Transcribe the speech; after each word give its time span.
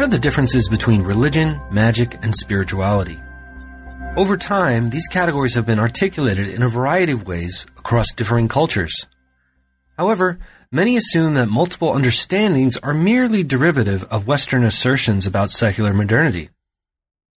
What 0.00 0.06
are 0.06 0.12
the 0.12 0.18
differences 0.18 0.66
between 0.70 1.02
religion, 1.02 1.60
magic, 1.70 2.24
and 2.24 2.34
spirituality? 2.34 3.20
Over 4.16 4.38
time, 4.38 4.88
these 4.88 5.06
categories 5.06 5.52
have 5.52 5.66
been 5.66 5.78
articulated 5.78 6.48
in 6.48 6.62
a 6.62 6.70
variety 6.70 7.12
of 7.12 7.26
ways 7.26 7.66
across 7.76 8.14
differing 8.14 8.48
cultures. 8.48 9.06
However, 9.98 10.38
many 10.72 10.96
assume 10.96 11.34
that 11.34 11.50
multiple 11.50 11.92
understandings 11.92 12.78
are 12.78 12.94
merely 12.94 13.42
derivative 13.42 14.04
of 14.04 14.26
Western 14.26 14.64
assertions 14.64 15.26
about 15.26 15.50
secular 15.50 15.92
modernity. 15.92 16.48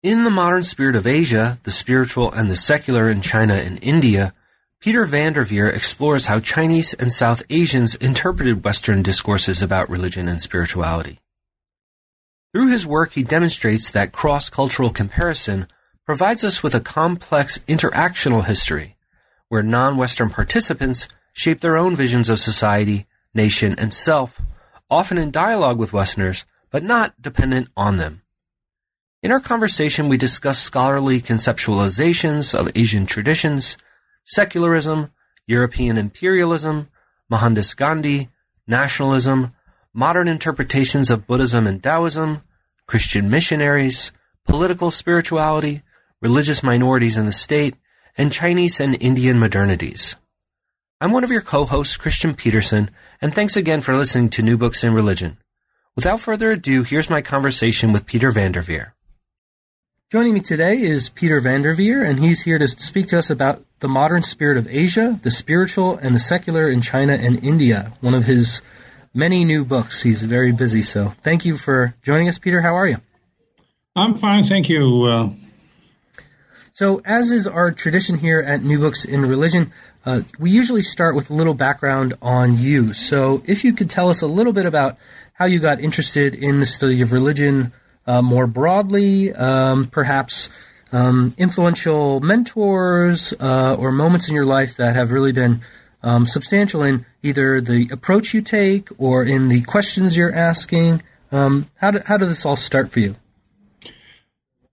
In 0.03 0.23
The 0.23 0.29
Modern 0.29 0.63
Spirit 0.63 0.95
of 0.95 1.07
Asia, 1.07 1.57
the 1.63 1.71
Spiritual 1.71 2.31
and 2.31 2.51
the 2.51 2.55
Secular 2.55 3.09
in 3.09 3.21
China 3.21 3.55
and 3.55 3.83
India, 3.83 4.35
Peter 4.79 5.05
van 5.05 5.33
der 5.33 5.45
Veer 5.45 5.67
explores 5.67 6.27
how 6.27 6.39
Chinese 6.39 6.93
and 6.93 7.11
South 7.11 7.41
Asians 7.49 7.95
interpreted 7.95 8.63
Western 8.63 9.01
discourses 9.01 9.63
about 9.63 9.89
religion 9.89 10.27
and 10.27 10.39
spirituality. 10.39 11.20
Through 12.53 12.67
his 12.67 12.85
work, 12.85 13.13
he 13.13 13.23
demonstrates 13.23 13.89
that 13.91 14.11
cross-cultural 14.11 14.89
comparison 14.89 15.67
provides 16.05 16.43
us 16.43 16.61
with 16.61 16.75
a 16.75 16.81
complex 16.81 17.59
interactional 17.59 18.43
history, 18.43 18.97
where 19.47 19.63
non-Western 19.63 20.29
participants 20.29 21.07
shape 21.31 21.61
their 21.61 21.77
own 21.77 21.95
visions 21.95 22.29
of 22.29 22.39
society, 22.39 23.05
nation, 23.33 23.73
and 23.77 23.93
self, 23.93 24.41
often 24.89 25.17
in 25.17 25.31
dialogue 25.31 25.77
with 25.77 25.93
Westerners, 25.93 26.45
but 26.69 26.83
not 26.83 27.21
dependent 27.21 27.69
on 27.77 27.95
them. 27.95 28.21
In 29.23 29.31
our 29.31 29.39
conversation, 29.39 30.09
we 30.09 30.17
discuss 30.17 30.59
scholarly 30.59 31.21
conceptualizations 31.21 32.53
of 32.53 32.71
Asian 32.75 33.05
traditions, 33.05 33.77
secularism, 34.25 35.11
European 35.47 35.97
imperialism, 35.97 36.89
Mohandas 37.29 37.73
Gandhi, 37.73 38.29
nationalism, 38.67 39.53
modern 39.93 40.27
interpretations 40.27 41.11
of 41.11 41.27
Buddhism 41.27 41.67
and 41.67 41.83
Taoism, 41.83 42.41
Christian 42.91 43.29
missionaries, 43.29 44.11
political 44.45 44.91
spirituality, 44.91 45.81
religious 46.21 46.61
minorities 46.61 47.15
in 47.15 47.25
the 47.25 47.31
state, 47.31 47.75
and 48.17 48.33
Chinese 48.33 48.81
and 48.81 49.01
Indian 49.01 49.37
modernities. 49.37 50.17
I'm 50.99 51.13
one 51.13 51.23
of 51.23 51.31
your 51.31 51.39
co-hosts, 51.39 51.95
Christian 51.95 52.35
Peterson, 52.35 52.89
and 53.21 53.33
thanks 53.33 53.55
again 53.55 53.79
for 53.79 53.95
listening 53.95 54.27
to 54.31 54.41
New 54.41 54.57
Books 54.57 54.83
in 54.83 54.93
Religion. 54.93 55.37
Without 55.95 56.19
further 56.19 56.51
ado, 56.51 56.83
here's 56.83 57.09
my 57.09 57.21
conversation 57.21 57.93
with 57.93 58.05
Peter 58.05 58.29
van 58.29 58.51
der 58.51 58.61
Veer. 58.61 58.93
Joining 60.11 60.33
me 60.33 60.41
today 60.41 60.81
is 60.81 61.07
Peter 61.07 61.39
van 61.39 61.61
der 61.61 61.73
Veer, 61.73 62.03
and 62.03 62.19
he's 62.19 62.41
here 62.41 62.59
to 62.59 62.67
speak 62.67 63.07
to 63.07 63.17
us 63.19 63.29
about 63.29 63.63
the 63.79 63.87
modern 63.87 64.21
spirit 64.21 64.57
of 64.57 64.67
Asia, 64.67 65.17
the 65.23 65.31
spiritual 65.31 65.97
and 65.99 66.13
the 66.13 66.19
secular 66.19 66.69
in 66.69 66.81
China 66.81 67.13
and 67.13 67.41
India, 67.41 67.93
one 68.01 68.13
of 68.13 68.25
his 68.25 68.61
many 69.13 69.45
new 69.45 69.65
books. 69.65 70.03
He's 70.03 70.23
very 70.23 70.51
busy, 70.51 70.81
so 70.81 71.13
thank 71.21 71.45
you 71.45 71.57
for 71.57 71.95
joining 72.01 72.27
us, 72.27 72.39
Peter. 72.39 72.61
How 72.61 72.75
are 72.75 72.87
you? 72.87 72.97
I'm 73.95 74.15
fine, 74.15 74.43
thank 74.43 74.69
you. 74.69 75.05
Uh... 75.05 76.21
So, 76.73 77.01
as 77.03 77.31
is 77.31 77.47
our 77.47 77.71
tradition 77.71 78.17
here 78.17 78.39
at 78.39 78.63
New 78.63 78.79
Books 78.79 79.03
in 79.03 79.21
Religion, 79.21 79.71
uh, 80.05 80.21
we 80.39 80.49
usually 80.49 80.81
start 80.81 81.15
with 81.15 81.29
a 81.29 81.33
little 81.33 81.53
background 81.53 82.13
on 82.21 82.57
you. 82.57 82.93
So, 82.93 83.43
if 83.45 83.63
you 83.63 83.73
could 83.73 83.89
tell 83.89 84.09
us 84.09 84.21
a 84.21 84.27
little 84.27 84.53
bit 84.53 84.65
about 84.65 84.97
how 85.33 85.45
you 85.45 85.59
got 85.59 85.79
interested 85.79 86.33
in 86.33 86.59
the 86.59 86.65
study 86.65 87.01
of 87.01 87.11
religion, 87.11 87.73
uh, 88.07 88.21
more 88.21 88.47
broadly, 88.47 89.33
um, 89.33 89.87
perhaps 89.87 90.49
um, 90.91 91.33
influential 91.37 92.19
mentors 92.19 93.33
uh, 93.39 93.75
or 93.77 93.91
moments 93.91 94.29
in 94.29 94.35
your 94.35 94.45
life 94.45 94.75
that 94.77 94.95
have 94.95 95.11
really 95.11 95.31
been 95.31 95.61
um, 96.03 96.27
substantial 96.27 96.83
in 96.83 97.05
either 97.23 97.61
the 97.61 97.87
approach 97.91 98.33
you 98.33 98.41
take 98.41 98.89
or 98.97 99.23
in 99.23 99.49
the 99.49 99.61
questions 99.61 100.17
you're 100.17 100.33
asking. 100.33 101.01
Um, 101.31 101.69
how, 101.77 101.91
do, 101.91 101.99
how 102.05 102.17
did 102.17 102.29
this 102.29 102.45
all 102.45 102.55
start 102.55 102.91
for 102.91 102.99
you? 102.99 103.15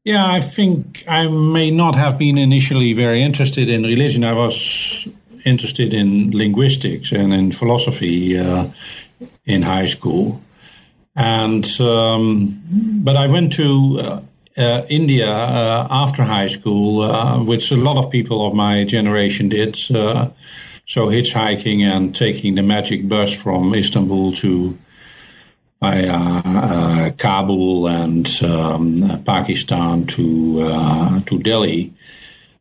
Yeah, 0.05 0.25
I 0.25 0.41
think 0.41 1.05
I 1.07 1.29
may 1.29 1.71
not 1.71 1.95
have 1.95 2.19
been 2.19 2.39
initially 2.39 2.95
very 2.95 3.23
interested 3.23 3.69
in 3.69 3.83
religion. 3.83 4.25
I 4.25 4.33
was 4.33 5.07
interested 5.45 5.93
in 5.93 6.31
linguistics 6.31 7.13
and 7.13 7.33
in 7.35 7.53
philosophy 7.53 8.39
uh, 8.39 8.69
in 9.45 9.63
high 9.63 9.87
school. 9.87 10.41
And 11.15 11.67
um, 11.81 12.63
but 13.03 13.17
I 13.17 13.27
went 13.27 13.53
to 13.55 13.99
uh, 14.01 14.21
uh, 14.57 14.87
India 14.89 15.31
uh, 15.31 15.87
after 15.91 16.23
high 16.23 16.47
school, 16.47 17.03
uh, 17.03 17.43
which 17.43 17.71
a 17.71 17.77
lot 17.77 17.97
of 17.97 18.11
people 18.11 18.47
of 18.47 18.55
my 18.55 18.85
generation 18.85 19.49
did. 19.49 19.77
Uh, 20.89 20.93
so 20.93 21.07
hitchhiking 21.09 21.83
and 21.83 22.15
taking 22.15 22.55
the 22.55 22.63
magic 22.63 23.09
bus 23.09 23.33
from 23.33 23.75
Istanbul 23.75 24.33
to 24.35 24.79
uh, 25.83 27.11
Kabul 27.17 27.87
and 27.87 28.43
um, 28.43 29.23
Pakistan 29.25 30.07
to 30.07 31.23
to 31.27 31.39
Delhi. 31.39 31.93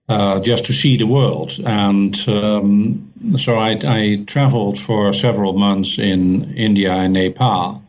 Uh, 0.10 0.40
just 0.40 0.64
to 0.64 0.72
see 0.72 0.96
the 0.96 1.06
world. 1.06 1.60
And 1.66 2.18
um, 2.30 3.12
so 3.38 3.58
I, 3.58 3.72
I, 3.72 4.24
traveled 4.26 4.80
for 4.80 5.12
several 5.12 5.52
months 5.52 6.00
in 6.00 6.56
India 6.56 6.94
and 6.94 7.12
Nepal 7.12 7.84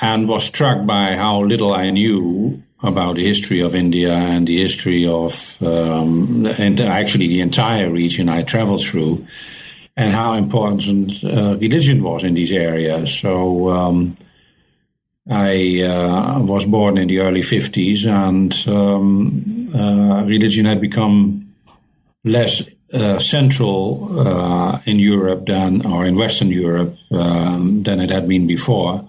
and 0.00 0.28
was 0.28 0.42
struck 0.42 0.84
by 0.86 1.14
how 1.14 1.44
little 1.44 1.72
I 1.72 1.90
knew 1.90 2.64
about 2.82 3.16
the 3.16 3.24
history 3.24 3.60
of 3.60 3.74
India 3.74 4.12
and 4.12 4.46
the 4.46 4.60
history 4.60 5.06
of, 5.06 5.56
um, 5.62 6.46
and 6.46 6.80
actually 6.80 7.28
the 7.28 7.40
entire 7.40 7.90
region 7.90 8.28
I 8.28 8.42
traveled 8.42 8.82
through, 8.82 9.26
and 9.96 10.12
how 10.12 10.34
important 10.34 11.12
uh, 11.24 11.56
religion 11.60 12.02
was 12.02 12.22
in 12.22 12.34
these 12.34 12.52
areas. 12.52 13.12
So 13.12 13.70
um, 13.70 14.16
I 15.28 15.82
uh, 15.82 16.40
was 16.40 16.64
born 16.66 16.98
in 16.98 17.08
the 17.08 17.18
early 17.18 17.40
50s, 17.40 18.06
and 18.06 18.54
um, 18.68 19.74
uh, 19.74 20.22
religion 20.24 20.66
had 20.66 20.80
become 20.80 21.52
less 22.24 22.62
uh, 22.92 23.18
central 23.18 24.20
uh, 24.20 24.80
in 24.86 25.00
Europe 25.00 25.46
than, 25.46 25.84
or 25.84 26.06
in 26.06 26.16
Western 26.16 26.50
Europe, 26.50 26.94
um, 27.10 27.82
than 27.82 28.00
it 28.00 28.10
had 28.10 28.28
been 28.28 28.46
before 28.46 29.06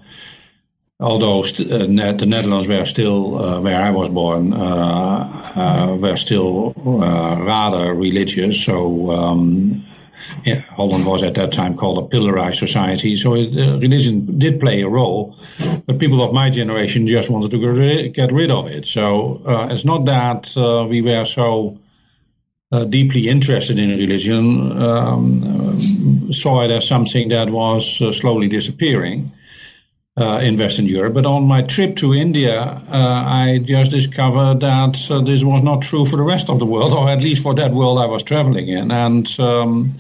although 1.00 1.40
uh, 1.40 1.44
the 1.44 2.26
Netherlands 2.28 2.68
were 2.68 2.86
still, 2.86 3.42
uh, 3.42 3.62
where 3.62 3.82
I 3.82 3.92
was 3.92 4.10
born, 4.10 4.54
uh, 4.54 5.54
uh 5.56 5.98
were 6.00 6.18
still 6.18 6.74
uh, 6.78 7.42
rather 7.42 7.94
religious. 7.94 8.64
So 8.64 9.12
um, 9.12 9.86
yeah, 10.46 10.62
Holland 10.76 11.06
was 11.06 11.24
at 11.24 11.36
that 11.36 11.54
time 11.54 11.76
called 11.76 11.98
a 11.98 12.16
pillarized 12.16 12.56
society. 12.56 13.16
So 13.16 13.36
it, 13.36 13.58
uh, 13.58 13.80
religion 13.80 14.38
did 14.38 14.60
play 14.60 14.82
a 14.82 14.90
role, 14.90 15.38
but 15.86 16.00
people 16.00 16.22
of 16.22 16.34
my 16.34 16.50
generation 16.50 17.08
just 17.08 17.30
wanted 17.30 17.52
to 17.52 18.10
get 18.10 18.32
rid 18.32 18.52
of 18.52 18.68
it. 18.68 18.86
So 18.86 19.42
it's 19.72 19.86
not 19.86 20.06
that 20.06 20.54
we 20.90 21.02
were 21.02 21.26
so. 21.26 21.78
deeply 22.90 23.28
interested 23.28 23.80
in 23.80 23.90
religion, 23.98 24.46
um, 24.80 26.30
saw 26.32 26.62
it 26.66 26.70
as 26.70 26.88
something 26.88 27.30
that 27.30 27.50
was 27.50 27.84
slowly 28.20 28.48
disappearing 28.48 29.32
uh, 30.18 30.40
in 30.40 30.58
Western 30.58 30.86
Europe. 30.86 31.14
But 31.14 31.26
on 31.26 31.44
my 31.44 31.62
trip 31.62 31.96
to 31.98 32.14
India, 32.14 32.62
uh, 32.62 33.24
I 33.26 33.60
just 33.64 33.92
discovered 33.92 34.60
that 34.62 35.10
uh, 35.10 35.22
this 35.22 35.44
was 35.44 35.64
not 35.64 35.82
true 35.82 36.06
for 36.06 36.18
the 36.18 36.24
rest 36.24 36.50
of 36.50 36.60
the 36.60 36.66
world, 36.66 36.94
or 36.94 37.10
at 37.10 37.22
least 37.22 37.44
for 37.44 37.54
that 37.56 37.72
world 37.72 38.00
I 38.00 38.06
was 38.06 38.24
traveling 38.24 38.68
in. 38.68 38.92
And 38.92 39.40
um, 39.40 39.96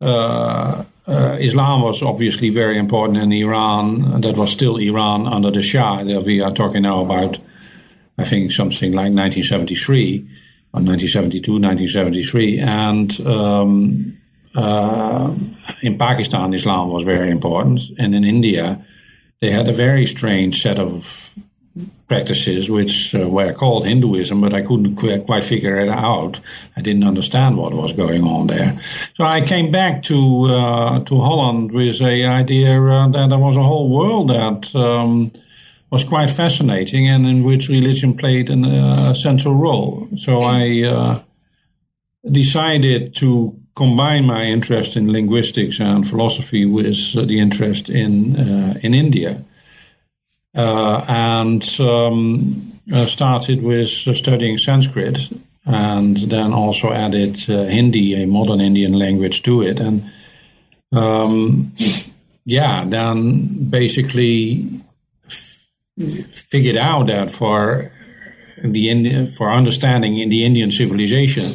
uh, 0.00 0.84
uh, 1.06 1.36
Islam 1.40 1.82
was 1.82 2.02
obviously 2.02 2.50
very 2.50 2.78
important 2.78 3.18
in 3.18 3.32
Iran. 3.32 4.20
That 4.20 4.36
was 4.36 4.52
still 4.52 4.76
Iran 4.76 5.26
under 5.26 5.50
the 5.50 5.62
Shah. 5.62 6.02
We 6.02 6.40
are 6.40 6.52
talking 6.52 6.82
now 6.82 7.02
about, 7.02 7.38
I 8.18 8.24
think, 8.24 8.52
something 8.52 8.92
like 8.92 9.12
1973 9.12 10.18
or 10.72 10.80
1972, 10.80 11.52
1973. 11.52 12.58
And 12.60 13.20
um, 13.26 14.18
uh, 14.54 15.34
in 15.82 15.98
Pakistan, 15.98 16.54
Islam 16.54 16.90
was 16.90 17.04
very 17.04 17.30
important. 17.30 17.80
And 17.98 18.14
in 18.14 18.24
India, 18.24 18.84
they 19.42 19.50
had 19.50 19.68
a 19.68 19.72
very 19.72 20.06
strange 20.06 20.62
set 20.62 20.78
of 20.78 21.34
practices 22.06 22.70
which 22.70 23.12
uh, 23.14 23.28
were 23.28 23.52
called 23.52 23.84
Hinduism, 23.84 24.40
but 24.40 24.54
I 24.54 24.62
couldn't 24.62 24.96
qu- 24.96 25.20
quite 25.22 25.44
figure 25.44 25.80
it 25.80 25.88
out. 25.88 26.38
I 26.76 26.80
didn't 26.80 27.02
understand 27.02 27.56
what 27.56 27.72
was 27.72 27.92
going 27.92 28.22
on 28.22 28.46
there. 28.46 28.80
So 29.16 29.24
I 29.24 29.40
came 29.40 29.72
back 29.72 30.04
to 30.04 30.44
uh, 30.44 31.04
to 31.04 31.20
Holland 31.20 31.72
with 31.72 32.00
a 32.00 32.24
idea 32.24 32.80
uh, 32.80 33.08
that 33.08 33.26
there 33.30 33.38
was 33.38 33.56
a 33.56 33.64
whole 33.64 33.88
world 33.90 34.30
that 34.30 34.74
um, 34.76 35.32
was 35.90 36.04
quite 36.04 36.30
fascinating 36.30 37.08
and 37.08 37.26
in 37.26 37.42
which 37.42 37.68
religion 37.68 38.16
played 38.16 38.48
an, 38.48 38.64
uh, 38.64 39.10
a 39.10 39.14
central 39.16 39.56
role. 39.56 40.08
So 40.16 40.42
I 40.42 40.82
uh, 40.84 41.22
decided 42.30 43.16
to 43.16 43.58
combine 43.74 44.26
my 44.26 44.44
interest 44.44 44.96
in 44.96 45.12
linguistics 45.12 45.80
and 45.80 46.08
philosophy 46.08 46.66
with 46.66 47.16
uh, 47.16 47.24
the 47.24 47.40
interest 47.40 47.88
in 47.88 48.36
uh, 48.36 48.74
in 48.82 48.94
India, 48.94 49.44
uh, 50.56 51.04
and 51.08 51.80
um, 51.80 52.80
started 53.06 53.62
with 53.62 53.88
studying 53.88 54.58
Sanskrit, 54.58 55.30
and 55.64 56.16
then 56.16 56.52
also 56.52 56.92
added 56.92 57.40
Hindi, 57.40 58.22
a 58.22 58.26
modern 58.26 58.60
Indian 58.60 58.92
language, 58.92 59.42
to 59.42 59.62
it, 59.62 59.80
and 59.80 60.10
um, 60.92 61.72
yeah, 62.44 62.84
then 62.84 63.70
basically 63.70 64.82
figured 66.50 66.76
out 66.76 67.06
that 67.06 67.32
for 67.32 67.92
the 68.62 68.88
Indian, 68.88 69.28
for 69.28 69.50
understanding 69.50 70.18
in 70.18 70.28
the 70.28 70.44
Indian 70.44 70.70
civilization, 70.70 71.54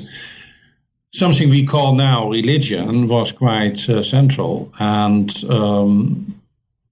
something 1.13 1.50
we 1.50 1.65
call 1.65 1.95
now 1.95 2.30
religion 2.30 3.07
was 3.07 3.31
quite 3.31 3.89
uh, 3.89 4.04
central. 4.04 4.71
And 4.80 5.31
um, 5.45 6.42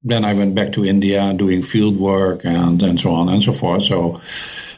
then 0.03 0.23
I 0.25 0.33
went 0.33 0.55
back 0.55 0.71
to 0.73 0.85
India 0.85 1.33
doing 1.33 1.63
field 1.63 1.99
work 1.99 2.45
and, 2.45 2.81
and 2.81 2.99
so 2.99 3.13
on 3.13 3.29
and 3.29 3.43
so 3.43 3.53
forth. 3.53 3.83
So 3.83 4.21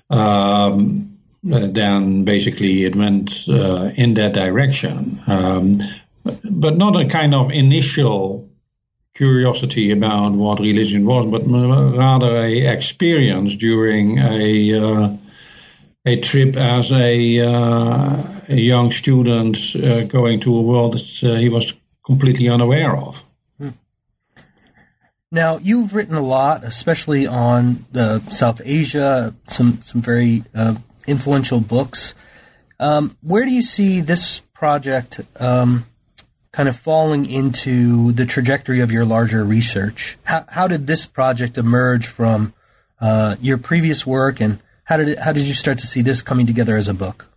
um, 0.10 1.18
then 1.44 2.24
basically 2.24 2.84
it 2.84 2.96
went 2.96 3.48
uh, 3.48 3.92
in 3.96 4.14
that 4.16 4.34
direction. 4.34 5.20
Um, 5.28 5.82
but 6.44 6.78
not 6.78 7.00
a 7.00 7.08
kind 7.08 7.34
of 7.34 7.52
initial 7.52 8.50
curiosity 9.16 9.92
about 9.92 10.34
what 10.34 10.60
religion 10.60 11.06
was, 11.06 11.26
but 11.26 11.42
rather 11.48 12.38
a 12.38 12.68
experience 12.68 13.56
during 13.56 14.20
a 14.20 14.74
uh, 14.74 15.18
a 16.08 16.16
trip 16.22 16.56
as 16.56 16.92
a, 16.94 17.42
uh, 17.42 18.24
a 18.48 18.56
young 18.56 18.92
student 18.92 19.58
uh, 19.76 20.04
going 20.04 20.40
to 20.42 20.58
a 20.58 20.62
world 20.62 20.94
that 20.94 21.24
uh, 21.24 21.36
he 21.36 21.50
was 21.50 21.74
completely 22.06 22.50
unaware 22.50 22.96
of. 22.96 23.24
Hmm. 23.60 23.70
Now, 25.32 25.58
you've 25.58 25.94
written 25.94 26.16
a 26.16 26.22
lot, 26.22 26.64
especially 26.64 27.28
on 27.28 27.86
South 28.30 28.62
Asia, 28.64 29.36
some 29.48 29.82
some 29.82 30.02
very 30.02 30.44
uh, 30.56 30.76
influential 31.06 31.60
books. 31.60 32.16
Um, 32.80 33.18
where 33.22 33.46
do 33.46 33.52
you 33.52 33.62
see 33.62 34.02
this 34.02 34.40
project 34.54 35.22
um, 35.40 35.86
kind 36.52 36.70
of 36.70 36.76
falling 36.76 37.26
into 37.26 38.12
the 38.14 38.26
trajectory 38.26 38.80
of 38.80 38.92
your 38.92 39.06
larger 39.06 39.44
research? 39.44 40.18
How, 40.24 40.46
how 40.48 40.68
did 40.68 40.88
this 40.88 41.06
project 41.06 41.58
emerge 41.58 42.08
from 42.08 42.54
uh, 43.02 43.36
your 43.42 43.58
previous 43.58 44.06
work, 44.08 44.40
and 44.40 44.60
how 44.86 44.98
did 44.98 45.10
it, 45.10 45.20
how 45.20 45.34
did 45.34 45.48
you 45.48 45.54
start 45.54 45.80
to 45.80 45.88
see 45.88 46.02
this 46.02 46.22
coming 46.22 46.46
together 46.46 46.78
as 46.78 46.88
a 46.88 46.94
book? 46.94 47.28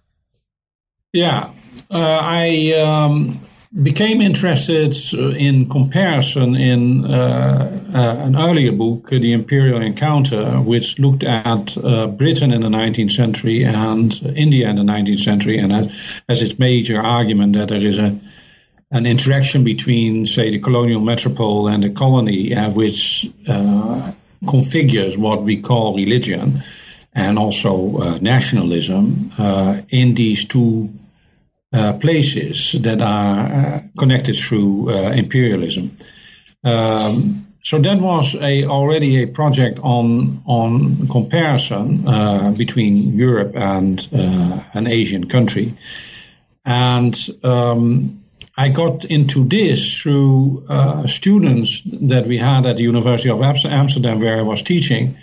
Yeah, 1.13 1.51
uh, 1.91 2.21
I 2.23 2.73
um, 2.75 3.41
became 3.83 4.21
interested 4.21 4.97
in 5.13 5.69
comparison 5.69 6.55
in 6.55 7.05
uh, 7.05 7.85
uh, 7.93 7.99
an 7.99 8.37
earlier 8.37 8.71
book, 8.71 9.11
The 9.11 9.33
Imperial 9.33 9.83
Encounter, 9.83 10.61
which 10.61 11.01
looked 11.01 11.25
at 11.25 11.77
uh, 11.79 12.07
Britain 12.07 12.53
in 12.53 12.63
the 12.63 12.69
19th 12.69 13.11
century 13.11 13.65
and 13.65 14.15
India 14.37 14.69
in 14.69 14.77
the 14.77 14.83
19th 14.83 15.21
century, 15.21 15.59
and 15.59 15.73
as, 15.73 15.93
as 16.29 16.43
its 16.43 16.61
major 16.61 17.01
argument 17.01 17.55
that 17.55 17.69
there 17.69 17.85
is 17.85 17.99
a 17.99 18.19
an 18.93 19.07
interaction 19.07 19.63
between, 19.63 20.27
say, 20.27 20.51
the 20.51 20.59
colonial 20.59 21.01
metropole 21.01 21.69
and 21.69 21.85
the 21.85 21.91
colony, 21.91 22.53
uh, 22.53 22.71
which 22.71 23.31
uh, 23.47 24.11
configures 24.47 25.17
what 25.17 25.45
we 25.45 25.61
call 25.61 25.95
religion 25.95 26.61
and 27.15 27.39
also 27.39 27.99
uh, 27.99 28.19
nationalism 28.21 29.31
uh, 29.39 29.79
in 29.91 30.15
these 30.15 30.45
two 30.45 30.89
uh, 30.99 31.00
places 31.73 32.73
that 32.81 33.01
are 33.01 33.47
uh, 33.47 33.81
connected 33.97 34.37
through 34.37 34.91
uh, 34.91 35.13
imperialism. 35.13 35.97
Um, 36.65 37.47
so 37.63 37.79
that 37.79 38.01
was 38.01 38.35
a 38.35 38.65
already 38.65 39.23
a 39.23 39.27
project 39.27 39.79
on 39.83 40.43
on 40.47 41.07
comparison 41.09 42.09
uh, 42.09 42.51
between 42.53 43.15
Europe 43.17 43.53
and 43.55 44.09
an 44.13 44.87
Asian 44.87 45.29
country, 45.29 45.77
and 46.65 47.15
um, 47.45 48.23
I 48.57 48.71
got 48.71 49.05
into 49.05 49.45
this 49.45 50.01
through 50.01 50.65
students 51.07 51.83
that 51.85 52.27
we 52.27 52.39
had 52.39 52.65
at 52.67 52.77
the 52.77 52.83
University 52.83 53.31
of 53.31 53.43
Amsterdam, 53.43 54.21
where 54.21 54.39
I 54.39 54.43
was 54.43 54.63
teaching 54.63 55.17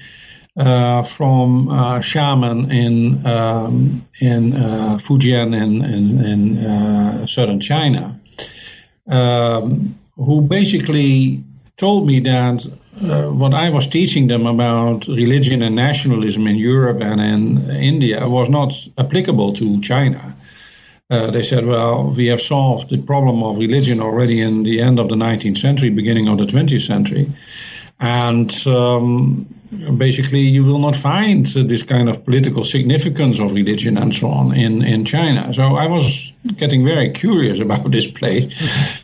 uh, 0.58 1.04
from 1.04 1.70
uh, 1.70 2.00
Xiamen 2.00 2.72
in 2.74 3.26
um, 3.26 4.08
in 4.20 4.54
uh, 4.54 4.98
Fujian 5.00 5.56
in 5.56 5.84
in, 5.86 6.26
in 6.26 6.66
uh, 6.66 7.28
southern 7.28 7.60
China, 7.60 8.20
um, 9.08 9.96
who 10.16 10.42
basically 10.42 11.44
told 11.78 12.08
me 12.08 12.20
that 12.22 12.66
uh, 13.02 13.28
what 13.28 13.54
I 13.54 13.70
was 13.70 13.86
teaching 13.86 14.28
them 14.28 14.48
about 14.48 15.08
religion 15.08 15.62
and 15.62 15.76
nationalism 15.76 16.48
in 16.48 16.56
Europe 16.56 17.02
and 17.02 17.22
in 17.22 17.70
India 17.70 18.28
was 18.28 18.50
not 18.50 18.74
applicable 18.98 19.54
to 19.54 19.80
China. 19.82 20.36
Uh, 21.10 21.32
they 21.32 21.44
said, 21.44 21.66
well, 21.66 22.10
we 22.10 22.26
have 22.26 22.42
solved 22.42 22.90
the 22.90 22.98
problem 22.98 23.42
of 23.44 23.58
religion 23.58 24.02
already 24.02 24.42
in 24.42 24.64
the 24.64 24.82
end 24.82 25.00
of 25.00 25.08
the 25.08 25.16
19th 25.16 25.58
century, 25.58 25.90
beginning 25.90 26.28
of 26.28 26.38
the 26.38 26.46
20th 26.46 26.86
century. 26.86 27.32
And 28.00 28.52
um, 28.68 29.48
basically, 29.98 30.42
you 30.42 30.64
will 30.64 30.80
not 30.80 30.96
find 30.96 31.46
uh, 31.48 31.64
this 31.64 31.84
kind 31.84 32.10
of 32.10 32.24
political 32.24 32.64
significance 32.64 33.40
of 33.40 33.54
religion 33.54 33.98
and 33.98 34.14
so 34.14 34.28
on 34.28 34.54
in, 34.54 34.84
in 34.84 35.04
China. 35.06 35.54
So 35.54 35.64
I 35.76 35.88
was 35.88 36.32
getting 36.58 36.86
very 36.86 37.12
curious 37.12 37.60
about 37.60 37.90
this 37.92 38.08
place 38.08 38.54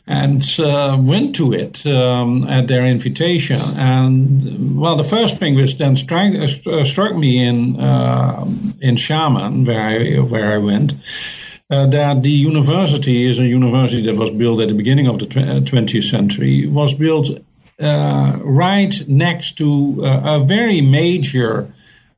and 0.07 0.42
uh, 0.60 0.98
went 1.00 1.36
to 1.38 1.54
it 1.54 1.86
um, 1.86 2.48
at 2.48 2.68
their 2.68 2.86
invitation. 2.86 3.60
And 3.60 4.80
well, 4.80 4.95
the 4.95 5.04
first 5.04 5.38
thing 5.38 5.56
which 5.56 5.78
then 5.78 5.95
strike, 5.95 6.34
uh, 6.36 6.86
struck 6.86 7.16
me 7.16 7.44
in 7.44 7.80
uh, 7.80 8.45
in 8.80 8.95
Xiamen, 8.95 9.66
where 9.66 9.81
I, 9.81 10.19
where 10.19 10.54
I 10.54 10.57
went, 10.57 10.94
uh, 11.69 11.88
that 11.88 12.22
the 12.22 12.31
university 12.31 13.28
is 13.28 13.40
a 13.40 13.45
university 13.45 14.04
that 14.04 14.16
was 14.16 14.30
built 14.31 14.62
at 14.62 14.68
the 14.68 14.75
beginning 14.75 15.07
of 15.07 15.19
the 15.19 15.25
20th 15.25 16.10
century, 16.10 16.68
was 16.68 16.94
built 16.94 17.30
uh, 17.79 18.39
right 18.43 19.07
next 19.07 19.57
to 19.57 20.05
uh, 20.05 20.35
a 20.35 20.43
very 20.43 20.81
major 20.81 21.71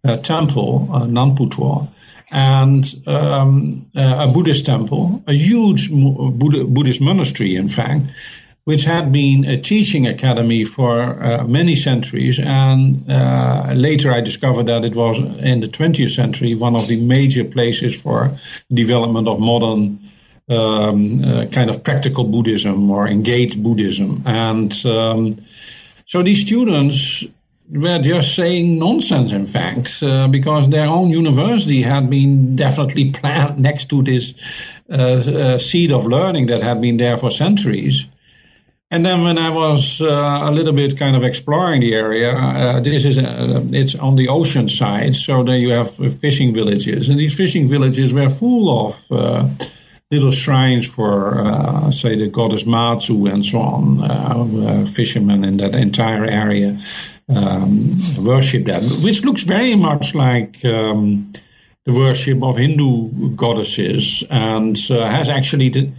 uh, 0.04 0.18
temple, 0.18 0.90
uh, 0.92 1.88
and 2.32 2.96
um, 3.08 3.90
uh, 3.96 4.28
a 4.28 4.28
Buddhist 4.28 4.66
temple, 4.66 5.24
a 5.28 5.34
huge 5.34 5.90
Buddhist 5.90 7.02
monastery, 7.02 7.56
in 7.56 7.70
fact, 7.70 8.02
which 8.66 8.84
had 8.84 9.12
been 9.12 9.46
a 9.46 9.62
teaching 9.62 10.08
academy 10.08 10.64
for 10.66 11.24
uh, 11.24 11.44
many 11.46 11.76
centuries. 11.76 12.40
And 12.40 13.10
uh, 13.10 13.72
later 13.74 14.12
I 14.12 14.22
discovered 14.22 14.66
that 14.66 14.84
it 14.84 14.96
was 14.96 15.18
in 15.20 15.62
the 15.62 15.68
20th 15.68 16.16
century 16.16 16.56
one 16.56 16.76
of 16.76 16.88
the 16.88 17.00
major 17.00 17.44
places 17.46 17.96
for 17.96 18.36
development 18.74 19.28
of 19.28 19.40
modern 19.40 20.00
um, 20.50 21.24
uh, 21.24 21.46
kind 21.48 21.70
of 21.70 21.84
practical 21.84 22.24
Buddhism 22.24 22.90
or 22.92 23.08
engaged 23.08 23.62
Buddhism. 23.64 24.22
And 24.26 24.74
um, 24.86 25.38
so 26.06 26.22
these 26.22 26.42
students 26.42 27.24
were 27.70 28.00
just 28.00 28.36
saying 28.36 28.78
nonsense, 28.78 29.32
in 29.32 29.48
fact, 29.48 30.04
uh, 30.04 30.28
because 30.28 30.70
their 30.70 30.86
own 30.86 31.10
university 31.10 31.82
had 31.82 32.10
been 32.10 32.56
definitely 32.56 33.12
planted 33.12 33.60
next 33.60 33.90
to 33.90 34.04
this 34.04 34.34
uh, 34.90 34.94
uh, 34.94 35.58
seed 35.58 35.92
of 35.92 36.06
learning 36.06 36.46
that 36.48 36.62
had 36.62 36.80
been 36.80 36.98
there 36.98 37.18
for 37.18 37.32
centuries. 37.32 38.06
And 38.92 39.04
then 39.04 39.24
when 39.24 39.40
I 39.40 39.50
was 39.50 40.00
uh, 40.00 40.06
a 40.06 40.52
little 40.52 40.72
bit 40.72 41.00
kind 41.00 41.16
of 41.16 41.24
exploring 41.24 41.82
the 41.82 41.96
area, 41.96 42.36
uh, 42.36 42.80
this 42.82 43.04
is 43.04 43.18
uh, 43.18 43.66
it's 43.72 43.96
on 43.96 44.16
the 44.16 44.28
ocean 44.28 44.70
side, 44.70 45.16
so 45.16 45.44
there 45.44 45.58
you 45.58 45.72
have 45.72 45.96
fishing 46.20 46.54
villages, 46.54 47.10
and 47.10 47.20
these 47.20 47.34
fishing 47.34 47.68
villages 47.68 48.14
were 48.14 48.30
full 48.30 48.88
of 48.88 48.96
little 50.12 50.32
shrines 50.32 50.88
for, 50.88 51.40
uh, 51.40 51.92
say, 51.92 52.16
the 52.16 52.28
goddess 52.28 52.66
Matsu 52.66 53.26
and 53.26 53.46
so 53.46 53.60
on. 53.60 54.02
Uh, 54.02 54.92
fishermen 54.94 55.44
in 55.44 55.58
that 55.58 55.74
entire 55.74 56.26
area 56.26 56.80
um, 57.30 58.00
worship 58.24 58.66
that, 58.66 58.84
which 59.04 59.24
looks 59.24 59.44
very 59.44 59.76
much 59.76 60.14
like 60.14 60.64
um, 60.64 61.34
the 61.86 61.94
worship 61.94 62.42
of 62.44 62.58
Hindu 62.58 63.36
goddesses 63.36 64.24
and 64.30 64.78
uh, 64.90 65.08
has 65.08 65.30
actually, 65.30 65.70
the, 65.70 65.92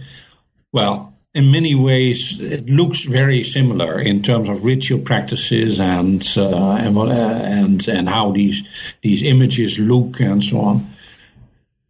well, 0.71 1.13
in 1.33 1.51
many 1.51 1.75
ways, 1.75 2.39
it 2.39 2.67
looks 2.67 3.03
very 3.03 3.43
similar 3.43 3.99
in 3.99 4.23
terms 4.23 4.49
of 4.49 4.65
ritual 4.65 4.99
practices 4.99 5.79
and 5.79 6.27
uh, 6.35 6.71
and, 6.71 6.97
uh, 6.97 7.11
and 7.11 7.87
and 7.87 8.09
how 8.09 8.31
these 8.31 8.63
these 9.03 9.21
images 9.21 9.77
look 9.77 10.19
and 10.19 10.43
so 10.43 10.59
on. 10.59 10.87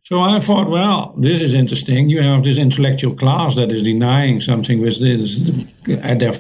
So 0.08 0.22
I 0.22 0.40
thought, 0.40 0.70
well, 0.70 1.14
this 1.18 1.42
is 1.42 1.54
interesting. 1.54 2.08
You 2.08 2.22
have 2.22 2.46
this 2.46 2.58
intellectual 2.58 3.14
class 3.14 3.56
that 3.56 3.74
is 3.74 3.84
denying 3.84 4.40
something 4.40 4.80
which 4.80 5.02
is 5.02 5.66
at 6.02 6.20
their 6.20 6.32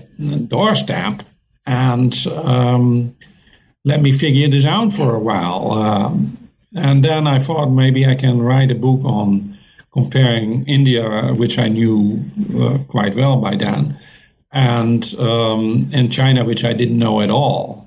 doorstep, 0.47 1.23
and 1.65 2.15
um, 2.27 3.17
let 3.83 4.01
me 4.01 4.13
figure 4.13 4.49
this 4.49 4.65
out 4.65 4.93
for 4.93 5.13
a 5.13 5.19
while. 5.19 5.73
Um, 5.73 6.49
and 6.75 7.03
then 7.03 7.27
I 7.27 7.39
thought 7.39 7.67
maybe 7.67 8.05
I 8.05 8.15
can 8.15 8.41
write 8.41 8.71
a 8.71 8.75
book 8.75 9.03
on 9.03 9.57
comparing 9.91 10.63
India, 10.65 11.33
which 11.33 11.59
I 11.59 11.67
knew 11.67 12.23
uh, 12.57 12.77
quite 12.87 13.17
well 13.17 13.41
by 13.41 13.57
then, 13.57 13.99
and 14.49 15.13
um, 15.19 15.81
and 15.91 16.09
China, 16.09 16.45
which 16.45 16.63
I 16.63 16.71
didn't 16.71 16.99
know 16.99 17.19
at 17.19 17.29
all 17.29 17.85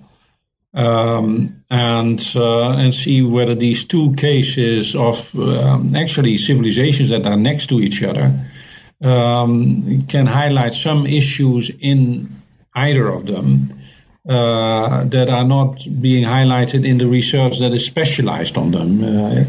um, 0.74 1.59
and 1.70 2.32
uh, 2.34 2.70
and 2.72 2.94
see 2.94 3.22
whether 3.22 3.54
these 3.54 3.84
two 3.84 4.12
cases 4.14 4.94
of 4.96 5.32
um, 5.38 5.94
actually 5.94 6.36
civilizations 6.36 7.10
that 7.10 7.24
are 7.26 7.36
next 7.36 7.68
to 7.68 7.80
each 7.80 8.02
other 8.02 8.34
um, 9.02 10.04
can 10.08 10.26
highlight 10.26 10.74
some 10.74 11.06
issues 11.06 11.70
in 11.80 12.42
either 12.74 13.08
of 13.08 13.26
them 13.26 13.72
uh, 14.28 15.04
that 15.04 15.28
are 15.30 15.44
not 15.44 15.78
being 16.00 16.24
highlighted 16.24 16.86
in 16.86 16.98
the 16.98 17.06
research 17.06 17.58
that 17.60 17.72
is 17.72 17.86
specialized 17.86 18.58
on 18.58 18.72
them. 18.72 19.04
Uh, 19.04 19.44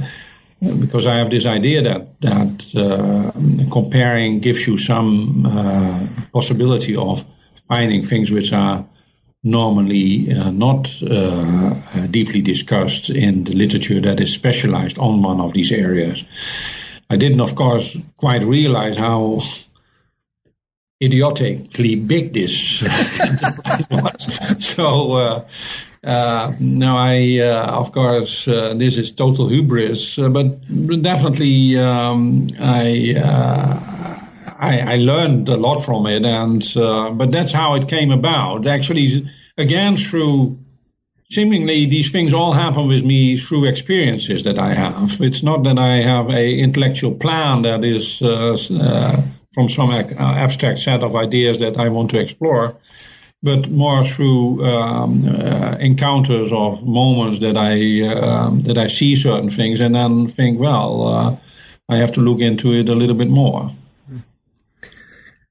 because 0.79 1.07
I 1.07 1.15
have 1.17 1.31
this 1.31 1.47
idea 1.47 1.81
that 1.81 2.21
that 2.21 2.75
uh, 2.75 3.31
comparing 3.71 4.41
gives 4.41 4.67
you 4.67 4.77
some 4.77 5.45
uh, 5.45 6.07
possibility 6.31 6.95
of 6.95 7.25
finding 7.67 8.05
things 8.05 8.31
which 8.31 8.53
are 8.53 8.85
normally 9.43 10.31
uh, 10.33 10.51
not 10.51 11.01
uh, 11.03 12.05
deeply 12.07 12.41
discussed 12.41 13.09
in 13.09 13.43
the 13.43 13.53
literature 13.53 13.99
that 13.99 14.19
is 14.19 14.33
specialized 14.33 14.97
on 14.99 15.23
one 15.23 15.39
of 15.39 15.53
these 15.53 15.71
areas. 15.71 16.23
I 17.09 17.17
didn't, 17.17 17.41
of 17.41 17.55
course, 17.55 17.97
quite 18.17 18.43
realize 18.43 18.97
how 18.97 19.41
idiotically 21.01 21.95
big 21.95 22.33
this 22.33 22.83
enterprise 23.19 23.85
was. 23.91 24.65
So 24.65 25.11
uh, 25.13 25.45
uh, 26.03 26.53
now 26.59 26.97
I, 26.97 27.39
uh, 27.39 27.79
of 27.79 27.91
course, 27.91 28.47
uh, 28.47 28.73
this 28.75 28.97
is 28.97 29.11
total 29.11 29.49
hubris, 29.49 30.17
uh, 30.17 30.29
but 30.29 30.61
definitely 31.01 31.77
um, 31.77 32.49
I, 32.59 33.15
uh, 33.17 34.20
I, 34.61 34.93
I 34.93 34.95
learned 34.97 35.49
a 35.49 35.57
lot 35.57 35.81
from 35.81 36.05
it, 36.07 36.23
and 36.23 36.61
but 37.17 37.31
that's 37.31 37.51
how 37.51 37.75
it 37.75 37.87
came 37.87 38.11
about. 38.11 38.67
Actually, 38.67 39.27
again 39.57 39.97
through 39.97 40.57
seemingly 41.31 41.85
these 41.85 42.11
things 42.11 42.33
all 42.33 42.53
happen 42.53 42.87
with 42.87 43.03
me 43.03 43.37
through 43.37 43.65
experiences 43.65 44.43
that 44.43 44.59
I 44.59 44.73
have. 44.73 45.21
It's 45.21 45.43
not 45.43 45.63
that 45.63 45.77
I 45.77 45.97
have 45.97 46.29
a 46.29 46.59
intellectual 46.59 47.15
plan 47.15 47.61
that 47.61 47.83
is 47.83 48.21
from 49.53 49.69
some 49.69 49.89
uh, 49.89 50.03
abstract 50.17 50.79
set 50.79 51.03
of 51.03 51.15
ideas 51.15 51.59
that 51.59 51.77
I 51.77 51.89
want 51.89 52.09
to 52.11 52.19
explore, 52.19 52.75
but 53.43 53.69
more 53.69 54.05
through 54.05 54.65
um, 54.65 55.27
uh, 55.27 55.75
encounters 55.79 56.51
of 56.51 56.83
moments 56.83 57.39
that 57.41 57.57
I 57.57 58.01
um, 58.07 58.61
that 58.61 58.77
I 58.77 58.87
see 58.87 59.15
certain 59.15 59.49
things 59.49 59.79
and 59.79 59.95
then 59.95 60.27
think, 60.27 60.59
well, 60.59 61.07
uh, 61.07 61.35
I 61.89 61.97
have 61.97 62.13
to 62.13 62.21
look 62.21 62.39
into 62.39 62.73
it 62.73 62.87
a 62.87 62.95
little 62.95 63.15
bit 63.15 63.29
more. 63.29 63.71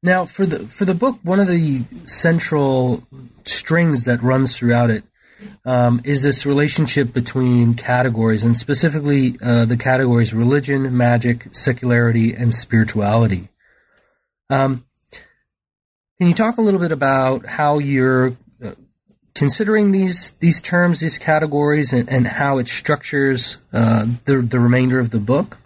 Now, 0.03 0.25
for 0.25 0.47
the 0.47 0.61
for 0.61 0.87
the 0.87 0.95
book, 0.95 1.19
one 1.23 1.41
of 1.41 1.47
the 1.47 1.85
central 2.05 3.07
strings 3.45 4.05
that 4.05 4.23
runs 4.23 4.57
throughout 4.57 4.89
it 4.89 5.05
um, 5.65 6.01
is 6.05 6.23
this 6.23 6.47
relationship 6.47 7.13
between 7.13 7.75
categories, 7.75 8.43
and 8.43 8.57
specifically 8.57 9.37
uh, 9.43 9.67
the 9.67 9.77
categories 9.77 10.33
religion, 10.33 10.97
magic, 10.97 11.49
secularity, 11.53 12.33
and 12.33 12.55
spirituality. 12.55 13.49
Um, 14.49 14.87
can 16.19 16.29
you 16.29 16.35
talk 16.35 16.57
a 16.57 16.63
little 16.63 16.81
bit 16.81 16.93
about 16.93 17.47
how 17.47 17.79
you're 17.79 18.37
uh, 18.65 18.73
considering 19.35 19.93
these 19.93 20.31
these 20.41 20.63
terms, 20.63 21.01
these 21.01 21.19
categories, 21.19 21.93
and, 21.93 22.09
and 22.09 22.27
how 22.27 22.57
it 22.57 22.69
structures 22.69 23.59
uh, 23.75 24.07
the 24.25 24.39
the 24.39 24.61
remainder 24.61 24.99
of 24.99 25.11
the 25.11 25.21
book? 25.21 25.59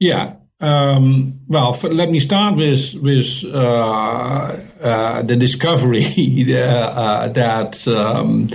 Yeah. 0.00 0.34
Um, 0.62 1.40
well, 1.48 1.74
for, 1.74 1.92
let 1.92 2.08
me 2.10 2.20
start 2.20 2.56
with 2.56 2.94
with 2.94 3.44
uh, 3.44 4.56
uh 4.80 5.22
the 5.22 5.36
discovery 5.36 6.04
uh, 6.54 7.28
that. 7.28 7.86
Um, 7.88 8.48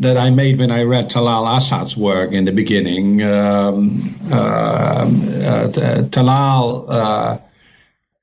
that 0.00 0.16
I 0.16 0.30
made 0.30 0.60
when 0.60 0.70
I 0.70 0.82
read 0.82 1.10
Talal 1.10 1.56
Asad's 1.56 1.96
work 1.96 2.30
in 2.30 2.44
the 2.44 2.52
beginning. 2.52 3.20
Um, 3.20 4.16
uh, 4.30 5.04
Talal 6.12 7.42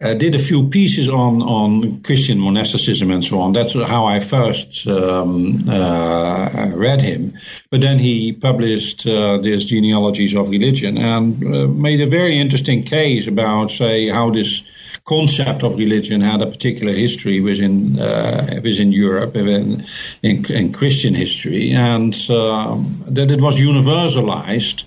uh, 0.04 0.14
did 0.14 0.36
a 0.36 0.40
few 0.40 0.68
pieces 0.68 1.08
on, 1.08 1.42
on 1.42 2.02
Christian 2.02 2.40
monasticism 2.40 3.12
and 3.12 3.24
so 3.24 3.40
on. 3.40 3.54
That's 3.54 3.74
how 3.74 4.06
I 4.06 4.20
first 4.20 4.86
um, 4.88 5.58
uh, 5.70 6.72
read 6.76 7.02
him. 7.02 7.34
But 7.72 7.82
then 7.82 8.00
he 8.00 8.34
published 8.34 9.08
uh, 9.08 9.38
these 9.38 9.66
genealogies 9.66 10.36
of 10.36 10.50
religion 10.50 10.98
and 10.98 11.44
uh, 11.44 11.68
made 11.68 12.02
a 12.02 12.10
very 12.10 12.40
interesting 12.40 12.84
case 12.84 13.26
about, 13.26 13.72
say, 13.72 14.10
how 14.10 14.32
this 14.32 14.64
concept 15.06 15.64
of 15.64 15.78
religion 15.78 16.20
had 16.20 16.42
a 16.42 16.48
particular 16.48 16.94
history 16.94 17.40
within 17.40 18.00
uh, 18.00 18.60
within 18.64 18.92
Europe, 18.92 19.36
in, 19.36 19.86
in, 20.24 20.46
in 20.46 20.74
Christian 20.74 21.14
history, 21.14 21.72
and 21.72 22.14
um, 22.30 23.04
that 23.08 23.32
it 23.32 23.40
was 23.40 23.58
universalized 23.58 24.84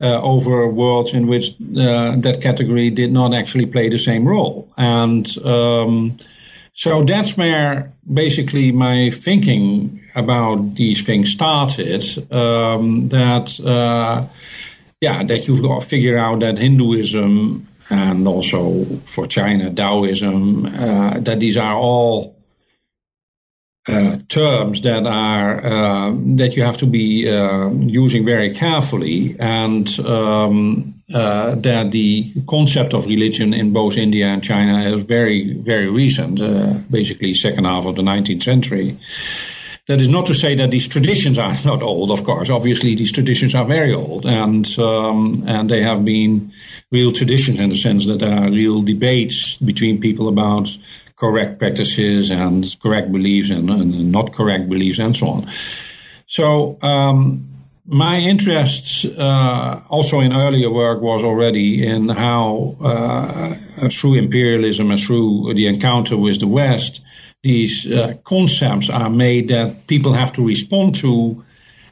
uh, 0.00 0.20
over 0.22 0.68
worlds 0.68 1.12
in 1.12 1.26
which 1.26 1.50
uh, 1.50 2.14
that 2.16 2.40
category 2.40 2.90
did 2.90 3.12
not 3.12 3.34
actually 3.34 3.66
play 3.66 3.88
the 3.88 3.98
same 3.98 4.26
role. 4.26 4.70
And 4.76 5.26
um, 5.44 6.16
so 6.74 7.04
that's 7.04 7.36
where 7.36 7.92
basically 8.12 8.70
my 8.70 9.10
thinking 9.10 10.00
about 10.14 10.76
these 10.76 11.02
things 11.02 11.30
started. 11.30 12.04
Um, 12.32 13.06
that 13.06 13.58
uh, 13.60 14.28
yeah, 15.00 15.24
that 15.24 15.46
you've 15.46 15.62
got 15.62 15.82
to 15.82 15.88
figure 15.88 16.18
out 16.18 16.40
that 16.40 16.58
Hinduism 16.58 17.66
and 17.90 18.28
also 18.28 18.84
for 19.06 19.26
China 19.26 19.72
Taoism 19.72 20.66
uh, 20.66 21.20
that 21.20 21.40
these 21.40 21.56
are 21.56 21.76
all 21.76 22.37
uh, 23.88 24.18
terms 24.28 24.82
that 24.82 25.06
are 25.06 25.64
uh, 25.64 26.12
that 26.36 26.54
you 26.54 26.62
have 26.62 26.76
to 26.76 26.86
be 26.86 27.28
uh, 27.28 27.70
using 27.70 28.24
very 28.24 28.54
carefully, 28.54 29.34
and 29.38 29.98
um, 30.00 30.94
uh, 31.14 31.54
that 31.54 31.90
the 31.92 32.32
concept 32.46 32.92
of 32.92 33.06
religion 33.06 33.54
in 33.54 33.72
both 33.72 33.96
India 33.96 34.26
and 34.26 34.44
China 34.44 34.94
is 34.94 35.04
very 35.04 35.54
very 35.54 35.88
recent, 35.90 36.40
uh, 36.40 36.74
basically 36.90 37.32
second 37.32 37.64
half 37.64 37.86
of 37.86 37.96
the 37.96 38.02
19th 38.02 38.42
century. 38.42 38.98
That 39.86 40.02
is 40.02 40.08
not 40.08 40.26
to 40.26 40.34
say 40.34 40.54
that 40.56 40.70
these 40.70 40.86
traditions 40.86 41.38
are 41.38 41.54
not 41.64 41.82
old. 41.82 42.10
Of 42.10 42.24
course, 42.24 42.50
obviously 42.50 42.94
these 42.94 43.10
traditions 43.10 43.54
are 43.54 43.64
very 43.64 43.94
old, 43.94 44.26
and 44.26 44.68
um, 44.78 45.44
and 45.46 45.70
they 45.70 45.82
have 45.82 46.04
been 46.04 46.52
real 46.90 47.12
traditions 47.12 47.58
in 47.58 47.70
the 47.70 47.76
sense 47.76 48.06
that 48.06 48.18
there 48.18 48.32
are 48.32 48.50
real 48.50 48.82
debates 48.82 49.56
between 49.56 49.98
people 49.98 50.28
about 50.28 50.68
correct 51.18 51.58
practices 51.58 52.30
and 52.30 52.76
correct 52.80 53.10
beliefs 53.10 53.50
and, 53.50 53.68
and 53.70 54.12
not 54.12 54.32
correct 54.32 54.68
beliefs 54.68 54.98
and 54.98 55.16
so 55.16 55.28
on. 55.28 55.50
So 56.26 56.78
um, 56.82 57.48
my 57.86 58.16
interests 58.16 59.04
uh, 59.04 59.82
also 59.88 60.20
in 60.20 60.32
earlier 60.32 60.70
work 60.70 61.00
was 61.00 61.24
already 61.24 61.86
in 61.86 62.08
how 62.10 62.76
uh, 62.80 63.88
through 63.90 64.18
imperialism 64.18 64.90
and 64.90 65.00
through 65.00 65.54
the 65.54 65.66
encounter 65.66 66.16
with 66.16 66.38
the 66.40 66.46
West, 66.46 67.00
these 67.42 67.90
uh, 67.90 68.14
concepts 68.24 68.90
are 68.90 69.10
made 69.10 69.48
that 69.48 69.86
people 69.86 70.12
have 70.12 70.32
to 70.34 70.46
respond 70.46 70.94
to 70.96 71.44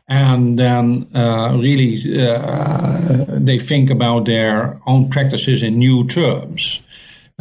and 0.09 0.59
then 0.59 1.09
uh, 1.15 1.57
really 1.59 2.21
uh, 2.21 3.25
they 3.29 3.59
think 3.59 3.91
about 3.91 4.27
their 4.27 4.81
own 4.87 5.09
practices 5.11 5.63
in 5.63 5.79
new 5.79 6.07
terms 6.07 6.81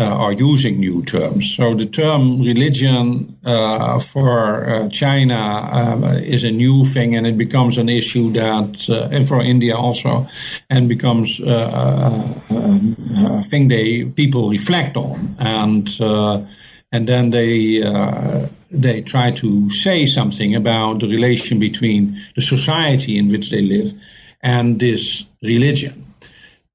are 0.04 0.34
using 0.34 0.80
new 0.80 1.04
terms. 1.04 1.56
So 1.56 1.74
the 1.74 1.86
term 1.86 2.42
religion 2.42 3.38
uh, 3.46 4.00
for 4.00 4.66
uh, 4.70 4.90
China 4.90 5.36
uh, 5.36 6.20
is 6.22 6.44
a 6.44 6.52
new 6.52 6.86
thing, 6.86 7.16
and 7.16 7.26
it 7.26 7.38
becomes 7.38 7.78
an 7.78 7.88
issue 7.88 8.32
that, 8.34 8.90
uh, 8.90 9.08
and 9.12 9.28
for 9.28 9.42
India 9.42 9.76
also, 9.76 10.28
and 10.70 10.90
becomes 10.90 11.40
uh, 11.40 12.34
a 12.50 13.44
thing 13.44 13.70
they 13.70 14.04
people 14.04 14.50
reflect 14.50 14.98
on, 14.98 15.36
and 15.40 15.90
and 16.92 17.08
then 17.08 17.30
they 17.30 17.82
they 18.72 19.02
try 19.02 19.32
to 19.32 19.70
say 19.70 20.06
something 20.06 20.56
about 20.56 21.00
the 21.00 21.08
relation 21.08 21.58
between 21.58 22.22
the 22.36 22.42
society 22.42 23.18
in 23.18 23.30
which 23.30 23.50
they 23.50 23.62
live 23.62 23.94
and 24.42 24.80
this 24.82 25.24
religion. 25.42 26.06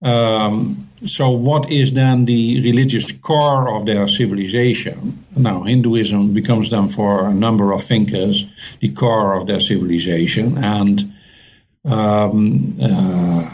Um, 0.03 0.90
so, 1.07 1.31
what 1.31 1.71
is 1.71 1.93
then 1.93 2.27
the 2.27 2.61
religious 2.63 3.11
core 3.13 3.75
of 3.75 3.87
their 3.87 4.07
civilization? 4.07 5.25
Now, 5.35 5.63
Hinduism 5.63 6.35
becomes 6.35 6.71
then 6.71 6.91
for 6.91 7.27
a 7.27 7.33
number 7.33 7.73
of 7.73 7.85
thinkers 7.85 8.47
the 8.81 8.91
core 8.91 9.35
of 9.35 9.47
their 9.47 9.61
civilization, 9.61 10.59
and 10.59 11.13
um, 11.87 12.79
uh, 12.83 13.51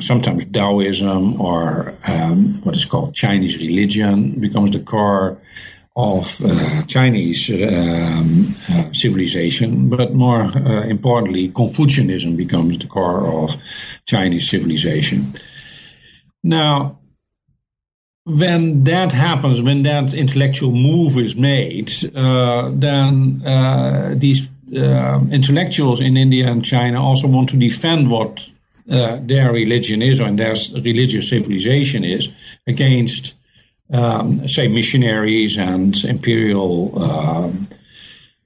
sometimes 0.00 0.44
Taoism 0.46 1.40
or 1.40 1.94
um, 2.06 2.60
what 2.62 2.76
is 2.76 2.84
called 2.84 3.14
Chinese 3.14 3.56
religion 3.56 4.38
becomes 4.38 4.72
the 4.72 4.80
core 4.80 5.40
of 5.96 6.38
uh, 6.44 6.82
Chinese 6.82 7.48
um, 7.50 8.54
uh, 8.68 8.92
civilization, 8.92 9.88
but 9.88 10.12
more 10.12 10.42
uh, 10.42 10.82
importantly, 10.82 11.48
Confucianism 11.48 12.36
becomes 12.36 12.78
the 12.78 12.86
core 12.86 13.26
of 13.26 13.56
Chinese 14.04 14.50
civilization. 14.50 15.32
Now, 16.42 16.98
when 18.24 18.82
that 18.84 19.12
happens, 19.12 19.62
when 19.62 19.82
that 19.84 20.12
intellectual 20.12 20.72
move 20.72 21.16
is 21.16 21.36
made, 21.36 21.92
uh, 22.14 22.70
then 22.72 23.42
uh, 23.46 24.14
these 24.16 24.48
uh, 24.76 25.20
intellectuals 25.30 26.00
in 26.00 26.16
India 26.16 26.50
and 26.50 26.64
China 26.64 27.02
also 27.02 27.28
want 27.28 27.48
to 27.50 27.56
defend 27.56 28.10
what 28.10 28.40
uh, 28.90 29.18
their 29.20 29.52
religion 29.52 30.02
is 30.02 30.20
or 30.20 30.30
their 30.32 30.56
religious 30.74 31.28
civilization 31.28 32.04
is 32.04 32.28
against, 32.66 33.34
um, 33.92 34.48
say, 34.48 34.66
missionaries 34.66 35.56
and 35.56 36.04
imperial 36.04 37.00
um, 37.00 37.68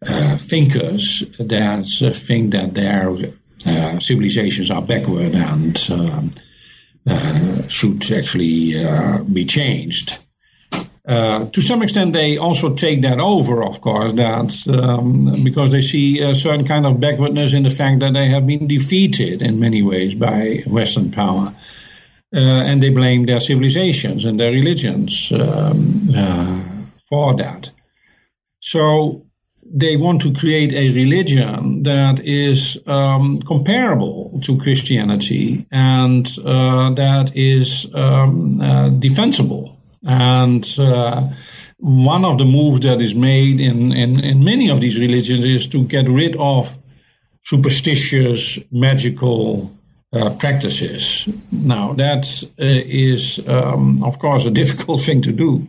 uh, 0.06 0.36
thinkers 0.36 1.22
that 1.38 1.86
think 2.16 2.52
that 2.52 2.74
their 2.74 3.16
uh, 3.66 4.00
civilizations 4.00 4.70
are 4.70 4.82
backward 4.82 5.34
and 5.34 5.86
um, 5.90 6.30
should 7.68 8.10
actually 8.12 8.74
be 9.32 9.44
changed. 9.44 10.18
Uh, 11.10 11.46
to 11.46 11.60
some 11.60 11.82
extent, 11.82 12.12
they 12.12 12.36
also 12.36 12.74
take 12.74 13.02
that 13.02 13.18
over, 13.18 13.64
of 13.64 13.80
course, 13.80 14.12
that 14.12 14.54
um, 14.68 15.34
because 15.42 15.70
they 15.70 15.80
see 15.80 16.20
a 16.20 16.34
certain 16.34 16.66
kind 16.66 16.86
of 16.86 17.00
backwardness 17.00 17.52
in 17.52 17.64
the 17.64 17.70
fact 17.70 17.98
that 18.00 18.12
they 18.12 18.28
have 18.28 18.46
been 18.46 18.68
defeated 18.68 19.42
in 19.42 19.58
many 19.58 19.82
ways 19.82 20.14
by 20.14 20.62
Western 20.66 21.10
power. 21.10 21.54
Uh, 22.32 22.38
and 22.38 22.80
they 22.80 22.90
blame 22.90 23.26
their 23.26 23.40
civilizations 23.40 24.24
and 24.24 24.38
their 24.38 24.52
religions 24.52 25.32
um, 25.32 26.14
uh, 26.14 26.62
for 27.08 27.34
that. 27.36 27.70
So 28.60 29.26
they 29.72 29.96
want 29.96 30.20
to 30.22 30.34
create 30.34 30.72
a 30.72 30.90
religion 30.90 31.82
that 31.84 32.20
is 32.24 32.78
um, 32.86 33.40
comparable 33.42 34.40
to 34.42 34.58
Christianity 34.58 35.66
and 35.70 36.26
uh, 36.44 36.90
that 36.94 37.32
is 37.34 37.86
um, 37.94 38.60
uh, 38.60 38.88
defensible 38.88 39.76
and 40.02 40.66
uh, 40.78 41.28
one 41.78 42.24
of 42.24 42.38
the 42.38 42.44
moves 42.44 42.80
that 42.80 43.00
is 43.00 43.14
made 43.14 43.60
in, 43.60 43.92
in, 43.92 44.20
in 44.20 44.44
many 44.44 44.70
of 44.70 44.80
these 44.80 44.98
religions 44.98 45.44
is 45.44 45.66
to 45.68 45.84
get 45.84 46.08
rid 46.08 46.36
of 46.36 46.76
superstitious, 47.44 48.58
magical 48.70 49.70
uh, 50.12 50.30
practices. 50.36 51.28
Now, 51.50 51.94
that 51.94 52.26
uh, 52.60 52.64
is, 52.64 53.40
um, 53.46 54.02
of 54.04 54.18
course, 54.18 54.44
a 54.44 54.50
difficult 54.62 55.02
thing 55.02 55.22
to 55.22 55.32
do. 55.32 55.66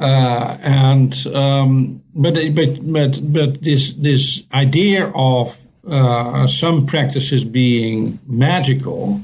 Uh, 0.00 0.56
and 0.62 1.26
um, 1.26 2.02
but 2.14 2.34
but 2.54 2.92
but 2.92 3.32
but 3.32 3.62
this 3.62 3.92
this 3.98 4.42
idea 4.50 5.12
of 5.14 5.58
uh, 5.86 6.46
some 6.46 6.86
practices 6.86 7.44
being 7.44 8.18
magical 8.26 9.20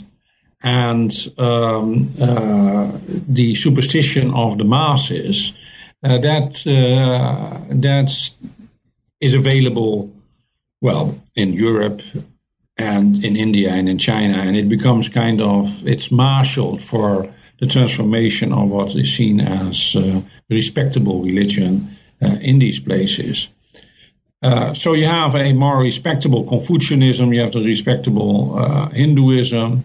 and 0.62 1.32
um, 1.38 2.12
uh, 2.20 2.90
the 3.06 3.54
superstition 3.54 4.34
of 4.34 4.58
the 4.58 4.64
masses 4.64 5.54
uh, 6.04 6.18
that 6.18 6.66
uh, 6.66 7.64
that 7.70 8.30
is 9.20 9.32
available 9.32 10.12
well 10.82 11.18
in 11.34 11.54
Europe 11.54 12.02
and 12.76 13.24
in 13.24 13.34
India 13.36 13.70
and 13.72 13.88
in 13.88 13.96
China. 13.98 14.38
And 14.38 14.56
it 14.56 14.68
becomes 14.68 15.08
kind 15.08 15.40
of 15.40 15.86
it's 15.86 16.10
marshaled 16.10 16.82
for 16.82 17.32
the 17.60 17.66
transformation 17.66 18.52
of 18.52 18.68
what 18.68 18.94
is 18.94 19.16
seen 19.16 19.40
as 19.40 19.96
uh, 19.96 20.20
respectable 20.50 21.22
religion 21.22 21.96
uh, 22.22 22.36
in 22.40 22.58
these 22.58 22.80
places. 22.80 23.48
Uh, 24.42 24.74
so 24.74 24.92
you 24.92 25.06
have 25.06 25.34
a 25.34 25.52
more 25.52 25.78
respectable 25.78 26.44
Confucianism, 26.44 27.32
you 27.32 27.40
have 27.40 27.52
the 27.52 27.64
respectable 27.64 28.56
Hinduism, 28.92 29.84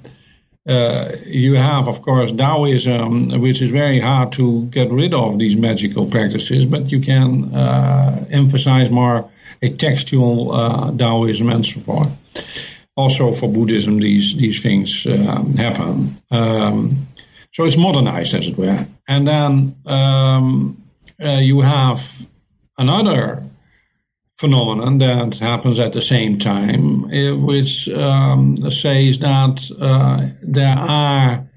uh, 0.67 1.11
you 1.25 1.55
have, 1.55 1.87
of 1.87 2.03
course, 2.03 2.31
Taoism, 2.31 3.41
which 3.41 3.61
is 3.61 3.71
very 3.71 3.99
hard 3.99 4.31
to 4.33 4.65
get 4.65 4.91
rid 4.91 5.13
of 5.13 5.39
these 5.39 5.55
magical 5.55 6.05
practices, 6.05 6.65
but 6.65 6.91
you 6.91 6.99
can 6.99 7.53
uh, 7.55 8.25
emphasize 8.29 8.91
more 8.91 9.29
a 9.63 9.69
textual 9.69 10.51
uh, 10.51 10.91
Taoism 10.95 11.49
and 11.49 11.65
so 11.65 11.79
forth. 11.81 12.11
Also, 12.95 13.31
for 13.33 13.51
Buddhism, 13.51 13.97
these 13.99 14.35
these 14.35 14.61
things 14.61 15.05
happen. 15.05 16.21
Um, 16.29 17.07
so 17.53 17.65
it's 17.65 17.77
modernized, 17.77 18.33
as 18.33 18.47
it 18.47 18.57
were. 18.57 18.87
And 19.07 19.27
then 19.27 19.75
um, 19.85 20.81
uh, 21.23 21.39
you 21.39 21.61
have 21.61 22.25
another 22.77 23.43
phenomenon 24.37 24.97
that 24.97 25.37
happens 25.39 25.79
at 25.79 25.93
the 25.93 26.01
same 26.01 26.39
time, 26.39 27.11
eh, 27.11 27.31
which 27.31 27.87
um, 27.89 28.57
says 28.71 29.19
that 29.19 29.69
uh, 29.79 30.27
there 30.41 30.77
are 30.77 31.47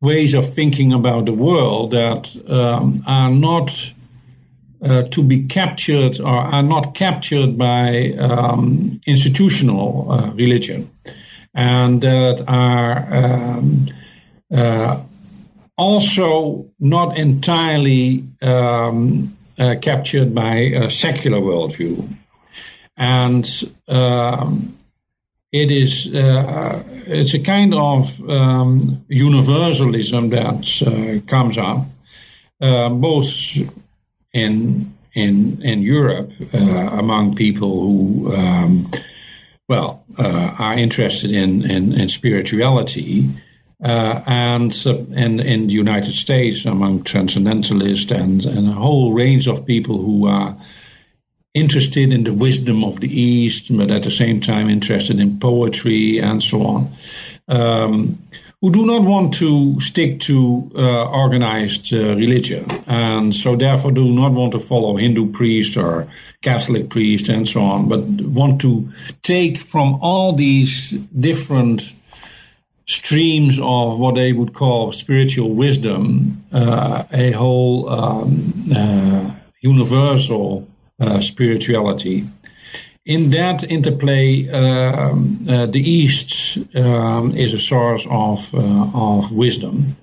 ways 0.00 0.34
of 0.34 0.52
thinking 0.54 0.92
about 0.92 1.24
the 1.24 1.32
world 1.32 1.92
that 1.92 2.36
um, 2.48 3.02
are 3.06 3.30
not 3.30 3.92
uh, 4.84 5.02
to 5.04 5.22
be 5.22 5.44
captured 5.46 6.20
or 6.20 6.36
are 6.36 6.62
not 6.62 6.94
captured 6.94 7.58
by 7.58 8.12
um, 8.18 9.00
institutional 9.06 10.12
uh, 10.12 10.32
religion 10.34 10.88
and 11.54 12.02
that 12.02 12.44
are 12.46 13.14
um, 13.14 13.88
uh, 14.54 15.02
also 15.78 16.66
not 16.80 17.16
entirely 17.16 18.24
um, 18.42 19.36
uh, 19.58 19.76
captured 19.80 20.34
by 20.34 20.56
a 20.56 20.90
secular 20.90 21.38
worldview. 21.38 22.12
And 22.96 23.48
um, 23.86 24.76
it 25.52 25.70
is 25.70 26.12
uh, 26.12 26.82
it's 27.06 27.32
a 27.32 27.38
kind 27.38 27.72
of 27.72 28.20
um, 28.28 29.04
universalism 29.08 30.30
that 30.30 30.82
uh, 30.82 31.26
comes 31.26 31.56
up 31.56 31.86
uh, 32.60 32.88
both 32.88 33.32
in 34.34 34.92
in 35.14 35.62
in 35.62 35.82
Europe 35.82 36.32
uh, 36.52 36.58
among 36.58 37.36
people 37.36 37.80
who 37.80 38.34
um, 38.34 38.90
well 39.68 40.04
uh, 40.18 40.54
are 40.58 40.76
interested 40.76 41.30
in 41.30 41.70
in, 41.70 41.98
in 41.98 42.08
spirituality 42.08 43.28
uh, 43.82 44.22
and 44.26 44.74
in, 44.86 45.40
in 45.40 45.66
the 45.68 45.72
United 45.72 46.14
States 46.14 46.64
among 46.64 47.04
transcendentalists 47.04 48.10
and, 48.10 48.44
and 48.44 48.68
a 48.68 48.72
whole 48.72 49.12
range 49.12 49.46
of 49.46 49.64
people 49.66 49.98
who 49.98 50.26
are 50.26 50.56
interested 51.54 52.12
in 52.12 52.24
the 52.24 52.32
wisdom 52.32 52.84
of 52.84 53.00
the 53.00 53.08
East, 53.08 53.76
but 53.76 53.90
at 53.90 54.02
the 54.02 54.10
same 54.10 54.40
time 54.40 54.68
interested 54.68 55.18
in 55.18 55.38
poetry 55.38 56.18
and 56.18 56.42
so 56.42 56.62
on, 56.62 56.92
um, 57.48 58.18
who 58.60 58.72
do 58.72 58.84
not 58.84 59.02
want 59.02 59.34
to 59.34 59.78
stick 59.78 60.18
to 60.18 60.70
uh, 60.74 61.04
organized 61.10 61.94
uh, 61.94 62.16
religion, 62.16 62.66
and 62.88 63.34
so 63.34 63.54
therefore 63.54 63.92
do 63.92 64.10
not 64.10 64.32
want 64.32 64.52
to 64.52 64.60
follow 64.60 64.96
Hindu 64.96 65.30
priest 65.30 65.76
or 65.76 66.08
Catholic 66.42 66.90
priest 66.90 67.28
and 67.28 67.48
so 67.48 67.62
on, 67.62 67.88
but 67.88 68.00
want 68.00 68.60
to 68.62 68.88
take 69.22 69.58
from 69.58 69.98
all 70.02 70.34
these 70.34 70.90
different 71.18 71.94
streams 72.88 73.58
of 73.58 73.98
what 73.98 74.14
they 74.14 74.32
would 74.32 74.54
call 74.54 74.92
spiritual 74.92 75.50
wisdom, 75.50 76.44
uh, 76.52 77.04
a 77.12 77.32
whole 77.32 77.88
um, 77.88 78.72
uh, 78.74 79.34
universal 79.60 80.66
uh, 80.98 81.20
spirituality. 81.20 82.24
In 83.04 83.30
that 83.30 83.62
interplay, 83.64 84.48
um, 84.48 85.46
uh, 85.48 85.66
the 85.66 85.80
East 85.80 86.58
um, 86.74 87.36
is 87.36 87.54
a 87.54 87.58
source 87.58 88.06
of, 88.10 88.54
uh, 88.54 88.90
of 88.94 89.32
wisdom. 89.32 89.96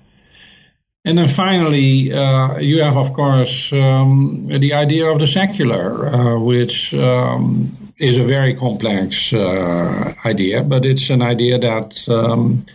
And 1.04 1.18
then 1.18 1.28
finally, 1.28 2.12
uh, 2.12 2.58
you 2.58 2.82
have, 2.82 2.96
of 2.96 3.12
course, 3.12 3.72
um, 3.72 4.46
the 4.48 4.72
idea 4.72 5.06
of 5.06 5.20
the 5.20 5.26
secular, 5.26 6.38
which 6.38 6.94
um, 6.94 7.85
is 7.98 8.18
a 8.18 8.24
very 8.24 8.54
complex 8.54 9.32
uh, 9.32 10.14
idea, 10.24 10.62
but 10.62 10.84
it's 10.84 11.10
an 11.10 11.22
idea 11.22 11.58
that 11.58 12.08
um, 12.08 12.66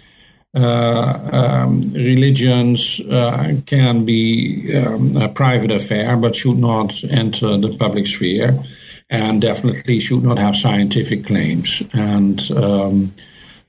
uh, 0.55 1.29
um, 1.31 1.81
religions 1.93 2.99
uh, 3.01 3.53
can 3.65 4.03
be 4.03 4.75
um, 4.75 5.15
a 5.15 5.29
private 5.29 5.71
affair, 5.71 6.17
but 6.17 6.35
should 6.35 6.57
not 6.57 7.03
enter 7.05 7.57
the 7.57 7.75
public 7.77 8.07
sphere, 8.07 8.63
and 9.09 9.41
definitely 9.41 9.99
should 9.99 10.23
not 10.23 10.37
have 10.37 10.55
scientific 10.55 11.25
claims. 11.25 11.83
And 11.93 12.41
um, 12.51 13.13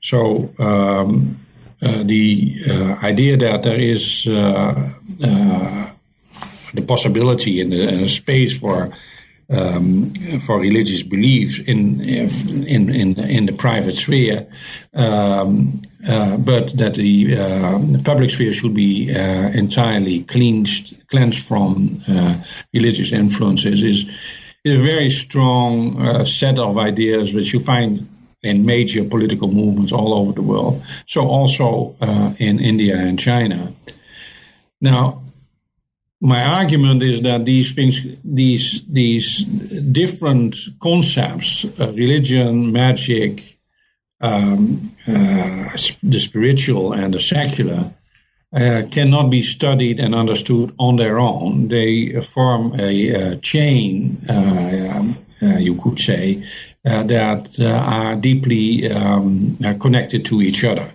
so 0.01 0.53
um, 0.59 1.39
uh, 1.81 2.03
the 2.03 2.63
uh, 2.69 3.05
idea 3.05 3.37
that 3.37 3.63
there 3.63 3.79
is 3.79 4.25
uh, 4.27 4.89
uh, 5.21 5.89
the 6.73 6.81
possibility 6.81 7.59
in, 7.59 7.73
a 7.73 8.07
space 8.07 8.57
for 8.57 8.89
um, 9.49 10.13
for 10.45 10.59
religious 10.59 11.03
beliefs 11.03 11.59
in 11.59 12.01
in 12.01 12.89
in 12.89 13.19
in 13.19 13.45
the 13.45 13.53
private 13.53 13.95
sphere, 13.95 14.47
um, 14.93 15.81
uh, 16.07 16.37
but 16.37 16.77
that 16.77 16.95
the, 16.95 17.37
uh, 17.37 17.77
the, 17.77 18.01
public 18.03 18.29
sphere 18.29 18.53
should 18.53 18.73
be 18.73 19.13
uh, 19.15 19.49
entirely 19.53 20.23
cleansed 20.23 20.95
cleansed 21.07 21.39
from 21.39 22.01
uh, 22.07 22.35
religious 22.73 23.11
influences 23.11 23.83
is, 23.83 24.05
is 24.65 24.79
a 24.79 24.83
very 24.83 25.09
strong 25.09 26.01
uh, 26.01 26.25
set 26.25 26.59
of 26.59 26.77
ideas 26.77 27.33
which 27.33 27.53
you 27.53 27.59
find 27.61 28.07
in 28.41 28.65
major 28.65 29.03
political 29.05 29.47
movements 29.47 29.93
all 29.93 30.13
over 30.13 30.33
the 30.33 30.41
world. 30.41 30.83
So 31.07 31.27
also 31.27 31.95
uh, 32.01 32.33
in 32.37 32.59
India 32.59 32.97
and 32.97 33.17
China. 33.17 33.73
Now, 34.81 35.22
my 36.23 36.41
argument 36.41 37.03
is 37.03 37.21
that 37.21 37.43
these 37.43 37.73
things, 37.73 37.99
these 38.23 38.81
these 38.87 39.43
different 39.43 40.55
concepts, 40.79 41.65
uh, 41.65 41.91
religion, 41.91 42.71
magic, 42.71 43.59
um, 44.21 44.95
uh, 45.05 45.77
the 46.01 46.19
spiritual 46.19 46.93
and 46.93 47.13
the 47.13 47.19
secular, 47.19 47.93
uh, 48.55 48.83
cannot 48.89 49.29
be 49.29 49.43
studied 49.43 49.99
and 49.99 50.15
understood 50.15 50.73
on 50.79 50.95
their 50.95 51.19
own. 51.19 51.67
They 51.67 52.21
form 52.33 52.79
a, 52.79 53.09
a 53.09 53.35
chain, 53.37 54.23
uh, 54.29 55.57
you 55.57 55.75
could 55.75 55.99
say, 55.99 56.41
that 56.85 57.59
are 57.59 58.15
deeply 58.15 58.89
um, 58.89 59.57
connected 59.81 60.23
to 60.25 60.41
each 60.41 60.63
other. 60.63 60.93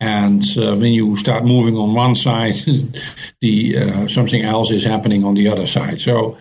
And 0.00 0.42
uh, 0.56 0.76
when 0.76 0.92
you 0.92 1.16
start 1.16 1.44
moving 1.44 1.76
on 1.76 1.94
one 1.94 2.16
side, 2.16 2.56
the 3.40 3.76
uh, 3.76 4.08
something 4.08 4.42
else 4.42 4.70
is 4.70 4.84
happening 4.84 5.24
on 5.24 5.34
the 5.34 5.48
other 5.48 5.66
side. 5.66 6.00
So 6.00 6.36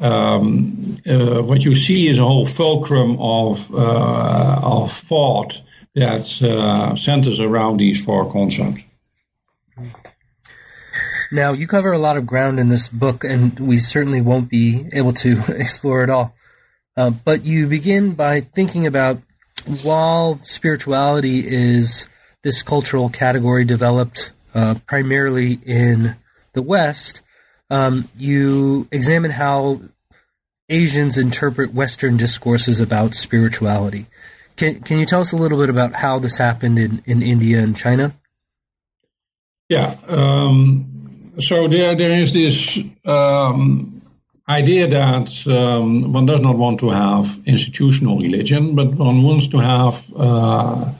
um, 0.00 0.98
uh, 1.08 1.42
what 1.42 1.62
you 1.62 1.74
see 1.74 2.08
is 2.08 2.18
a 2.18 2.24
whole 2.24 2.46
fulcrum 2.46 3.18
of 3.20 3.72
of 3.74 4.92
thought 4.92 5.60
that 5.94 6.26
centers 6.98 7.40
around 7.40 7.78
these 7.78 8.04
four 8.04 8.30
concepts. 8.30 8.82
Now, 11.32 11.52
you 11.52 11.66
cover 11.66 11.92
a 11.92 11.98
lot 11.98 12.16
of 12.16 12.26
ground 12.26 12.60
in 12.60 12.68
this 12.68 12.88
book, 12.88 13.24
and 13.24 13.58
we 13.58 13.78
certainly 13.78 14.20
won't 14.20 14.48
be 14.48 14.84
able 14.94 15.12
to 15.14 15.40
explore 15.48 16.02
it 16.02 16.10
all. 16.10 16.34
Uh, 16.96 17.10
but 17.10 17.44
you 17.44 17.66
begin 17.66 18.14
by 18.14 18.40
thinking 18.40 18.86
about 18.86 19.20
while 19.82 20.40
spirituality 20.42 21.40
is 21.40 22.08
this 22.46 22.62
cultural 22.62 23.08
category 23.08 23.64
developed 23.64 24.30
uh, 24.54 24.76
primarily 24.86 25.58
in 25.66 26.14
the 26.52 26.62
West, 26.62 27.20
um, 27.70 28.08
you 28.16 28.86
examine 28.92 29.32
how 29.32 29.80
Asians 30.68 31.18
interpret 31.18 31.74
Western 31.74 32.16
discourses 32.16 32.80
about 32.80 33.14
spirituality. 33.14 34.06
Can, 34.54 34.78
can 34.80 34.98
you 35.00 35.06
tell 35.06 35.20
us 35.20 35.32
a 35.32 35.36
little 35.36 35.58
bit 35.58 35.70
about 35.70 35.94
how 35.94 36.20
this 36.20 36.38
happened 36.38 36.78
in, 36.78 37.02
in 37.04 37.20
India 37.20 37.58
and 37.58 37.76
China? 37.76 38.14
Yeah. 39.68 39.96
Um, 40.06 41.32
so 41.40 41.66
there, 41.66 41.96
there 41.96 42.20
is 42.20 42.32
this 42.32 42.78
um, 43.04 44.02
idea 44.48 44.86
that 44.86 45.46
um, 45.48 46.12
one 46.12 46.26
does 46.26 46.40
not 46.40 46.56
want 46.56 46.78
to 46.78 46.90
have 46.90 47.40
institutional 47.44 48.20
religion, 48.20 48.76
but 48.76 48.94
one 48.94 49.24
wants 49.24 49.48
to 49.48 49.58
have 49.58 50.04
uh, 50.14 50.92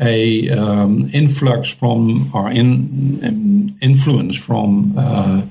a 0.00 0.48
um, 0.50 1.10
influx 1.12 1.70
from 1.70 2.30
or 2.34 2.50
in, 2.50 3.78
influence 3.80 4.38
from 4.38 4.96
uh, 4.96 5.42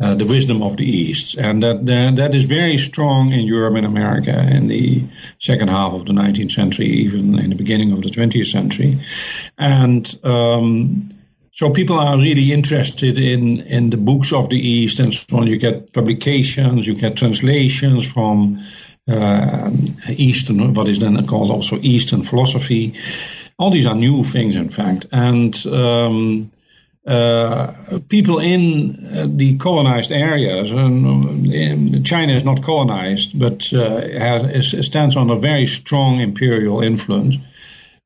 uh, 0.00 0.14
the 0.14 0.24
wisdom 0.24 0.62
of 0.62 0.78
the 0.78 0.84
East, 0.84 1.36
and 1.36 1.62
that, 1.62 1.84
that 1.84 2.16
that 2.16 2.34
is 2.34 2.46
very 2.46 2.78
strong 2.78 3.32
in 3.32 3.40
Europe 3.40 3.76
and 3.76 3.84
America 3.84 4.48
in 4.50 4.68
the 4.68 5.04
second 5.40 5.68
half 5.68 5.92
of 5.92 6.06
the 6.06 6.12
19th 6.12 6.52
century, 6.52 6.88
even 6.88 7.38
in 7.38 7.50
the 7.50 7.56
beginning 7.56 7.92
of 7.92 8.00
the 8.02 8.10
20th 8.10 8.46
century, 8.46 8.98
and 9.58 10.18
um, 10.24 11.12
so 11.52 11.68
people 11.68 11.98
are 11.98 12.16
really 12.16 12.50
interested 12.50 13.18
in 13.18 13.60
in 13.60 13.90
the 13.90 13.98
books 13.98 14.32
of 14.32 14.48
the 14.48 14.56
East 14.56 15.00
and 15.00 15.12
so 15.12 15.36
on. 15.36 15.46
You 15.46 15.58
get 15.58 15.92
publications, 15.92 16.86
you 16.86 16.94
get 16.94 17.16
translations 17.16 18.06
from 18.06 18.58
uh, 19.06 19.70
Eastern, 20.08 20.72
what 20.72 20.88
is 20.88 21.00
then 21.00 21.26
called 21.26 21.50
also 21.50 21.78
Eastern 21.82 22.22
philosophy. 22.22 22.94
All 23.60 23.70
these 23.70 23.84
are 23.84 23.94
new 23.94 24.24
things, 24.24 24.56
in 24.56 24.70
fact, 24.70 25.06
and 25.12 25.54
um, 25.66 26.50
uh, 27.06 27.74
people 28.08 28.38
in 28.38 29.06
uh, 29.14 29.26
the 29.28 29.58
colonized 29.58 30.10
areas, 30.10 30.70
and 30.70 32.06
China 32.06 32.36
is 32.36 32.42
not 32.42 32.62
colonized, 32.62 33.38
but 33.38 33.70
uh, 33.74 34.00
has, 34.18 34.74
stands 34.86 35.14
on 35.14 35.28
a 35.28 35.38
very 35.38 35.66
strong 35.66 36.20
imperial 36.20 36.80
influence. 36.80 37.36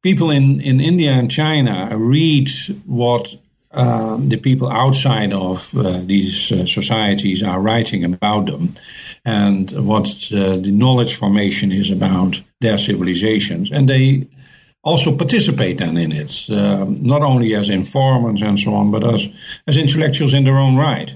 People 0.02 0.32
in, 0.32 0.60
in 0.60 0.80
India 0.80 1.12
and 1.12 1.30
China 1.30 1.96
read 1.96 2.50
what 2.84 3.32
um, 3.74 4.30
the 4.30 4.36
people 4.36 4.68
outside 4.68 5.32
of 5.32 5.72
uh, 5.76 6.00
these 6.04 6.50
uh, 6.50 6.66
societies 6.66 7.44
are 7.44 7.60
writing 7.60 8.04
about 8.04 8.46
them 8.46 8.74
and 9.24 9.70
what 9.86 10.08
uh, 10.32 10.56
the 10.56 10.72
knowledge 10.72 11.14
formation 11.14 11.70
is 11.70 11.92
about 11.92 12.42
their 12.60 12.76
civilizations. 12.76 13.70
And 13.70 13.88
they 13.88 14.26
also 14.84 15.16
participate 15.16 15.78
then 15.78 15.96
in 15.96 16.12
it, 16.12 16.46
um, 16.50 16.94
not 17.00 17.22
only 17.22 17.54
as 17.54 17.70
informants 17.70 18.42
and 18.42 18.60
so 18.60 18.74
on, 18.74 18.90
but 18.90 19.02
as, 19.02 19.26
as 19.66 19.76
intellectuals 19.76 20.34
in 20.34 20.44
their 20.44 20.58
own 20.58 20.76
right. 20.76 21.14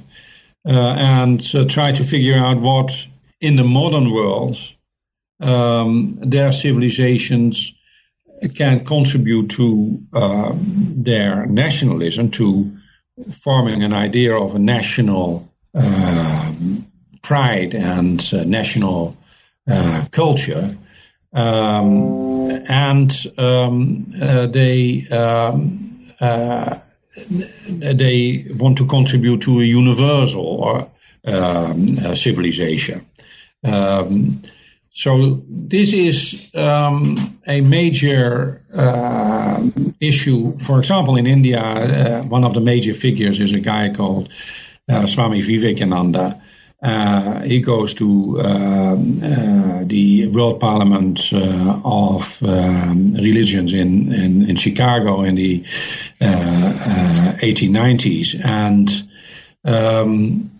Uh, 0.67 0.95
and 0.99 1.55
uh, 1.55 1.65
try 1.67 1.93
to 1.93 2.03
figure 2.03 2.37
out 2.37 2.61
what 2.61 3.07
in 3.41 3.57
the 3.57 3.65
modern 3.65 4.11
world 4.11 4.57
um, 5.41 6.19
their 6.21 6.53
civilizations 6.53 7.73
can 8.55 8.85
contribute 8.85 9.51
to 9.51 10.01
um, 10.13 10.93
their 10.97 11.47
nationalism, 11.47 12.31
to 12.31 12.71
forming 13.43 13.83
an 13.83 13.93
idea 13.93 14.35
of 14.35 14.55
a 14.55 14.59
national 14.59 15.49
uh, 15.75 16.53
pride 17.23 17.75
and 17.75 18.31
uh, 18.33 18.45
national 18.45 19.17
uh, 19.69 20.05
culture. 20.11 20.77
Um, 21.33 22.38
and 22.51 23.27
um, 23.39 24.13
uh, 24.21 24.47
they 24.47 25.07
um, 25.11 26.15
uh, 26.21 26.79
they 27.17 28.47
want 28.57 28.79
to 28.79 28.87
contribute 28.87 29.43
to 29.43 29.61
a 29.61 29.65
universal 29.65 30.45
or 30.45 30.91
um, 31.25 32.15
civilization. 32.15 33.07
Um, 33.65 34.43
so 34.93 35.41
this 35.49 35.93
is 35.93 36.49
um, 36.55 37.15
a 37.47 37.61
major 37.61 38.63
uh, 38.75 39.63
issue. 40.01 40.59
For 40.59 40.79
example, 40.79 41.17
in 41.17 41.27
India, 41.27 41.61
uh, 41.61 42.23
one 42.23 42.45
of 42.45 42.55
the 42.55 42.61
major 42.61 42.95
figures 42.95 43.39
is 43.39 43.53
a 43.53 43.61
guy 43.61 43.93
called 43.95 44.29
uh, 44.89 45.07
Swami 45.07 45.41
Vivekananda. 45.41 46.43
Uh, 46.81 47.41
he 47.41 47.61
goes 47.61 47.93
to 47.93 48.41
um, 48.41 49.21
uh, 49.21 49.83
the 49.85 50.29
World 50.29 50.61
Parliament 50.61 51.33
uh, 51.33 51.81
of 51.85 52.41
um, 52.43 53.15
Religions 53.15 53.73
in, 53.73 54.13
in, 54.13 54.49
in, 54.49 54.55
Chicago 54.57 55.23
in 55.23 55.35
the 55.35 55.65
1890s, 56.21 58.41
and 58.45 59.09
um, 59.65 60.53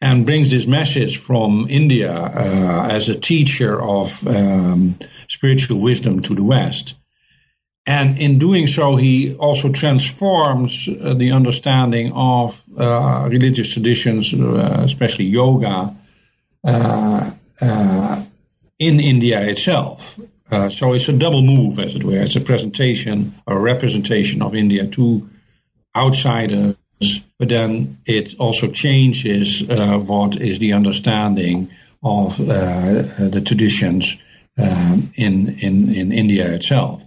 and 0.00 0.26
brings 0.26 0.50
this 0.50 0.66
message 0.66 1.18
from 1.18 1.68
India 1.70 2.12
uh, 2.12 2.88
as 2.90 3.08
a 3.08 3.14
teacher 3.14 3.80
of 3.80 4.26
um, 4.26 4.98
spiritual 5.28 5.78
wisdom 5.78 6.22
to 6.22 6.34
the 6.34 6.42
West. 6.42 6.94
And 7.86 8.18
in 8.18 8.38
doing 8.38 8.66
so, 8.66 8.96
he 8.96 9.34
also 9.36 9.70
transforms 9.70 10.88
uh, 10.88 11.14
the 11.14 11.30
understanding 11.30 12.12
of 12.12 12.60
uh, 12.76 13.28
religious 13.30 13.72
traditions, 13.72 14.34
uh, 14.34 14.82
especially 14.84 15.26
yoga, 15.26 15.94
uh, 16.64 17.30
uh, 17.60 18.24
in 18.78 19.00
India 19.00 19.40
itself. 19.40 20.18
so 20.70 20.92
it's 20.92 21.08
a 21.08 21.12
double 21.12 21.42
move, 21.42 21.78
as 21.78 21.94
it 21.94 22.02
were. 22.02 22.20
It's 22.20 22.36
a 22.36 22.40
presentation 22.40 23.34
or 23.46 23.60
representation 23.60 24.42
of 24.42 24.54
India 24.54 24.86
to 24.88 25.28
outsiders 25.96 26.76
but 27.38 27.48
then 27.48 27.98
it 28.06 28.34
also 28.38 28.68
changes 28.68 29.62
uh, 29.68 29.98
what 29.98 30.40
is 30.40 30.58
the 30.58 30.72
understanding 30.72 31.70
of 32.02 32.40
uh, 32.40 32.44
uh, 32.44 33.28
the 33.28 33.42
traditions 33.44 34.16
um, 34.58 35.12
in, 35.16 35.58
in, 35.58 35.94
in 35.94 36.12
India 36.12 36.50
itself. 36.54 37.02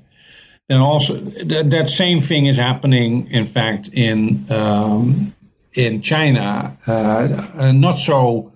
And 0.69 0.81
also, 0.81 1.19
th- 1.19 1.65
that 1.65 1.89
same 1.89 2.21
thing 2.21 2.45
is 2.45 2.57
happening, 2.57 3.27
in 3.31 3.47
fact, 3.47 3.89
in 3.91 4.45
um, 4.51 5.33
in 5.73 6.01
China, 6.01 6.77
uh, 6.87 7.71
not 7.71 7.99
so 7.99 8.51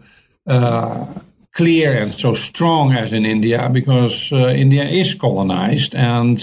uh, 0.47 1.06
clear 1.54 2.02
and 2.02 2.13
so 2.13 2.34
strong 2.34 2.91
as 2.93 3.12
in 3.13 3.26
India, 3.26 3.69
because 3.69 4.32
uh, 4.32 4.49
India 4.49 4.84
is 4.84 5.13
colonized 5.13 5.95
and 5.95 6.39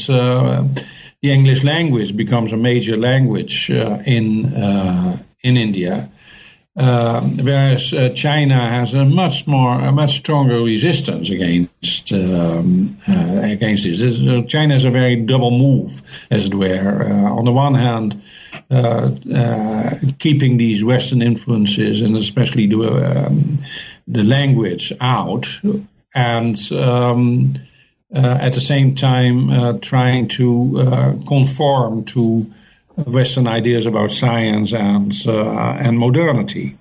the 1.22 1.30
English 1.30 1.64
language 1.64 2.16
becomes 2.16 2.52
a 2.52 2.56
major 2.56 2.96
language 2.96 3.70
uh, 3.70 3.98
in 4.06 4.54
uh, 4.54 5.18
in 5.42 5.56
India, 5.56 6.10
uh, 6.76 7.20
whereas 7.20 7.92
uh, 7.92 8.10
China 8.10 8.54
has 8.54 8.94
a 8.94 9.04
much 9.04 9.46
more, 9.46 9.80
a 9.80 9.90
much 9.90 10.16
stronger 10.16 10.62
resistance 10.62 11.28
against 11.28 12.12
um, 12.12 12.96
uh, 13.08 13.40
against 13.42 13.84
this. 13.84 14.00
China 14.46 14.76
is 14.76 14.84
a 14.84 14.90
very 14.90 15.16
double 15.16 15.50
move, 15.50 16.02
as 16.30 16.46
it 16.46 16.54
were. 16.54 17.02
Uh, 17.02 17.32
on 17.32 17.44
the 17.44 17.52
one 17.52 17.74
hand, 17.74 18.22
keeping 20.18 20.58
these 20.58 20.84
Western 20.84 21.22
influences 21.22 22.00
and 22.02 22.16
especially 22.16 22.66
the 22.66 23.26
um, 23.26 23.58
the 24.06 24.22
language 24.22 24.92
out, 25.00 25.48
and 26.14 26.72
um, 26.72 27.54
uh, 28.14 28.38
at 28.40 28.52
the 28.54 28.60
same 28.60 28.94
time 28.94 29.50
uh, 29.50 29.72
trying 29.80 30.28
to 30.28 30.80
uh, 30.80 31.12
conform 31.28 32.04
to 32.04 32.52
Western 33.06 33.46
ideas 33.46 33.86
about 33.86 34.10
science 34.10 34.72
and 34.72 35.14
and 35.26 35.98
modernity. 35.98 36.76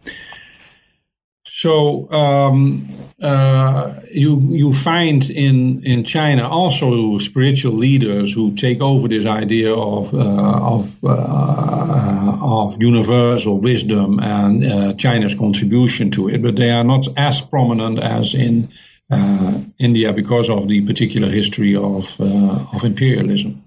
So 1.43 2.09
um, 2.11 2.87
uh, 3.21 3.95
you 4.11 4.39
you 4.49 4.71
find 4.73 5.29
in 5.29 5.83
in 5.83 6.05
China 6.05 6.47
also 6.47 7.19
spiritual 7.19 7.73
leaders 7.73 8.33
who 8.33 8.55
take 8.55 8.79
over 8.79 9.09
this 9.09 9.25
idea 9.25 9.73
of 9.73 10.13
uh, 10.13 10.75
of 10.75 11.03
uh, 11.03 12.37
of 12.41 12.81
universal 12.81 13.59
wisdom 13.59 14.19
and 14.19 14.97
China's 14.97 15.35
contribution 15.35 16.11
to 16.11 16.29
it, 16.29 16.41
but 16.41 16.55
they 16.55 16.71
are 16.71 16.85
not 16.85 17.07
as 17.17 17.41
prominent 17.41 17.99
as 17.99 18.33
in 18.33 18.69
uh, 19.11 19.59
India 19.79 20.13
because 20.13 20.49
of 20.49 20.67
the 20.67 20.81
particular 20.85 21.29
history 21.29 21.75
of 21.75 22.15
uh, 22.19 22.65
of 22.73 22.83
imperialism. 22.83 23.63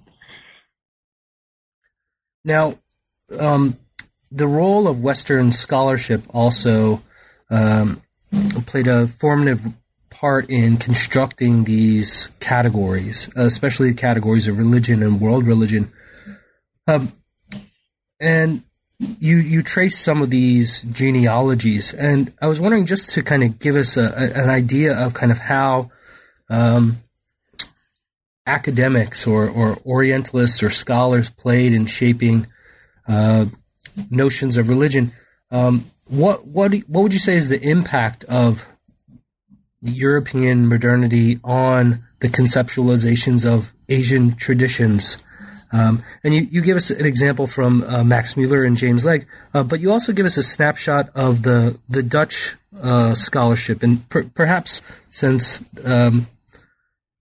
Now, 2.45 2.79
um, 3.39 3.79
the 4.31 4.47
role 4.47 4.89
of 4.89 5.01
Western 5.01 5.53
scholarship 5.53 6.23
also 6.31 7.03
um, 7.51 8.03
played 8.67 8.89
a 8.89 9.09
formative 9.09 9.67
part 10.11 10.49
in 10.51 10.77
constructing 10.77 11.65
these 11.65 12.31
categories, 12.41 13.29
especially 13.37 13.95
categories 13.95 14.49
of 14.49 14.59
religion 14.59 15.03
and 15.03 15.21
world 15.21 15.47
religion. 15.47 15.93
Um, 16.87 17.13
and 18.21 18.63
you 19.19 19.37
you 19.37 19.63
trace 19.63 19.99
some 19.99 20.23
of 20.23 20.31
these 20.31 20.83
genealogies, 20.83 21.93
and 21.93 22.33
I 22.41 22.47
was 22.47 22.61
wondering 22.61 22.87
just 22.87 23.15
to 23.15 23.23
kind 23.23 23.43
of 23.43 23.59
give 23.59 23.75
us 23.75 23.97
a, 23.97 24.05
a, 24.17 24.43
an 24.43 24.51
idea 24.51 24.97
of 24.97 25.13
kind 25.13 25.33
of 25.33 25.39
how 25.39 25.91
um, 26.49 26.99
academics 28.47 29.27
or, 29.27 29.49
or 29.49 29.77
Orientalists 29.85 30.63
or 30.63 30.71
scholars 30.71 31.31
played 31.31 31.73
in 31.73 31.87
shaping 31.87 32.47
uh, 33.09 33.47
notions 34.11 34.57
of 34.57 34.69
religion. 34.69 35.13
Um, 35.51 35.91
what 36.07 36.47
what 36.47 36.75
what 36.89 37.03
would 37.03 37.13
you 37.13 37.19
say 37.19 37.37
is 37.37 37.49
the 37.49 37.63
impact 37.63 38.25
of 38.25 38.69
European 39.81 40.69
modernity 40.69 41.39
on 41.43 42.05
the 42.21 42.29
conceptualizations 42.29 43.47
of 43.47 43.73
Asian 43.89 44.35
traditions? 44.37 45.19
Um, 45.73 46.03
and 46.23 46.35
you, 46.35 46.43
you 46.51 46.61
give 46.61 46.77
us 46.77 46.91
an 46.91 47.07
example 47.07 47.47
from 47.47 47.83
uh, 47.85 48.05
Max 48.05 48.37
Mueller 48.37 48.63
and 48.63 48.77
James 48.77 49.07
Legge, 49.07 49.27
uh, 49.55 49.63
but 49.63 49.81
you 49.81 49.91
also 49.91 50.13
give 50.13 50.27
us 50.27 50.37
a 50.37 50.43
snapshot 50.43 51.09
of 51.15 51.43
the 51.43 51.79
the 51.89 52.03
Dutch 52.03 52.57
uh, 52.81 53.15
scholarship, 53.15 53.83
and 53.83 54.07
per- 54.09 54.25
perhaps 54.25 54.83
since 55.09 55.63
um, 55.85 56.27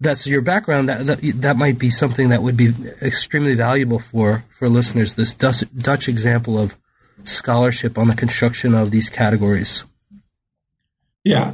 that's 0.01 0.27
your 0.27 0.41
background, 0.41 0.89
that, 0.89 1.05
that, 1.05 1.19
that 1.41 1.57
might 1.57 1.77
be 1.77 1.89
something 1.89 2.29
that 2.29 2.41
would 2.41 2.57
be 2.57 2.73
extremely 3.01 3.55
valuable 3.55 3.99
for 3.99 4.43
for 4.49 4.67
listeners. 4.67 5.15
This 5.15 5.33
Dutch, 5.33 5.63
Dutch 5.77 6.09
example 6.09 6.59
of 6.59 6.75
scholarship 7.23 7.97
on 7.97 8.07
the 8.07 8.15
construction 8.15 8.73
of 8.73 8.91
these 8.91 9.09
categories. 9.09 9.85
Yeah, 11.23 11.53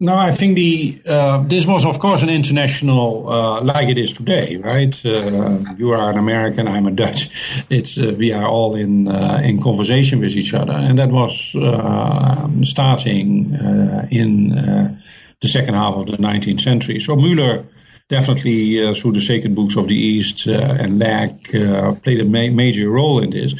no, 0.00 0.16
I 0.16 0.32
think 0.32 0.56
the 0.56 1.00
uh, 1.06 1.42
this 1.46 1.66
was, 1.66 1.84
of 1.84 1.98
course, 1.98 2.22
an 2.22 2.28
international 2.28 3.28
uh, 3.28 3.60
like 3.62 3.88
it 3.88 3.96
is 3.96 4.12
today, 4.12 4.56
right? 4.56 4.94
Uh, 5.04 5.58
you 5.76 5.92
are 5.92 6.10
an 6.10 6.18
American, 6.18 6.68
I'm 6.68 6.86
a 6.86 6.90
Dutch. 6.90 7.30
It's 7.70 7.96
uh, 7.96 8.12
we 8.16 8.32
are 8.32 8.46
all 8.46 8.74
in 8.74 9.08
uh, 9.08 9.40
in 9.42 9.62
conversation 9.62 10.20
with 10.20 10.36
each 10.36 10.52
other, 10.52 10.72
and 10.72 10.98
that 10.98 11.10
was 11.10 11.54
uh, 11.54 12.48
starting 12.64 13.54
in 14.10 15.00
the 15.44 15.48
second 15.48 15.74
half 15.74 15.94
of 15.94 16.06
the 16.06 16.16
19th 16.16 16.62
century. 16.62 16.98
So 17.00 17.14
Muller 17.16 17.64
definitely, 18.08 18.94
through 18.94 19.12
the 19.12 19.20
Sacred 19.20 19.54
Books 19.54 19.76
of 19.76 19.88
the 19.88 19.96
East 19.96 20.46
and 20.46 20.98
Legge, 20.98 21.50
played 22.02 22.20
a 22.20 22.24
ma- 22.24 22.54
major 22.62 22.90
role 22.90 23.22
in 23.22 23.30
this. 23.30 23.54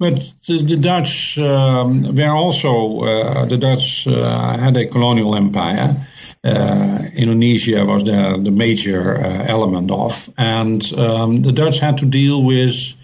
But 0.00 0.14
the, 0.48 0.62
the 0.62 0.76
Dutch 0.76 1.38
um, 1.38 2.14
were 2.16 2.34
also, 2.34 3.00
uh, 3.00 3.44
the 3.44 3.58
Dutch 3.58 4.06
uh, 4.06 4.56
had 4.56 4.74
a 4.78 4.86
colonial 4.86 5.36
empire. 5.36 6.06
Uh, 6.42 7.02
Indonesia 7.14 7.84
was 7.84 8.04
the, 8.04 8.40
the 8.42 8.50
major 8.50 9.18
uh, 9.18 9.44
element 9.46 9.90
of. 9.90 10.30
And 10.38 10.82
um, 10.94 11.36
the 11.36 11.52
Dutch 11.52 11.80
had 11.80 11.98
to 11.98 12.06
deal 12.06 12.42
with 12.42 12.94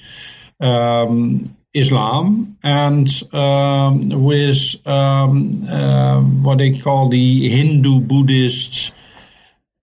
um, 0.59 1.45
Islam 1.77 2.57
and 2.63 3.09
um, 3.33 4.01
with 4.25 4.87
um, 4.87 5.67
uh, 5.69 6.21
what 6.21 6.59
they 6.59 6.79
call 6.79 7.09
the 7.09 7.49
Hindu 7.49 8.01
Buddhist 8.01 8.93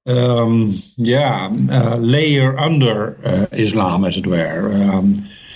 um, 0.05 0.83
yeah, 0.97 1.49
uh, 1.71 1.95
layer 1.95 2.59
under 2.59 3.47
Islam, 3.53 4.03
as 4.03 4.17
it 4.17 4.27
were 4.27 4.69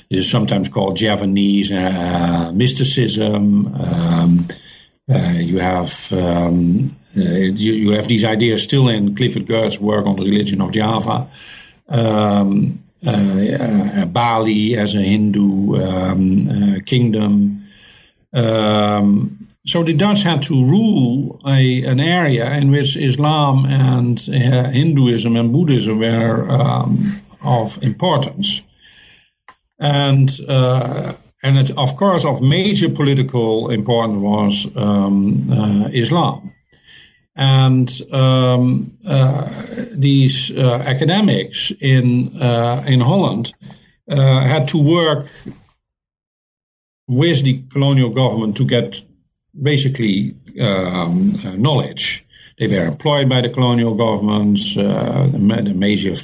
is 0.10 0.30
sometimes 0.30 0.70
called 0.70 0.98
Javanese 0.98 1.72
uh, 1.72 2.52
mysticism. 2.54 3.74
Um, 3.76 4.48
uh, 5.10 5.34
you 5.36 5.60
have 5.60 6.12
um, 6.12 6.96
uh, 7.16 7.22
you, 7.22 7.74
you, 7.74 7.92
have 7.92 8.08
these 8.08 8.26
ideas 8.26 8.64
still 8.64 8.88
in 8.90 9.16
Clifford 9.16 9.46
Geertz' 9.46 9.80
work 9.80 10.06
on 10.06 10.18
the 10.18 10.24
religion 10.24 10.62
of 10.62 10.72
Java. 10.72 11.30
Um, 11.88 11.98
uh, 11.98 11.98
uh, 11.98 12.87
Bali 13.04 14.76
as 14.76 14.96
a 14.96 15.02
Hindu 15.02 15.76
um, 15.76 16.50
uh, 16.50 16.80
kingdom. 16.86 17.64
Um, 18.34 19.48
so 19.66 19.84
the 19.84 19.94
Dutch 19.94 20.24
had 20.24 20.44
to 20.44 20.54
rule 20.54 21.42
a, 21.46 21.84
an 21.84 22.00
area 22.00 22.52
in 22.54 22.72
which 22.72 22.96
Islam 22.96 23.66
and 23.66 24.20
Hinduism 24.20 25.36
and 25.36 25.52
Buddhism 25.52 26.00
were 26.00 26.50
um, 26.50 27.22
of 27.44 27.78
importance 27.82 28.62
and 29.80 30.40
uh, 30.48 31.14
and 31.44 31.58
it, 31.58 31.78
of 31.78 31.96
course 31.96 32.26
of 32.26 32.42
major 32.42 32.90
political 32.90 33.70
importance 33.70 34.22
was 34.22 34.68
um, 34.76 35.52
uh, 35.52 35.90
Islam. 35.90 36.54
And 37.38 37.90
um, 38.12 38.98
uh, 39.08 39.48
these 39.94 40.52
uh, 40.52 40.84
academics 40.86 41.72
in 41.80 42.42
uh, 42.42 42.84
in 42.88 43.00
Holland 43.00 43.54
uh, 44.10 44.42
had 44.48 44.68
to 44.70 44.78
work 44.78 45.28
with 47.08 47.44
the 47.44 47.64
colonial 47.72 48.10
government 48.10 48.58
to 48.58 48.66
get 48.66 49.02
basically 49.62 50.36
um, 50.60 51.32
knowledge. 51.62 52.26
They 52.58 52.68
were 52.68 52.86
employed 52.86 53.30
by 53.30 53.42
the 53.42 53.50
colonial 53.50 53.94
governments. 53.94 54.74
the, 54.74 55.30
the 55.32 55.74
major 55.76 56.16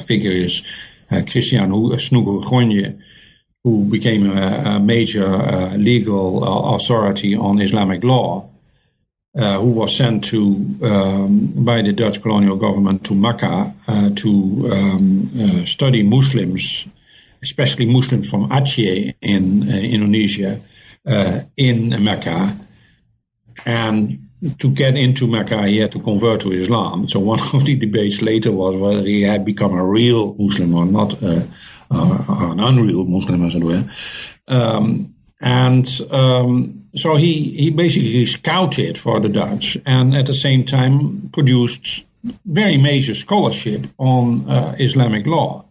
figure 0.00 0.32
is 0.32 0.62
uh, 1.10 1.22
Christian 1.30 1.98
Snoeger 1.98 2.98
who 3.64 3.84
became 3.84 4.30
a, 4.30 4.76
a 4.76 4.80
major 4.80 5.26
uh, 5.26 5.76
legal 5.76 6.44
uh, 6.44 6.76
authority 6.76 7.34
on 7.34 7.60
Islamic 7.60 8.04
law, 8.04 8.48
uh, 9.36 9.58
who 9.58 9.66
was 9.66 9.96
sent 9.96 10.24
to 10.24 10.38
um, 10.82 11.52
by 11.64 11.82
the 11.82 11.92
Dutch 11.92 12.22
colonial 12.22 12.56
government 12.56 13.04
to 13.04 13.14
Mecca 13.14 13.74
uh, 13.86 14.10
to 14.16 14.70
um, 14.72 15.30
uh, 15.38 15.66
study 15.66 16.02
Muslims, 16.02 16.86
especially 17.42 17.86
Muslims 17.86 18.28
from 18.28 18.48
Aceh 18.50 19.14
in 19.20 19.68
Indonesia, 19.68 20.60
in 21.56 22.04
Mecca, 22.04 22.56
and 23.64 24.28
to 24.58 24.70
get 24.70 24.96
into 24.96 25.26
Mecca, 25.26 25.66
he 25.66 25.78
had 25.78 25.92
to 25.92 26.00
convert 26.00 26.40
to 26.42 26.52
Islam. 26.52 27.08
So 27.08 27.20
one 27.20 27.40
of 27.52 27.64
the 27.64 27.76
debates 27.76 28.22
later 28.22 28.52
was 28.52 28.76
whether 28.76 29.06
he 29.06 29.22
had 29.22 29.44
become 29.44 29.74
a 29.74 29.84
real 29.84 30.34
Muslim 30.34 30.74
or 30.74 30.86
not, 30.86 31.22
uh, 31.22 31.46
uh, 31.90 32.24
an 32.28 32.60
unreal 32.60 33.04
Muslim, 33.04 33.44
as 33.44 33.54
it 33.54 33.64
were. 33.64 33.84
Um, 34.46 35.14
and 35.40 36.00
um, 36.10 36.87
so 36.98 37.16
he, 37.16 37.50
he 37.56 37.70
basically 37.70 38.26
scouted 38.26 38.98
for 38.98 39.20
the 39.20 39.28
Dutch 39.28 39.76
and 39.86 40.16
at 40.16 40.26
the 40.26 40.34
same 40.34 40.64
time 40.64 41.30
produced 41.32 42.04
very 42.44 42.76
major 42.76 43.14
scholarship 43.14 43.86
on 43.98 44.48
uh, 44.50 44.74
Islamic 44.78 45.26
law 45.26 45.64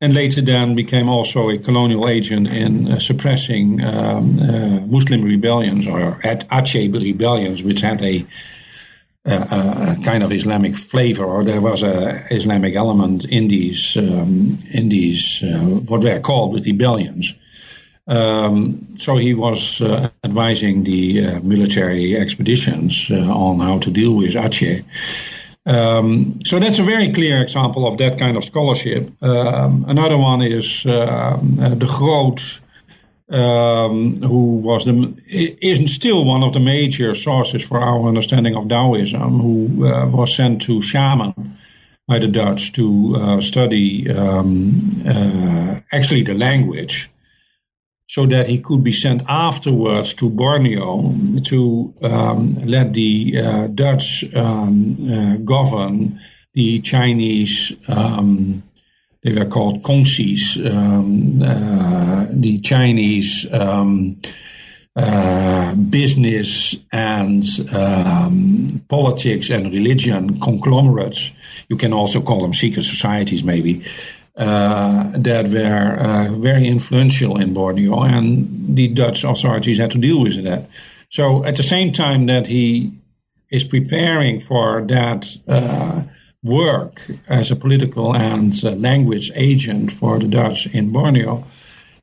and 0.00 0.14
later 0.14 0.42
then 0.42 0.74
became 0.74 1.08
also 1.08 1.48
a 1.48 1.58
colonial 1.58 2.08
agent 2.08 2.48
in 2.48 2.92
uh, 2.92 2.98
suppressing 2.98 3.82
um, 3.82 4.38
uh, 4.40 4.80
Muslim 4.86 5.22
rebellions 5.22 5.86
or 5.86 6.20
Aceh 6.22 6.92
rebellions, 6.92 7.62
which 7.62 7.80
had 7.80 8.02
a, 8.02 8.26
a, 9.24 9.96
kind 10.04 10.22
of 10.22 10.32
Islamic 10.32 10.76
flavor, 10.76 11.24
or 11.24 11.44
there 11.44 11.62
was 11.62 11.82
a 11.82 12.26
Islamic 12.30 12.74
element 12.76 13.24
in 13.24 13.48
these 13.48 13.96
um, 13.96 14.58
in 14.70 14.90
these 14.90 15.42
uh, 15.42 15.60
what 15.60 16.02
were 16.02 16.20
called 16.20 16.52
with 16.52 16.66
rebellions. 16.66 17.32
Um, 18.08 18.96
so 18.98 19.16
he 19.16 19.34
was 19.34 19.80
uh, 19.80 20.10
advising 20.22 20.84
the 20.84 21.26
uh, 21.26 21.40
military 21.40 22.16
expeditions 22.16 23.06
uh, 23.10 23.16
on 23.16 23.58
how 23.60 23.78
to 23.80 23.90
deal 23.90 24.12
with 24.12 24.34
Aceh. 24.34 24.84
Um, 25.66 26.38
so 26.44 26.60
that's 26.60 26.78
a 26.78 26.84
very 26.84 27.12
clear 27.12 27.42
example 27.42 27.88
of 27.88 27.98
that 27.98 28.18
kind 28.18 28.36
of 28.36 28.44
scholarship. 28.44 29.10
Um, 29.20 29.84
another 29.88 30.16
one 30.16 30.40
is 30.40 30.86
um, 30.86 31.58
uh, 31.60 31.70
De 31.70 31.86
Groot, 31.86 32.60
um, 33.28 34.22
who 34.22 34.58
was 34.58 34.84
the 34.84 35.16
isn't 35.28 35.88
still 35.88 36.24
one 36.24 36.44
of 36.44 36.52
the 36.52 36.60
major 36.60 37.16
sources 37.16 37.64
for 37.64 37.80
our 37.80 38.06
understanding 38.06 38.54
of 38.54 38.68
Taoism, 38.68 39.40
who 39.40 39.84
uh, 39.84 40.06
was 40.06 40.36
sent 40.36 40.62
to 40.62 40.78
Xiamen 40.78 41.56
by 42.06 42.20
the 42.20 42.28
Dutch 42.28 42.72
to 42.74 43.16
uh, 43.16 43.40
study 43.40 44.08
um, 44.08 45.02
actually 45.90 46.22
the 46.22 46.34
language 46.34 47.10
so 48.08 48.24
that 48.26 48.46
he 48.46 48.58
could 48.58 48.84
be 48.84 48.92
sent 48.92 49.22
afterwards 49.28 50.14
to 50.14 50.30
Borneo 50.30 51.14
to 51.44 51.92
um, 52.02 52.54
let 52.64 52.92
the 52.92 53.38
uh, 53.38 53.66
Dutch 53.68 54.24
um, 54.34 54.96
uh, 55.10 55.36
govern 55.38 56.20
the 56.54 56.80
Chinese. 56.80 57.72
Um, 57.88 58.62
they 59.22 59.32
were 59.32 59.46
called 59.46 59.82
Kongsis, 59.82 60.56
um, 60.64 61.42
uh, 61.42 62.26
the 62.30 62.60
Chinese 62.60 63.44
um, 63.52 64.20
uh, 64.94 65.74
business 65.74 66.76
and 66.92 67.44
um, 67.74 68.82
politics 68.88 69.50
and 69.50 69.72
religion 69.72 70.40
conglomerates. 70.40 71.32
You 71.68 71.76
can 71.76 71.92
also 71.92 72.22
call 72.22 72.42
them 72.42 72.54
secret 72.54 72.84
societies, 72.84 73.42
maybe. 73.42 73.84
Uh, 74.36 75.12
that 75.16 75.48
were 75.48 75.96
uh, 75.98 76.30
very 76.34 76.68
influential 76.68 77.40
in 77.40 77.54
Borneo, 77.54 78.02
and 78.02 78.76
the 78.76 78.86
Dutch 78.88 79.24
authorities 79.24 79.78
had 79.78 79.90
to 79.92 79.98
deal 79.98 80.20
with 80.20 80.44
that. 80.44 80.68
So, 81.08 81.42
at 81.44 81.56
the 81.56 81.62
same 81.62 81.90
time 81.90 82.26
that 82.26 82.46
he 82.46 82.92
is 83.50 83.64
preparing 83.64 84.42
for 84.42 84.84
that 84.88 85.38
uh, 85.48 86.02
work 86.42 87.00
as 87.28 87.50
a 87.50 87.56
political 87.56 88.14
and 88.14 88.62
uh, 88.62 88.72
language 88.72 89.32
agent 89.34 89.90
for 89.90 90.18
the 90.18 90.28
Dutch 90.28 90.66
in 90.66 90.92
Borneo, 90.92 91.46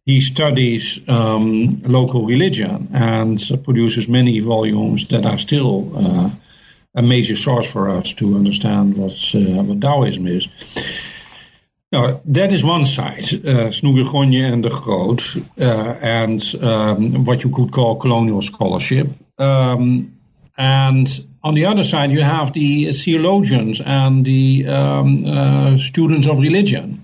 he 0.03 0.19
studies 0.19 0.99
um, 1.07 1.83
local 1.83 2.25
religion 2.25 2.89
and 2.93 3.39
produces 3.63 4.07
many 4.07 4.39
volumes 4.39 5.07
that 5.09 5.23
are 5.23 5.37
still 5.37 5.91
uh, 5.95 6.29
a 6.95 7.01
major 7.01 7.35
source 7.35 7.69
for 7.69 7.89
us 7.89 8.13
to 8.13 8.35
understand 8.35 8.97
what, 8.97 9.13
uh, 9.35 9.63
what 9.63 9.79
Taoism 9.79 10.27
is. 10.27 10.47
Now, 11.93 12.19
that 12.25 12.51
is 12.51 12.63
one 12.63 12.87
side, 12.87 13.25
uh, 13.45 13.69
Snouck 13.69 14.03
Hurgronje 14.03 14.51
and 14.51 14.63
de 14.63 14.69
Groot, 14.69 15.35
uh, 15.61 15.95
and 16.01 16.41
um, 16.63 17.23
what 17.23 17.43
you 17.43 17.51
could 17.51 17.71
call 17.71 17.97
colonial 17.97 18.41
scholarship. 18.41 19.09
Um, 19.37 20.17
and 20.57 21.07
on 21.43 21.53
the 21.53 21.65
other 21.67 21.83
side, 21.83 22.11
you 22.11 22.23
have 22.23 22.53
the 22.53 22.91
theologians 22.93 23.79
and 23.79 24.25
the 24.25 24.65
um, 24.67 25.25
uh, 25.25 25.77
students 25.77 26.27
of 26.27 26.39
religion 26.39 26.99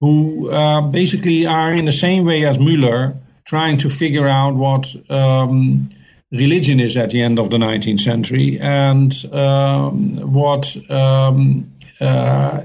who 0.00 0.50
uh, 0.50 0.80
basically 0.80 1.44
are 1.44 1.74
in 1.74 1.84
the 1.84 1.92
same 1.92 2.24
way 2.24 2.46
as 2.46 2.56
Müller 2.56 3.14
trying 3.44 3.76
to 3.80 3.90
figure 3.90 4.28
out 4.28 4.54
what 4.54 4.86
um, 5.10 5.90
religion 6.30 6.80
is 6.80 6.96
at 6.96 7.10
the 7.10 7.20
end 7.20 7.38
of 7.38 7.50
the 7.50 7.58
19th 7.58 8.00
century 8.00 8.58
and 8.60 9.26
um, 9.34 10.32
what 10.32 10.74
um, 10.90 11.71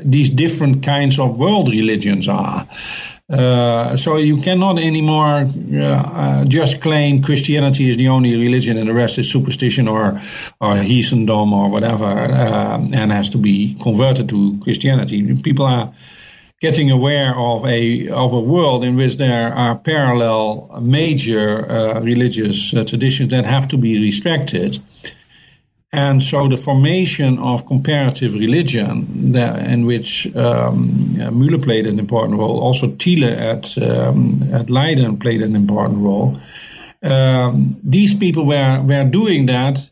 these 0.03 0.29
different 0.29 0.83
kinds 0.83 1.19
of 1.19 1.37
world 1.37 1.69
religions 1.69 2.27
are. 2.27 2.67
Uh, 3.29 3.97
so 3.97 4.15
you 4.15 4.37
cannot 4.41 4.79
anymore 4.79 5.51
uh, 5.73 5.83
uh, 5.83 6.45
just 6.45 6.79
claim 6.79 7.21
Christianity 7.21 7.89
is 7.89 7.97
the 7.97 8.07
only 8.07 8.37
religion 8.37 8.77
and 8.77 8.87
the 8.87 8.93
rest 8.93 9.17
is 9.17 9.29
superstition 9.29 9.85
or 9.89 10.21
or 10.61 10.75
heathendom 10.75 11.51
or 11.51 11.69
whatever, 11.69 12.05
uh, 12.05 12.77
and 12.77 13.11
has 13.11 13.29
to 13.29 13.37
be 13.37 13.75
converted 13.81 14.29
to 14.29 14.57
Christianity. 14.63 15.35
People 15.41 15.65
are 15.65 15.93
getting 16.61 16.89
aware 16.89 17.37
of 17.37 17.65
a 17.65 18.07
of 18.07 18.31
a 18.31 18.39
world 18.39 18.85
in 18.85 18.95
which 18.95 19.17
there 19.17 19.53
are 19.53 19.75
parallel 19.75 20.79
major 20.81 21.69
uh, 21.69 21.99
religious 21.99 22.73
uh, 22.73 22.85
traditions 22.85 23.31
that 23.31 23.45
have 23.45 23.67
to 23.67 23.77
be 23.77 23.99
respected. 23.99 24.81
And 25.93 26.21
so 26.21 26.49
the 26.49 26.57
formation 26.57 27.39
of 27.39 27.65
comparative 27.65 28.33
religion, 28.33 29.33
in 29.35 29.85
which 29.85 30.27
um, 30.35 31.15
Müller 31.17 31.63
played 31.63 31.87
an 31.87 31.97
important 31.97 32.37
role, 32.39 32.59
also 32.59 32.87
Tiele 32.87 33.31
at, 33.31 33.77
um, 33.81 34.43
at 34.53 34.69
Leiden 34.69 35.17
played 35.17 35.41
an 35.41 35.55
important 35.55 35.99
role. 35.99 36.39
Um, 37.03 37.79
these 37.83 38.13
people 38.13 38.45
were, 38.45 38.81
were 38.81 39.05
doing 39.05 39.45
that 39.45 39.89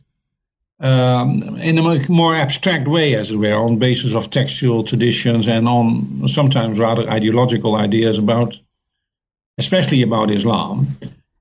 um, 0.80 1.58
in 1.58 1.78
a 1.78 2.10
more 2.10 2.36
abstract 2.36 2.88
way, 2.88 3.16
as 3.16 3.32
it 3.32 3.38
were, 3.38 3.56
on 3.56 3.80
basis 3.80 4.14
of 4.14 4.30
textual 4.30 4.84
traditions 4.84 5.48
and 5.48 5.68
on 5.68 6.28
sometimes 6.28 6.78
rather 6.78 7.10
ideological 7.10 7.76
ideas 7.76 8.18
about, 8.18 8.56
especially 9.58 10.02
about 10.02 10.30
Islam. 10.30 10.88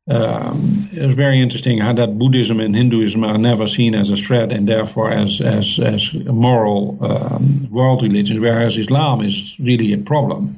Um, 0.06 0.90
it 0.92 1.06
was 1.06 1.14
very 1.14 1.40
interesting 1.40 1.78
how 1.78 1.94
that 1.94 2.18
Buddhism 2.18 2.60
and 2.60 2.76
Hinduism 2.76 3.24
are 3.24 3.38
never 3.38 3.66
seen 3.66 3.94
as 3.94 4.10
a 4.10 4.16
threat 4.16 4.52
and 4.52 4.68
therefore 4.68 5.10
as 5.10 5.40
as 5.40 5.78
as 5.78 6.12
moral 6.12 6.98
um, 7.00 7.68
world 7.70 8.02
religions, 8.02 8.38
whereas 8.38 8.76
Islam 8.76 9.22
is 9.22 9.58
really 9.58 9.94
a 9.94 9.98
problem, 9.98 10.56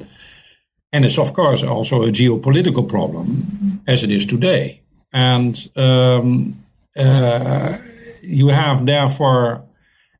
and 0.92 1.04
it's 1.04 1.18
of 1.18 1.32
course 1.32 1.62
also 1.62 2.02
a 2.02 2.10
geopolitical 2.10 2.88
problem 2.88 3.82
as 3.86 4.02
it 4.02 4.10
is 4.10 4.26
today. 4.26 4.80
And 5.12 5.56
um, 5.76 6.54
uh, 6.96 7.78
you 8.22 8.48
have 8.48 8.84
therefore 8.84 9.62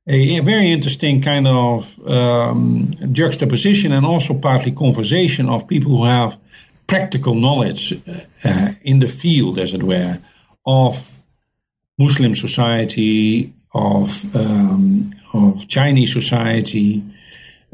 a, 0.07 0.39
a, 0.39 0.43
very 0.43 0.73
interesting 0.73 1.21
kind 1.21 1.49
of 1.49 1.99
um, 2.07 2.95
juxtaposition 3.13 3.93
and 3.93 4.07
also 4.07 4.35
partly 4.35 4.71
conversation 4.71 5.49
of 5.49 5.67
people 5.67 5.91
who 5.91 6.05
have 6.05 6.39
practical 6.87 7.35
knowledge 7.35 7.93
uh, 8.45 8.73
in 8.83 9.01
the 9.01 9.09
field, 9.09 9.59
as 9.59 9.75
it 9.75 9.83
were, 9.83 10.19
of 10.65 11.05
Muslim 11.99 12.35
society, 12.35 13.53
of 13.75 14.37
um, 14.37 15.15
of 15.33 15.69
Chinese 15.69 16.13
society. 16.13 17.03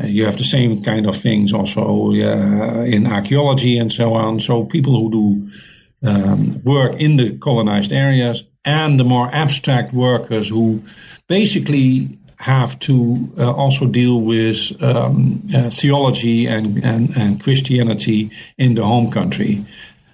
Uh, 0.01 0.07
you 0.07 0.25
have 0.25 0.39
the 0.39 0.45
same 0.45 0.83
kind 0.83 1.07
of 1.07 1.17
things 1.17 1.53
also 1.53 2.11
uh, 2.11 2.83
in 2.85 3.07
archaeology 3.07 3.79
and 3.79 3.93
so 3.93 4.15
on. 4.15 4.41
So 4.41 4.65
people 4.65 4.99
who 4.99 5.11
do 5.11 6.09
um, 6.09 6.63
work 6.65 7.01
in 7.01 7.17
the 7.17 7.37
colonized 7.39 7.93
areas 7.93 8.45
and 8.65 8.99
the 8.99 9.05
more 9.05 9.29
abstract 9.33 9.93
workers 9.93 10.49
who 10.49 10.83
basically 11.29 12.19
have 12.43 12.77
to 12.81 13.15
uh, 13.39 13.53
also 13.53 13.87
deal 13.87 14.21
with 14.21 14.73
um, 14.83 15.49
uh, 15.55 15.71
theology 15.71 16.47
and, 16.47 16.85
and, 16.85 17.17
and, 17.17 17.41
Christianity 17.41 18.33
in 18.59 18.75
the 18.75 18.85
home 18.85 19.13
country. 19.13 19.65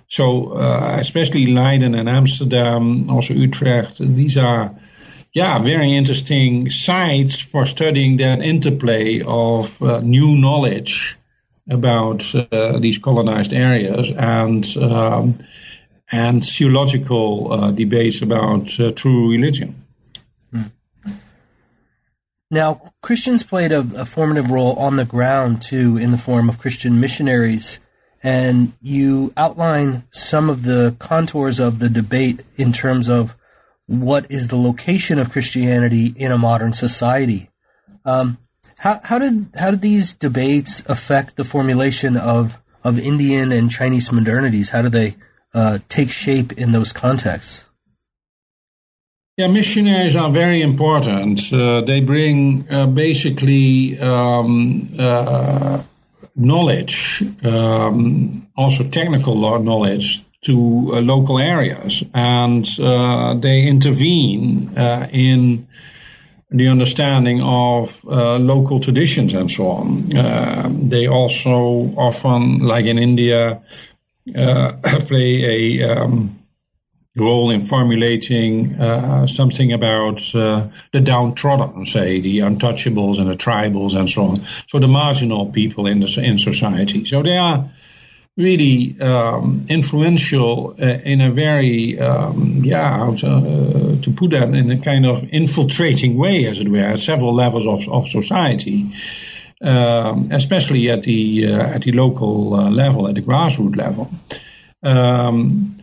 So, 0.09 0.53
uh, 0.53 0.99
especially 1.01 1.47
Leiden 1.47 1.95
and 1.95 2.07
Amsterdam, 2.07 3.09
also 3.09 3.33
Utrecht, 3.33 3.97
these 3.99 4.37
are, 4.37 4.75
yeah, 5.33 5.59
very 5.59 5.97
interesting 5.97 6.69
sites 6.69 7.41
for 7.41 7.64
studying 7.64 8.19
that 8.19 8.43
interplay 8.43 9.23
of 9.23 9.81
uh, 9.81 10.01
new 10.01 10.37
knowledge 10.37 11.17
about 11.71 12.35
uh, 12.35 12.79
these 12.79 12.99
colonized 12.99 13.55
areas 13.55 14.11
and 14.19 14.77
um, 14.77 15.38
and 16.12 16.45
theological 16.45 17.53
uh, 17.53 17.71
debates 17.71 18.21
about 18.21 18.69
true 18.97 19.31
religion. 19.31 19.88
Now, 22.51 22.93
Christians 23.03 23.45
played 23.45 23.73
a, 23.73 23.81
a, 23.81 24.05
formative 24.07 24.51
role 24.51 24.75
on 24.77 24.97
the 24.97 25.05
ground 25.05 25.61
too, 25.61 25.99
in 25.99 26.13
the 26.13 26.19
form 26.19 26.49
of 26.49 26.59
Christian 26.59 26.99
missionaries. 26.99 27.79
And 28.23 28.73
you 28.81 29.33
outline 29.37 30.05
some 30.11 30.49
of 30.49 30.63
the 30.63 30.97
contours 30.99 31.61
of 31.61 31.79
the 31.79 31.91
debate 31.91 32.43
in 32.57 32.73
terms 32.73 33.09
of 33.09 33.37
what 33.87 34.31
is 34.31 34.49
the 34.49 34.57
location 34.57 35.19
of 35.19 35.31
Christianity 35.31 36.13
in 36.17 36.33
a 36.33 36.39
modern 36.39 36.73
society. 36.73 37.51
Um, 38.05 38.39
how, 38.79 39.01
how 39.05 39.19
did 39.19 39.51
how 39.59 39.71
did 39.71 39.81
these 39.81 40.15
debates 40.15 40.83
affect 40.87 41.37
the 41.37 41.45
formulation 41.45 42.17
of 42.17 42.61
of 42.83 42.99
Indian 42.99 43.53
and 43.53 43.71
Chinese 43.71 44.09
modernities? 44.09 44.71
How 44.71 44.83
do 44.83 44.89
they 44.89 45.17
uh, 45.55 45.79
take 45.89 46.11
shape 46.11 46.53
in 46.53 46.73
those 46.73 46.93
contexts? 46.93 47.68
Yeah, 49.38 49.46
missionaries 49.46 50.16
are 50.16 50.33
very 50.33 50.62
important. 50.62 51.53
Uh, 51.53 51.83
they 51.83 52.01
bring 52.01 52.66
uh, 52.72 52.88
basically 52.88 53.96
um, 54.01 54.92
uh, 54.98 55.81
knowledge, 56.35 57.22
um, 57.44 58.48
also 58.57 58.83
technical 58.83 59.37
knowledge 59.61 60.24
to 60.42 60.90
uh, 60.92 61.01
local 61.03 61.38
areas, 61.38 62.03
and 62.14 62.68
uh, 62.81 63.35
they 63.35 63.62
intervene 63.62 64.77
uh, 64.77 65.07
in 65.12 65.68
the 66.51 66.66
understanding 66.66 67.40
of 67.40 68.03
local 68.05 68.81
traditions 68.81 69.35
and 69.35 69.53
so 69.53 69.68
on. 69.68 70.88
they 70.88 71.07
also 71.07 71.94
often, 71.96 72.59
like 72.59 72.87
in 72.87 72.98
India, 72.98 73.62
play 75.07 75.78
a 75.78 75.91
um, 75.91 76.38
role 77.17 77.51
in 77.51 77.67
formulating 77.67 78.75
uh, 78.81 79.27
something 79.27 79.73
about 79.73 80.35
uh, 80.35 80.69
the 80.93 81.01
downtrodden, 81.01 81.87
say 81.87 82.21
the 82.21 82.39
untouchables 82.39 83.19
and 83.19 83.29
the 83.29 83.37
tribals 83.37 83.95
and 83.95 84.09
so 84.09 84.23
on. 84.25 84.43
So 84.69 84.79
the 84.79 84.89
marginal 84.89 85.47
people 85.47 85.87
in 85.87 86.01
the 86.01 86.21
in 86.23 86.39
society. 86.39 87.05
So 87.07 87.23
they 87.23 87.37
are 87.37 87.69
really 88.37 88.99
um, 89.01 89.67
influential 89.69 90.73
uh, 90.81 90.87
in 91.05 91.21
a 91.21 91.31
very 91.31 91.99
um, 91.99 92.63
yeah 92.65 93.13
to, 93.17 93.27
uh, 93.27 94.01
to, 94.01 94.13
put 94.17 94.31
that 94.31 94.55
in 94.55 94.71
a 94.71 94.81
kind 94.81 95.05
of 95.05 95.25
infiltrating 95.33 96.17
way, 96.17 96.47
as 96.47 96.61
it 96.61 96.69
were, 96.69 96.79
at 96.79 97.01
several 97.01 97.35
levels 97.35 97.67
of, 97.67 97.87
of 97.93 98.09
society. 98.09 98.91
Um, 99.61 100.31
especially 100.31 100.89
at 100.89 101.03
the 101.03 101.49
uh, 101.49 101.75
at 101.75 101.83
the 101.83 101.91
local 101.91 102.55
uh, 102.55 102.71
level, 102.71 103.09
at 103.09 103.17
the 103.17 103.23
grassroots 103.23 103.77
level. 103.77 104.09
Um, 104.85 105.79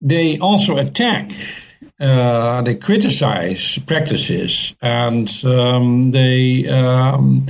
they 0.00 0.38
also 0.38 0.76
attack, 0.76 1.32
uh, 1.98 2.62
they 2.62 2.74
criticize 2.74 3.78
practices, 3.86 4.74
and 4.82 5.28
um, 5.44 6.10
they 6.10 6.68
um, 6.68 7.46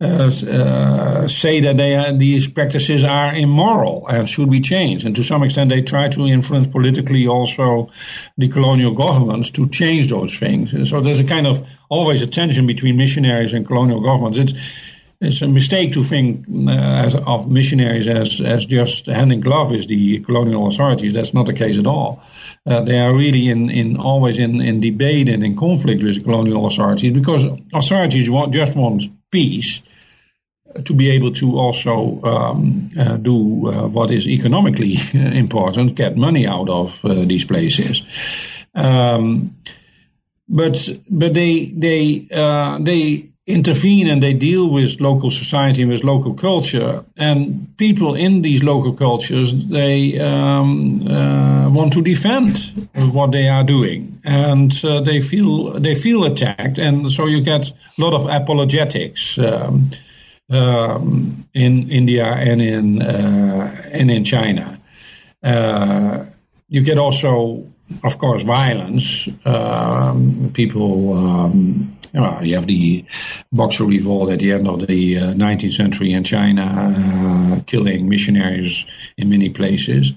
uh, 0.00 0.30
uh, 0.30 1.26
say 1.26 1.60
that 1.60 1.76
they 1.76 2.16
these 2.16 2.46
practices 2.46 3.02
are 3.02 3.34
immoral 3.34 4.06
and 4.06 4.28
should 4.28 4.48
be 4.48 4.60
changed. 4.60 5.04
And 5.04 5.16
to 5.16 5.24
some 5.24 5.42
extent, 5.42 5.70
they 5.70 5.82
try 5.82 6.08
to 6.08 6.26
influence 6.26 6.68
politically 6.68 7.26
also 7.26 7.90
the 8.36 8.48
colonial 8.48 8.94
governments 8.94 9.50
to 9.50 9.68
change 9.70 10.08
those 10.08 10.38
things. 10.38 10.72
And 10.72 10.86
so 10.86 11.00
there's 11.00 11.18
a 11.18 11.24
kind 11.24 11.48
of 11.48 11.66
always 11.88 12.22
a 12.22 12.28
tension 12.28 12.64
between 12.64 12.96
missionaries 12.96 13.52
and 13.52 13.66
colonial 13.66 14.00
governments. 14.00 14.38
It's, 14.38 14.52
it's 15.20 15.42
a 15.42 15.48
mistake 15.48 15.92
to 15.94 16.04
think 16.04 16.46
uh, 16.48 16.70
as, 16.70 17.14
of 17.16 17.50
missionaries 17.50 18.06
as, 18.06 18.40
as 18.40 18.66
just 18.66 19.06
handing 19.06 19.40
glove 19.40 19.72
with 19.72 19.88
the 19.88 20.20
colonial 20.20 20.68
authorities. 20.68 21.14
That's 21.14 21.34
not 21.34 21.46
the 21.46 21.52
case 21.52 21.76
at 21.76 21.86
all. 21.86 22.22
Uh, 22.64 22.82
they 22.82 22.98
are 22.98 23.14
really 23.14 23.48
in, 23.48 23.68
in 23.68 23.96
always 23.96 24.38
in, 24.38 24.60
in 24.60 24.80
debate 24.80 25.28
and 25.28 25.44
in 25.44 25.56
conflict 25.56 26.04
with 26.04 26.14
the 26.14 26.22
colonial 26.22 26.66
authorities 26.66 27.12
because 27.12 27.44
authorities 27.74 28.30
want, 28.30 28.52
just 28.52 28.76
want 28.76 29.04
peace 29.30 29.82
to 30.84 30.94
be 30.94 31.10
able 31.10 31.32
to 31.32 31.58
also 31.58 32.20
um, 32.22 32.90
uh, 32.96 33.16
do 33.16 33.68
uh, 33.68 33.88
what 33.88 34.12
is 34.12 34.28
economically 34.28 34.98
important, 35.12 35.96
get 35.96 36.16
money 36.16 36.46
out 36.46 36.68
of 36.68 37.04
uh, 37.04 37.24
these 37.24 37.44
places. 37.44 38.02
Um, 38.74 39.56
but 40.48 40.88
but 41.10 41.34
they 41.34 41.66
they 41.66 42.28
uh, 42.32 42.78
they 42.80 43.28
intervene 43.48 44.08
and 44.08 44.22
they 44.22 44.34
deal 44.34 44.70
with 44.70 45.00
local 45.00 45.30
society 45.30 45.82
and 45.82 45.90
with 45.90 46.04
local 46.04 46.34
culture. 46.34 47.04
And 47.16 47.76
people 47.76 48.14
in 48.14 48.42
these 48.42 48.62
local 48.62 48.92
cultures 48.92 49.54
they 49.68 50.20
um, 50.20 51.06
uh, 51.08 51.68
want 51.70 51.92
to 51.94 52.02
defend 52.02 52.52
what 53.12 53.32
they 53.32 53.48
are 53.48 53.64
doing, 53.64 54.20
and 54.24 54.72
uh, 54.84 55.00
they 55.00 55.20
feel 55.20 55.80
they 55.80 55.94
feel 55.94 56.24
attacked, 56.24 56.78
and 56.78 57.10
so 57.10 57.26
you 57.26 57.40
get 57.40 57.68
a 57.70 57.74
lot 57.98 58.14
of 58.14 58.26
apologetics. 58.26 59.38
Um, 59.38 59.90
um, 60.50 61.46
in 61.52 61.90
India 61.90 62.24
and 62.24 62.62
in 62.62 63.02
uh, 63.02 63.74
and 63.92 64.10
in 64.10 64.24
China. 64.24 64.80
Uh, 65.42 66.24
you 66.68 66.82
get 66.82 66.98
also, 66.98 67.66
of 68.04 68.18
course, 68.18 68.42
violence. 68.42 69.28
Um, 69.44 70.50
people, 70.54 71.16
um, 71.16 71.97
you, 72.12 72.20
know, 72.20 72.40
you 72.40 72.54
have 72.56 72.66
the 72.66 73.04
Boxer 73.52 73.84
Revolt 73.84 74.30
at 74.30 74.40
the 74.40 74.52
end 74.52 74.66
of 74.66 74.86
the 74.86 75.18
uh, 75.18 75.22
19th 75.34 75.74
century 75.74 76.12
in 76.12 76.24
China, 76.24 76.64
uh, 76.64 77.60
killing 77.66 78.08
missionaries 78.08 78.84
in 79.16 79.30
many 79.30 79.50
places. 79.50 80.12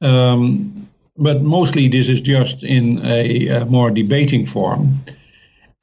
Um, 0.00 0.88
but 1.16 1.42
mostly, 1.42 1.88
this 1.88 2.08
is 2.08 2.20
just 2.20 2.62
in 2.62 3.04
a, 3.04 3.48
a 3.48 3.64
more 3.66 3.90
debating 3.90 4.46
form 4.46 5.04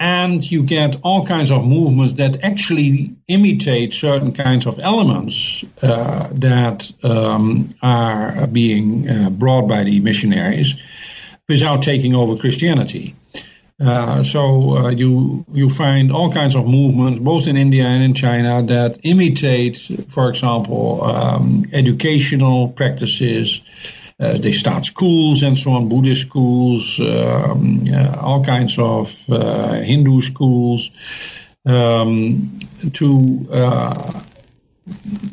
and 0.01 0.49
you 0.49 0.63
get 0.63 0.95
all 1.03 1.23
kinds 1.27 1.51
of 1.51 1.63
movements 1.63 2.15
that 2.15 2.43
actually 2.43 3.15
imitate 3.27 3.93
certain 3.93 4.33
kinds 4.33 4.65
of 4.65 4.79
elements 4.79 5.63
uh, 5.83 6.27
that 6.31 6.91
um, 7.03 7.71
are 7.83 8.47
being 8.47 9.07
uh, 9.07 9.29
brought 9.29 9.67
by 9.67 9.83
the 9.83 9.99
missionaries 9.99 10.73
without 11.47 11.83
taking 11.83 12.15
over 12.15 12.35
Christianity. 12.35 13.15
Uh, 13.81 14.23
so 14.23 14.77
uh, 14.77 14.89
you 14.89 15.43
you 15.51 15.69
find 15.69 16.11
all 16.11 16.31
kinds 16.31 16.55
of 16.55 16.67
movements, 16.67 17.19
both 17.19 17.47
in 17.47 17.57
India 17.57 17.83
and 17.83 18.03
in 18.03 18.13
China, 18.13 18.61
that 18.61 18.99
imitate, 19.03 19.79
for 20.09 20.29
example, 20.29 21.03
um, 21.03 21.65
educational 21.73 22.67
practices, 22.69 23.61
uh, 24.19 24.37
they 24.37 24.51
start 24.51 24.85
schools 24.85 25.41
and 25.41 25.57
so 25.57 25.71
on, 25.71 25.89
Buddhist 25.89 26.21
schools, 26.21 26.99
um, 26.99 27.85
uh, 27.91 28.17
all 28.19 28.43
kinds 28.43 28.77
of 28.77 29.15
uh, 29.29 29.73
Hindu 29.81 30.21
schools, 30.21 30.91
um, 31.65 32.59
to 32.93 33.47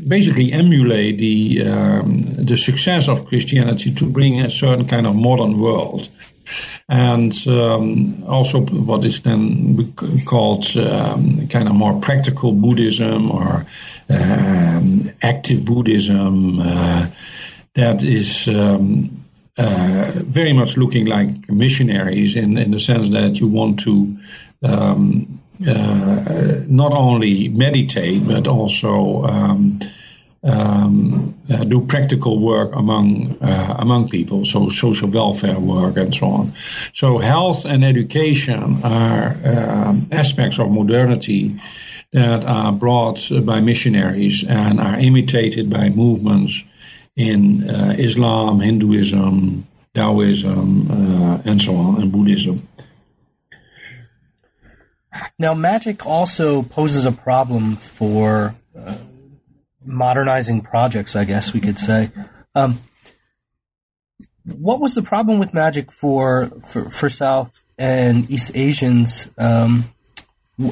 basically 0.06 0.52
emulate 0.52 1.18
the 1.18 1.66
um, 1.66 2.34
the 2.38 2.56
success 2.56 3.08
of 3.08 3.26
Christianity 3.26 3.92
to 3.92 4.06
bring 4.06 4.40
a 4.40 4.50
certain 4.50 4.88
kind 4.88 5.06
of 5.06 5.14
modern 5.14 5.60
world. 5.60 6.08
And 6.88 7.34
um, 7.46 8.24
also, 8.24 8.60
what 8.60 9.04
is 9.04 9.20
then 9.22 9.92
called 10.26 10.76
um, 10.76 11.48
kind 11.48 11.68
of 11.68 11.74
more 11.74 12.00
practical 12.00 12.52
Buddhism 12.52 13.30
or 13.30 13.66
um, 14.08 15.10
active 15.22 15.64
Buddhism, 15.64 16.60
uh, 16.60 17.08
that 17.74 18.02
is 18.02 18.48
um, 18.48 19.24
uh, 19.58 20.12
very 20.14 20.52
much 20.52 20.76
looking 20.76 21.06
like 21.06 21.50
missionaries 21.50 22.36
in, 22.36 22.56
in 22.56 22.70
the 22.70 22.80
sense 22.80 23.10
that 23.10 23.36
you 23.36 23.48
want 23.48 23.80
to 23.80 24.16
um, 24.62 25.40
uh, 25.66 26.60
not 26.68 26.92
only 26.92 27.48
meditate 27.48 28.24
but 28.26 28.46
also 28.46 29.24
um, 29.24 29.80
um 30.44 31.34
uh, 31.50 31.64
do 31.64 31.80
practical 31.80 32.38
work 32.38 32.70
among 32.74 33.36
uh, 33.42 33.74
among 33.78 34.08
people, 34.08 34.44
so 34.44 34.68
social 34.68 35.08
welfare 35.08 35.58
work 35.58 35.96
and 35.96 36.14
so 36.14 36.26
on. 36.26 36.52
So 36.94 37.18
health 37.18 37.64
and 37.64 37.84
education 37.84 38.80
are 38.84 39.36
um, 39.44 40.08
aspects 40.12 40.58
of 40.58 40.70
modernity 40.70 41.60
that 42.12 42.44
are 42.44 42.72
brought 42.72 43.30
by 43.42 43.60
missionaries 43.60 44.44
and 44.44 44.80
are 44.80 44.98
imitated 44.98 45.70
by 45.70 45.88
movements 45.88 46.62
in 47.16 47.68
uh, 47.68 47.94
Islam, 47.98 48.60
Hinduism, 48.60 49.66
Taoism, 49.94 50.90
uh, 50.90 51.42
and 51.44 51.60
so 51.60 51.74
on, 51.76 52.00
and 52.00 52.12
Buddhism. 52.12 52.68
Now, 55.38 55.54
magic 55.54 56.06
also 56.06 56.62
poses 56.62 57.04
a 57.04 57.12
problem 57.12 57.76
for 57.76 58.54
uh, 58.76 58.98
modernizing 59.84 60.60
projects, 60.62 61.16
I 61.16 61.24
guess 61.24 61.52
we 61.52 61.60
could 61.60 61.78
say. 61.78 62.10
Um, 62.54 62.80
what 64.44 64.80
was 64.80 64.94
the 64.94 65.02
problem 65.02 65.38
with 65.38 65.52
magic 65.52 65.92
for, 65.92 66.50
for, 66.70 66.90
for 66.90 67.08
South 67.08 67.64
and 67.78 68.30
East 68.30 68.52
Asians? 68.54 69.28
Um, 69.38 69.84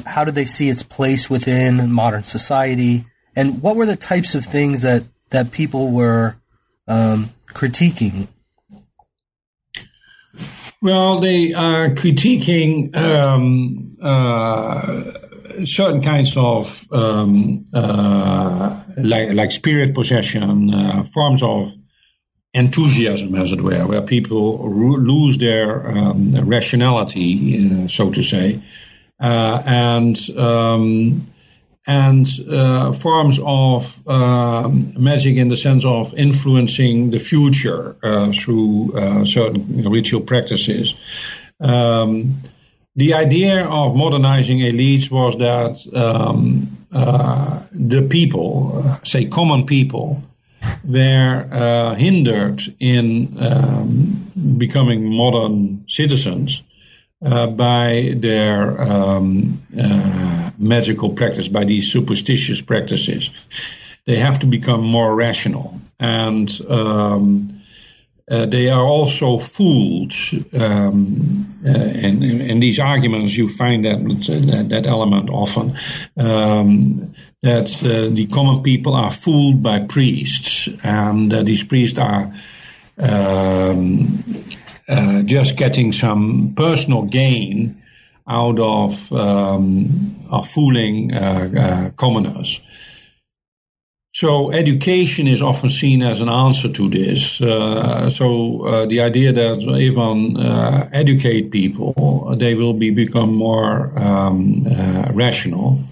how 0.05 0.25
did 0.25 0.35
they 0.35 0.45
see 0.45 0.69
its 0.69 0.83
place 0.83 1.31
within 1.31 1.91
modern 1.93 2.25
society? 2.25 3.07
And 3.35 3.63
what 3.63 3.77
were 3.77 3.87
the 3.87 3.97
types 3.97 4.35
of 4.35 4.45
things 4.45 4.83
that 4.83 5.05
that 5.31 5.51
people 5.51 5.91
were 5.91 6.37
um, 6.89 7.31
critiquing? 7.49 8.29
Well, 10.81 11.21
they 11.21 11.53
are 11.53 11.91
critiquing 11.91 12.95
um, 12.97 13.97
uh, 14.01 15.13
certain 15.67 16.03
kinds 16.03 16.37
of 16.37 16.87
um, 16.93 17.65
uh, 17.75 18.83
like, 18.99 19.33
like 19.33 19.53
spirit 19.53 19.95
possession, 19.95 20.73
uh, 20.73 21.05
forms 21.13 21.43
of 21.43 21.73
enthusiasm, 22.55 23.35
as 23.35 23.53
it 23.53 23.61
were, 23.61 23.87
where 23.87 24.03
people 24.03 24.71
lose 24.71 25.39
their 25.39 25.89
um, 25.89 26.35
rationality, 26.49 27.85
uh, 27.85 27.89
so 27.89 28.11
to 28.11 28.23
say, 28.23 28.63
uh, 29.21 29.63
and 29.67 30.31
um, 30.39 31.27
and 31.87 32.27
uh, 32.51 32.93
forms 32.93 33.39
of 33.45 34.09
um, 34.09 34.93
magic 34.99 35.37
in 35.37 35.49
the 35.49 35.57
sense 35.57 35.85
of 35.85 36.13
influencing 36.15 37.11
the 37.11 37.19
future 37.19 37.97
through 38.35 39.25
certain 39.25 39.89
ritual 39.89 40.21
practices. 40.21 40.97
Um, 41.61 42.43
the 42.97 43.13
idea 43.13 43.67
of 43.67 43.95
modernizing 43.95 44.59
elites 44.59 45.11
was 45.11 45.37
that 45.37 45.95
um, 45.95 46.79
uh, 46.93 47.61
the 47.71 48.03
people, 48.03 48.83
uh, 48.85 48.99
say 49.05 49.27
common 49.27 49.67
people, 49.67 50.23
were 50.83 51.47
uh, 51.53 51.95
hindered 51.95 52.63
in 52.81 53.37
um, 53.39 54.57
becoming 54.57 55.13
modern 55.15 55.85
citizens 55.89 56.63
uh, 57.25 57.47
by 57.47 58.15
their 58.17 58.81
um, 58.81 59.63
uh, 59.79 60.51
magical 60.59 61.11
practice, 61.11 61.49
by 61.49 61.65
these 61.65 61.93
superstitious 61.93 62.61
practices. 62.63 63.31
They 64.07 64.19
have 64.19 64.39
to 64.39 64.47
become 64.47 64.83
more 64.83 65.15
rational. 65.15 65.81
And 65.99 66.49
um, 66.69 67.56
they 68.29 68.69
are 68.69 68.85
also 68.85 69.39
fooled. 69.39 70.13
Um, 70.53 71.61
and 71.65 72.25
in 72.25 72.61
these 72.61 72.79
arguments, 72.79 73.37
you 73.37 73.49
find 73.49 73.85
that 73.85 73.99
that, 74.03 74.67
that 74.71 74.87
element 74.87 75.31
often 75.31 75.77
um, 76.17 77.15
that 77.43 77.69
uh, 77.85 78.13
the 78.13 78.27
common 78.27 78.63
people 78.63 78.95
are 78.95 79.13
fooled 79.13 79.63
by 79.63 79.81
priests, 79.81 80.69
and 80.83 81.31
these 81.47 81.63
priests 81.63 81.99
are 81.99 82.33
um, 82.99 84.45
uh, 84.89 85.23
just 85.23 85.57
getting 85.57 85.93
some 85.93 86.55
personal 86.57 87.03
gain 87.03 87.83
out 88.29 88.59
of, 88.59 89.13
um, 89.13 90.17
of 90.31 90.49
fooling 90.49 91.15
uh, 91.15 91.51
uh, 91.59 91.91
commoners. 91.97 92.61
So 94.17 94.51
education 94.51 95.27
is 95.27 95.43
often 95.43 95.69
seen 95.69 96.01
as 96.01 96.23
an 96.23 96.31
answer 96.31 96.73
to 96.73 96.89
this. 96.89 97.39
Uh, 97.39 98.09
so 98.09 98.65
uh, 98.65 98.87
the 98.87 99.03
idea 99.03 99.31
that 99.31 99.59
if 99.61 99.95
one 99.95 100.39
uh, 100.39 100.89
educate 100.91 101.51
people, 101.51 102.35
they 102.39 102.55
will 102.55 102.73
be 102.73 102.89
become 102.89 103.35
more 103.35 103.93
um, 103.99 104.65
rational. 105.13 105.85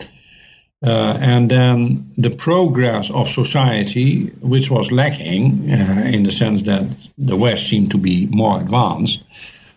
Uh, 0.83 1.19
and 1.21 1.51
then 1.51 2.15
the 2.17 2.31
progress 2.31 3.11
of 3.11 3.29
society, 3.29 4.29
which 4.41 4.71
was 4.71 4.91
lacking 4.91 5.71
uh, 5.71 6.05
in 6.07 6.23
the 6.23 6.33
sense 6.33 6.63
that 6.63 6.97
the 7.19 7.37
West 7.37 7.69
seemed 7.69 7.91
to 7.91 7.99
be 7.99 8.27
more 8.29 8.59
advanced, 8.59 9.23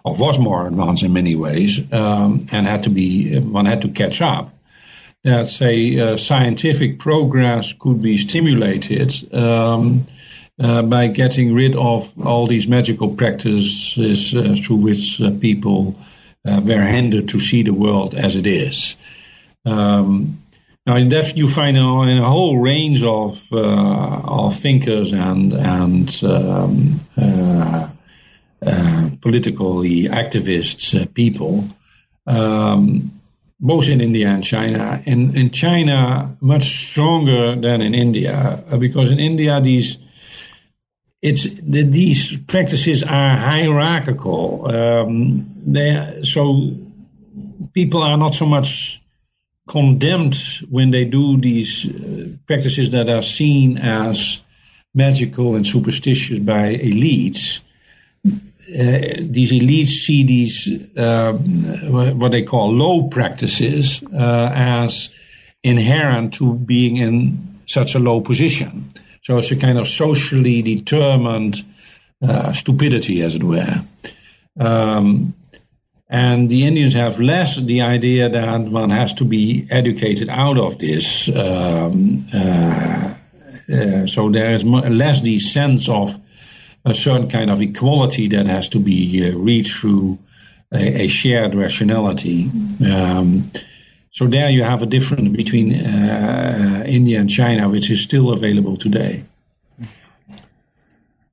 or 0.06 0.16
was 0.16 0.40
more 0.40 0.68
advanced 0.68 1.04
in 1.04 1.12
many 1.12 1.36
ways, 1.36 1.82
um, 1.92 2.48
and 2.54 2.66
had 2.66 2.84
to 2.84 2.90
be 2.90 3.38
one 3.42 3.66
had 3.66 3.82
to 3.82 3.90
catch 3.90 4.22
up. 4.22 4.54
That 5.28 5.50
say 5.50 6.00
uh, 6.00 6.16
scientific 6.16 7.00
progress 7.00 7.74
could 7.74 8.02
be 8.02 8.18
stimulated 8.18 9.12
um, 9.34 10.08
uh, 10.58 10.84
by 10.84 11.08
getting 11.08 11.54
rid 11.54 11.76
of 11.76 12.18
all 12.26 12.48
these 12.48 12.68
magical 12.68 13.10
practices 13.14 14.34
uh, 14.34 14.56
through 14.64 14.78
which 14.78 15.20
uh, 15.20 15.32
people 15.42 16.00
were 16.46 16.82
hindered 16.82 17.28
to 17.28 17.42
see 17.42 17.62
the 17.62 17.74
world 17.74 18.16
as 18.16 18.38
it 18.38 18.48
is. 18.48 18.96
Um, 19.66 20.42
now, 20.88 20.96
in 20.96 21.10
that 21.10 21.36
you 21.36 21.50
find 21.50 21.76
in 21.76 22.18
a 22.18 22.30
whole 22.30 22.60
range 22.60 23.04
of 23.04 23.46
uh, 23.52 24.22
of 24.24 24.56
thinkers 24.56 25.12
and 25.12 25.52
and 25.52 26.24
um, 26.24 27.02
uh, 27.18 27.90
uh, 28.66 29.10
politically 29.20 30.06
activists, 30.06 30.96
uh, 30.96 31.06
people, 31.14 31.66
um, 32.26 33.17
both 33.60 33.88
in 33.88 34.02
India 34.02 34.28
and 34.30 34.44
China. 34.44 35.02
In 35.06 35.36
in 35.36 35.52
China, 35.52 36.38
much 36.42 36.90
stronger 36.90 37.56
than 37.56 37.82
in 37.82 37.94
India, 37.94 38.64
uh, 38.72 38.78
because 38.78 39.10
in 39.10 39.20
India 39.20 39.60
these 39.62 39.98
it's 41.22 41.44
the, 41.44 41.84
these 41.84 42.38
practices 42.42 43.04
are 43.04 43.38
hierarchical. 43.38 44.70
Um, 44.70 45.50
they 45.66 46.22
so 46.24 46.72
people 47.74 48.04
are 48.04 48.18
not 48.18 48.36
so 48.36 48.46
much 48.46 49.02
condemned 49.68 50.36
when 50.70 50.92
they 50.92 51.06
do 51.06 51.38
these 51.40 51.86
uh, 51.86 52.30
practices 52.46 52.92
that 52.92 53.10
are 53.10 53.22
seen 53.22 53.78
as 53.78 54.40
magical 54.94 55.56
and 55.56 55.66
superstitious 55.66 56.40
by 56.40 56.76
elites. 56.76 57.60
Uh, 58.68 59.22
these 59.22 59.54
elites 59.54 59.90
see 59.90 60.24
these 60.26 60.68
uh, 60.98 61.32
what 61.32 62.32
they 62.32 62.44
call 62.44 62.74
low 62.74 63.08
practices 63.08 64.04
uh, 64.14 64.52
as 64.54 65.10
inherent 65.64 66.34
to 66.34 66.56
being 66.56 66.98
in 66.98 67.62
such 67.66 67.96
a 67.96 68.00
low 68.00 68.20
position. 68.20 68.92
So 69.24 69.38
it's 69.38 69.52
a 69.52 69.56
kind 69.56 69.78
of 69.78 69.88
socially 69.88 70.62
determined 70.62 71.64
uh, 72.22 72.52
stupidity, 72.52 73.22
as 73.22 73.36
it 73.36 73.44
were. 73.44 73.82
Um, 74.60 75.34
and 76.10 76.50
the 76.50 76.66
Indians 76.66 76.94
have 76.94 77.22
less 77.22 77.58
the 77.58 77.82
idea 77.82 78.28
that 78.28 78.62
one 78.62 78.90
has 78.90 79.14
to 79.16 79.24
be 79.24 79.66
educated 79.70 80.28
out 80.28 80.58
of 80.58 80.78
this. 80.80 81.30
Um, 81.30 82.28
so 84.08 84.30
there 84.30 84.54
is 84.56 84.64
less 84.64 85.22
the 85.22 85.40
sense 85.40 85.88
of 85.88 86.18
a 86.90 86.94
certain 86.94 87.30
kind 87.30 87.50
of 87.50 87.62
equality 87.62 88.28
that 88.30 88.46
has 88.46 88.70
to 88.70 88.80
be 88.80 89.26
uh, 89.26 89.38
reached 89.38 89.78
through 89.78 90.18
a, 90.72 91.04
a 91.04 91.08
shared 91.08 91.54
rationality. 91.56 92.50
Um, 92.86 93.52
so 94.12 94.26
there 94.26 94.50
you 94.50 94.64
have 94.64 94.82
a 94.82 94.86
difference 94.86 95.30
between 95.30 95.74
uh, 95.74 96.84
India 96.86 97.20
and 97.20 97.30
China, 97.30 97.70
which 97.70 97.90
is 97.90 98.02
still 98.02 98.32
available 98.32 98.78
today. 98.78 99.24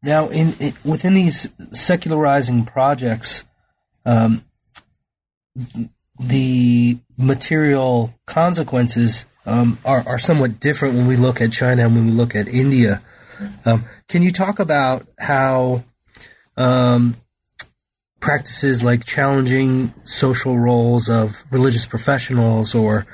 Now, 0.02 0.28
in, 0.28 0.52
in 0.60 0.74
within 0.84 1.14
these 1.14 1.48
secularizing 1.72 2.66
projects, 2.66 3.44
um, 4.04 4.44
the 6.20 6.98
material 7.16 8.14
consequences 8.26 9.24
um, 9.46 9.78
are, 9.84 10.06
are 10.06 10.18
somewhat 10.18 10.60
different 10.60 10.94
when 10.94 11.06
we 11.06 11.16
look 11.16 11.40
at 11.40 11.52
China 11.52 11.86
and 11.86 11.94
when 11.94 12.06
we 12.06 12.12
look 12.12 12.34
at 12.34 12.48
India. 12.48 13.00
Um, 13.64 13.84
can 14.08 14.22
you 14.22 14.30
talk 14.30 14.58
about 14.58 15.06
how 15.18 15.84
um, 16.56 17.16
practices 18.20 18.82
like 18.82 19.04
challenging 19.04 19.92
social 20.02 20.58
roles 20.58 21.08
of 21.08 21.44
religious 21.50 21.86
professionals 21.86 22.74
or 22.74 23.06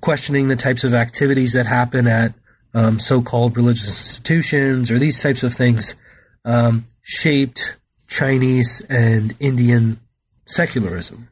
questioning 0.00 0.48
the 0.48 0.56
types 0.56 0.84
of 0.84 0.94
activities 0.94 1.52
that 1.54 1.66
happen 1.66 2.06
at 2.06 2.34
um, 2.74 2.98
so 2.98 3.22
called 3.22 3.56
religious 3.56 3.88
institutions 3.88 4.90
or 4.90 4.98
these 4.98 5.22
types 5.22 5.42
of 5.42 5.54
things 5.54 5.94
um, 6.44 6.86
shaped 7.02 7.78
Chinese 8.06 8.82
and 8.88 9.34
Indian 9.40 9.98
secularism? 10.46 11.28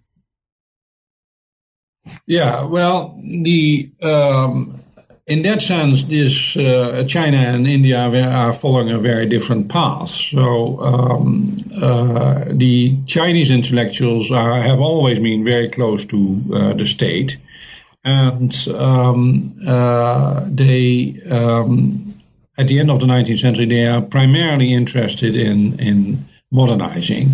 Yeah, 2.26 2.64
well, 2.64 3.20
the 3.22 3.90
um, 4.02 4.82
in 5.26 5.42
that 5.42 5.60
sense, 5.60 6.04
this 6.04 6.56
uh, 6.56 7.04
China 7.08 7.38
and 7.38 7.66
India 7.66 7.98
are 7.98 8.52
following 8.52 8.90
a 8.90 8.98
very 8.98 9.26
different 9.26 9.68
path. 9.68 10.10
So 10.10 10.80
um, 10.80 11.58
uh, 11.82 12.44
the 12.52 12.96
Chinese 13.06 13.50
intellectuals 13.50 14.30
are, 14.30 14.62
have 14.62 14.78
always 14.78 15.18
been 15.18 15.44
very 15.44 15.68
close 15.68 16.04
to 16.06 16.42
uh, 16.54 16.72
the 16.74 16.86
state, 16.86 17.38
and 18.04 18.54
um, 18.68 19.54
uh, 19.66 20.44
they. 20.48 21.20
Um, 21.30 22.12
at 22.58 22.68
the 22.68 22.78
end 22.78 22.90
of 22.90 23.00
the 23.00 23.06
19th 23.06 23.40
century, 23.40 23.66
they 23.66 23.86
are 23.86 24.00
primarily 24.00 24.72
interested 24.72 25.36
in 25.36 25.78
in 25.78 26.26
modernizing 26.50 27.30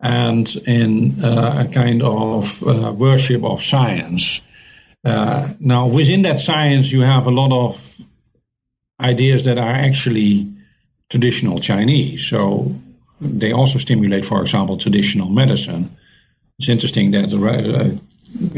and 0.00 0.56
in 0.66 1.24
uh, 1.24 1.64
a 1.64 1.72
kind 1.72 2.02
of 2.02 2.62
uh, 2.62 2.92
worship 2.92 3.44
of 3.44 3.62
science. 3.62 4.40
Uh, 5.04 5.48
now, 5.60 5.86
within 5.86 6.22
that 6.22 6.40
science, 6.40 6.92
you 6.92 7.00
have 7.00 7.26
a 7.26 7.30
lot 7.30 7.52
of 7.52 7.96
ideas 9.00 9.44
that 9.44 9.58
are 9.58 9.72
actually 9.72 10.52
traditional 11.08 11.58
Chinese. 11.58 12.26
So 12.26 12.74
they 13.20 13.52
also 13.52 13.78
stimulate, 13.78 14.24
for 14.24 14.42
example, 14.42 14.76
traditional 14.76 15.28
medicine. 15.28 15.96
It's 16.58 16.68
interesting 16.68 17.10
that 17.12 17.32
uh, 17.32 17.96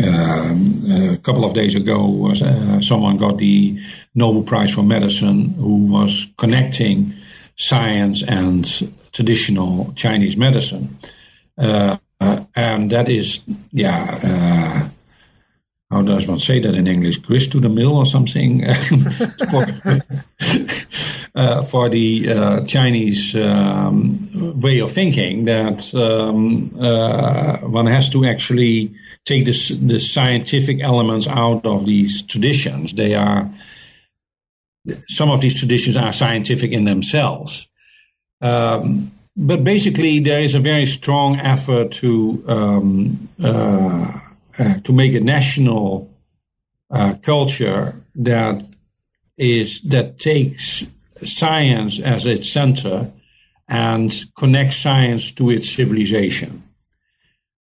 uh, 0.03 1.15
a 1.15 1.19
couple 1.19 1.45
of 1.45 1.55
days 1.55 1.75
ago, 1.75 2.07
was, 2.07 2.43
uh, 2.43 2.81
someone 2.81 3.17
got 3.17 3.39
the 3.39 3.79
Nobel 4.15 4.43
Prize 4.43 4.73
for 4.73 4.83
Medicine 4.83 5.51
who 5.51 5.87
was 5.87 6.27
connecting 6.37 7.15
science 7.57 8.23
and 8.23 8.91
traditional 9.13 9.93
Chinese 9.95 10.37
medicine. 10.37 10.99
Uh, 11.57 11.97
and 12.55 12.91
that 12.91 13.09
is, 13.09 13.41
yeah, 13.73 14.89
how 15.93 16.01
does 16.01 16.27
one 16.27 16.41
say 16.41 16.59
that 16.59 16.75
in 16.75 16.87
English? 16.87 17.19
Grist 17.19 17.53
to 17.53 17.61
the 17.61 17.69
mill 17.69 17.97
or 17.99 18.07
something 18.07 18.65
for, 19.51 19.67
uh, 21.35 21.63
for 21.65 21.91
the 21.91 22.33
uh, 22.33 22.65
Chinese 22.65 23.37
um, 23.37 24.59
way 24.59 24.79
of 24.79 24.91
thinking 24.91 25.45
that 25.45 25.95
um, 25.95 26.75
uh, 26.81 27.59
one 27.59 27.87
has 27.87 28.09
to 28.09 28.25
actually 28.25 28.91
take 29.27 29.45
the 29.45 30.01
scientific 30.01 30.81
elements 30.81 31.29
out 31.29 31.67
of 31.67 31.85
these 31.85 32.23
traditions. 32.23 32.95
They 32.95 33.15
are 33.15 33.51
some 35.09 35.31
of 35.31 35.43
these 35.43 35.59
traditions 35.59 35.97
are 35.97 36.13
scientific 36.13 36.73
in 36.73 36.87
themselves. 36.87 37.69
Um, 38.41 39.13
but 39.37 39.63
basically, 39.63 40.21
there 40.21 40.41
is 40.41 40.55
a 40.55 40.61
very 40.61 40.87
strong 40.87 41.39
effort 41.39 41.93
to 41.93 42.43
um, 42.49 43.29
uh, 44.59 44.75
to 44.85 44.93
make 44.93 45.15
a 45.15 45.21
national 45.21 46.13
uh, 46.91 47.15
culture 47.23 48.03
that 48.15 48.63
is 49.39 49.81
that 49.83 50.19
takes 50.19 50.85
science 51.25 52.01
as 52.01 52.27
its 52.27 52.51
center 52.51 53.11
and 53.69 54.25
connects 54.37 54.77
science 54.77 55.31
to 55.33 55.51
its 55.51 55.71
civilization. 55.71 56.63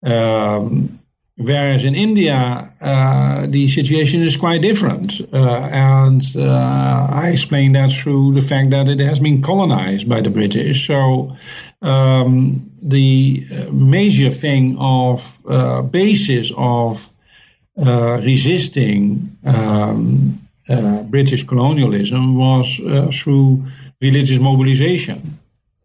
Um, 0.04 1.01
Whereas 1.42 1.86
in 1.86 1.96
India, 1.96 2.72
uh, 2.80 3.48
the 3.48 3.68
situation 3.68 4.22
is 4.22 4.38
quite 4.38 4.62
different. 4.62 5.22
Uh, 5.34 5.38
and 5.72 6.22
uh, 6.36 7.08
I 7.12 7.30
explain 7.30 7.74
that 7.74 7.92
through 7.92 8.36
the 8.36 8.42
fact 8.42 8.70
that 8.70 8.88
it 8.88 9.00
has 9.00 9.20
been 9.20 9.42
colonized 9.42 10.08
by 10.08 10.22
the 10.22 10.30
British. 10.30 10.86
So 10.86 11.36
um, 11.82 12.72
the 12.82 13.48
uh, 13.52 13.72
major 13.72 14.32
thing 14.32 14.78
of 14.80 15.38
uh, 15.50 15.82
basis 15.82 16.52
of 16.56 17.12
uh, 17.78 18.22
resisting 18.22 19.36
um, 19.46 20.40
British 21.10 21.44
colonialism 21.44 22.38
was 22.38 22.80
through 23.14 23.66
religious 24.00 24.40
mobilization 24.40 25.41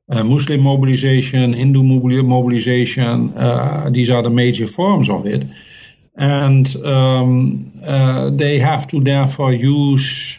uh, 0.09 0.22
Muslim 0.22 0.61
mobilization, 0.61 1.52
Hindu 1.52 1.82
mobilization. 1.82 3.36
Uh, 3.36 3.90
these 3.90 4.11
are 4.11 4.22
the 4.22 4.30
major 4.30 4.66
forms 4.66 5.11
of 5.11 5.26
it. 5.26 5.46
And 6.16 6.74
um, 6.84 7.72
uh, 7.84 8.30
they 8.30 8.59
have 8.59 8.86
to 8.88 9.00
therefore 9.00 9.52
use 9.52 10.38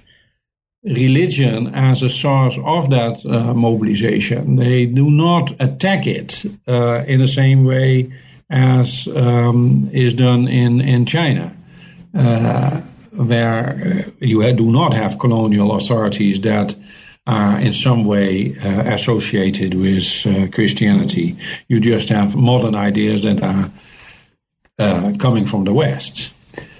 religion 0.83 1.75
as 1.75 2.01
a 2.01 2.09
source 2.09 2.57
of 2.63 2.89
that 2.89 3.25
uh, 3.25 3.53
mobilization. 3.53 4.55
They 4.55 4.85
do 4.85 5.09
not 5.09 5.53
attack 5.59 6.07
it 6.07 6.45
in 6.45 7.19
the 7.19 7.27
same 7.27 7.65
way 7.65 8.11
as 8.49 9.07
um, 9.09 9.89
is 9.91 10.13
done 10.13 10.47
in, 10.47 10.79
in 10.81 11.05
China. 11.05 11.53
Uh, 12.17 12.81
where 13.17 14.11
you 14.19 14.53
do 14.53 14.71
not 14.71 14.93
have 14.93 15.19
colonial 15.19 15.75
authorities 15.75 16.41
that 16.41 16.75
are 17.27 17.59
in 17.59 17.73
some 17.73 18.05
way 18.05 18.55
uh, 18.63 18.93
associated 18.93 19.73
with 19.73 20.25
uh, 20.25 20.47
Christianity. 20.47 21.37
You 21.67 21.81
just 21.81 22.09
have 22.09 22.35
modern 22.35 22.73
ideas 22.73 23.21
that 23.23 23.43
are 23.43 23.69
uh, 24.79 25.11
coming 25.19 25.45
from 25.45 25.65
the 25.65 25.73
West. 25.73 26.33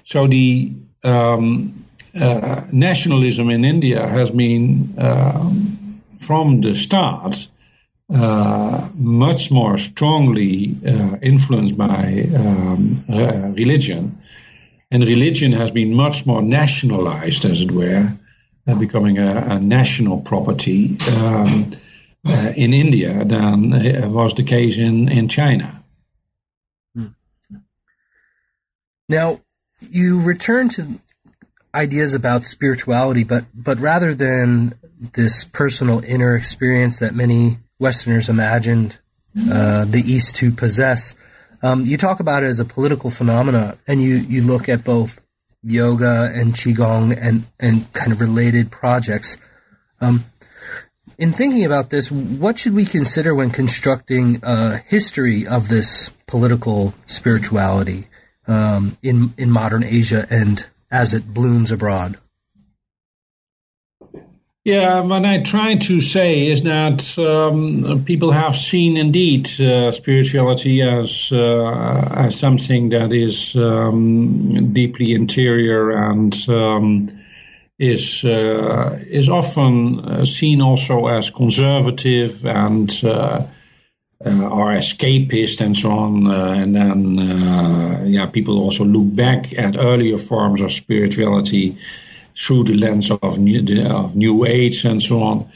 So 0.05 0.25
the 0.25 0.71
um, 1.03 1.85
uh, 2.19 2.61
nationalism 2.71 3.49
in 3.49 3.65
India 3.65 4.07
has 4.07 4.31
been 4.31 4.95
um, 4.97 6.01
from 6.21 6.61
the 6.61 6.75
start 6.75 7.47
uh, 8.13 8.87
much 8.95 9.51
more 9.51 9.77
strongly 9.77 10.77
uh, 10.87 11.17
influenced 11.21 11.77
by 11.77 12.29
um, 12.35 12.95
religion. 13.53 14.17
And 14.89 15.03
religion 15.03 15.51
has 15.51 15.71
been 15.71 15.93
much 15.93 16.25
more 16.25 16.41
nationalized, 16.41 17.43
as 17.43 17.59
it 17.59 17.71
were, 17.71 18.13
becoming 18.76 19.18
a, 19.18 19.38
a, 19.38 19.59
national 19.59 20.20
property 20.22 20.97
um, 21.18 21.72
uh, 22.26 22.53
in 22.55 22.74
India 22.74 23.24
than 23.24 24.11
was 24.11 24.34
the 24.34 24.43
case 24.43 24.78
in, 24.78 25.09
in 25.09 25.30
China. 25.30 25.84
Hmm. 26.95 27.07
Now, 29.07 29.41
you 29.89 30.20
return 30.20 30.70
to 30.70 30.99
ideas 31.74 32.15
about 32.15 32.45
spirituality, 32.45 33.24
but 33.24 33.45
but 33.53 33.80
rather 33.80 34.13
than 34.13 34.74
this 35.13 35.45
personal 35.45 36.03
inner 36.03 36.36
experience 36.36 36.99
that 36.99 37.13
many 37.13 37.59
Westerners 37.80 38.30
imagined 38.30 38.99
uh, 39.51 39.86
the 39.86 40.01
East 40.05 40.36
to 40.38 40.51
possess, 40.51 41.15
um, 41.61 41.86
you 41.86 41.95
talk 41.95 42.20
about 42.20 42.43
it 42.43 42.47
as 42.47 42.59
a 42.59 42.65
political 42.65 43.09
phenomena, 43.09 43.78
and 43.88 44.01
you 44.01 44.15
you 44.15 44.41
look 44.41 44.68
at 44.68 44.84
both 44.84 45.22
yoga 45.68 46.32
and 46.34 46.53
qigong 46.53 47.18
and 47.20 47.45
and 47.59 47.91
kind 47.93 48.11
of 48.11 48.22
related 48.22 48.72
projects. 48.72 49.38
Um, 49.99 50.26
in 51.18 51.34
thinking 51.34 51.65
about 51.65 51.89
this, 51.89 52.11
what 52.11 52.59
should 52.59 52.74
we 52.74 52.86
consider 52.86 53.34
when 53.34 53.49
constructing 53.49 54.39
a 54.43 54.78
history 54.78 55.47
of 55.47 55.68
this 55.68 56.11
political 56.28 56.93
spirituality 57.05 58.07
um, 58.47 58.97
in 59.01 59.34
in 59.38 59.51
modern 59.51 59.84
Asia 59.84 60.26
and 60.30 60.68
as 60.89 61.13
it 61.13 61.34
blooms 61.34 61.72
abroad? 61.72 62.18
Yeah, 64.68 64.99
what 64.99 65.24
I 65.24 65.38
try 65.43 65.76
to 65.76 66.01
say 66.01 66.47
is 66.47 66.63
that 66.63 67.18
um, 67.18 68.03
people 68.03 68.34
have 68.34 68.53
seen 68.53 68.97
indeed 68.97 69.47
uh, 69.61 69.93
spirituality 69.93 70.82
as 70.82 71.30
uh, 71.32 72.09
as 72.11 72.38
something 72.38 72.89
that 72.89 73.13
is 73.13 73.55
um, 73.55 74.74
deeply 74.74 75.13
interior 75.13 75.91
and 75.91 76.36
um, 76.49 77.07
is 77.80 78.26
uh, 78.26 78.99
is 79.07 79.30
often 79.30 80.01
uh, 80.01 80.26
seen 80.26 80.59
also 80.59 81.07
as 81.07 81.30
conservative 81.30 82.45
and 82.45 82.91
uh, 83.05 83.47
uh, 84.26 84.49
are 84.51 84.76
escapist 84.76 85.61
and 85.61 85.78
so 85.78 85.91
on. 85.91 86.30
and 86.30 86.76
then, 86.76 88.05
yeah, 88.05 88.26
people 88.26 88.59
also 88.59 88.84
look 88.84 89.15
back 89.15 89.53
at 89.57 89.78
earlier 89.78 90.18
forms 90.18 90.59
of 90.59 90.74
spirituality 90.74 91.78
through 92.38 92.63
the 92.65 92.73
lens 92.73 93.09
of 93.09 93.39
new, 93.39 93.85
of 93.88 94.15
new 94.15 94.45
age 94.45 94.85
and 94.85 95.01
so 95.01 95.23
on. 95.23 95.49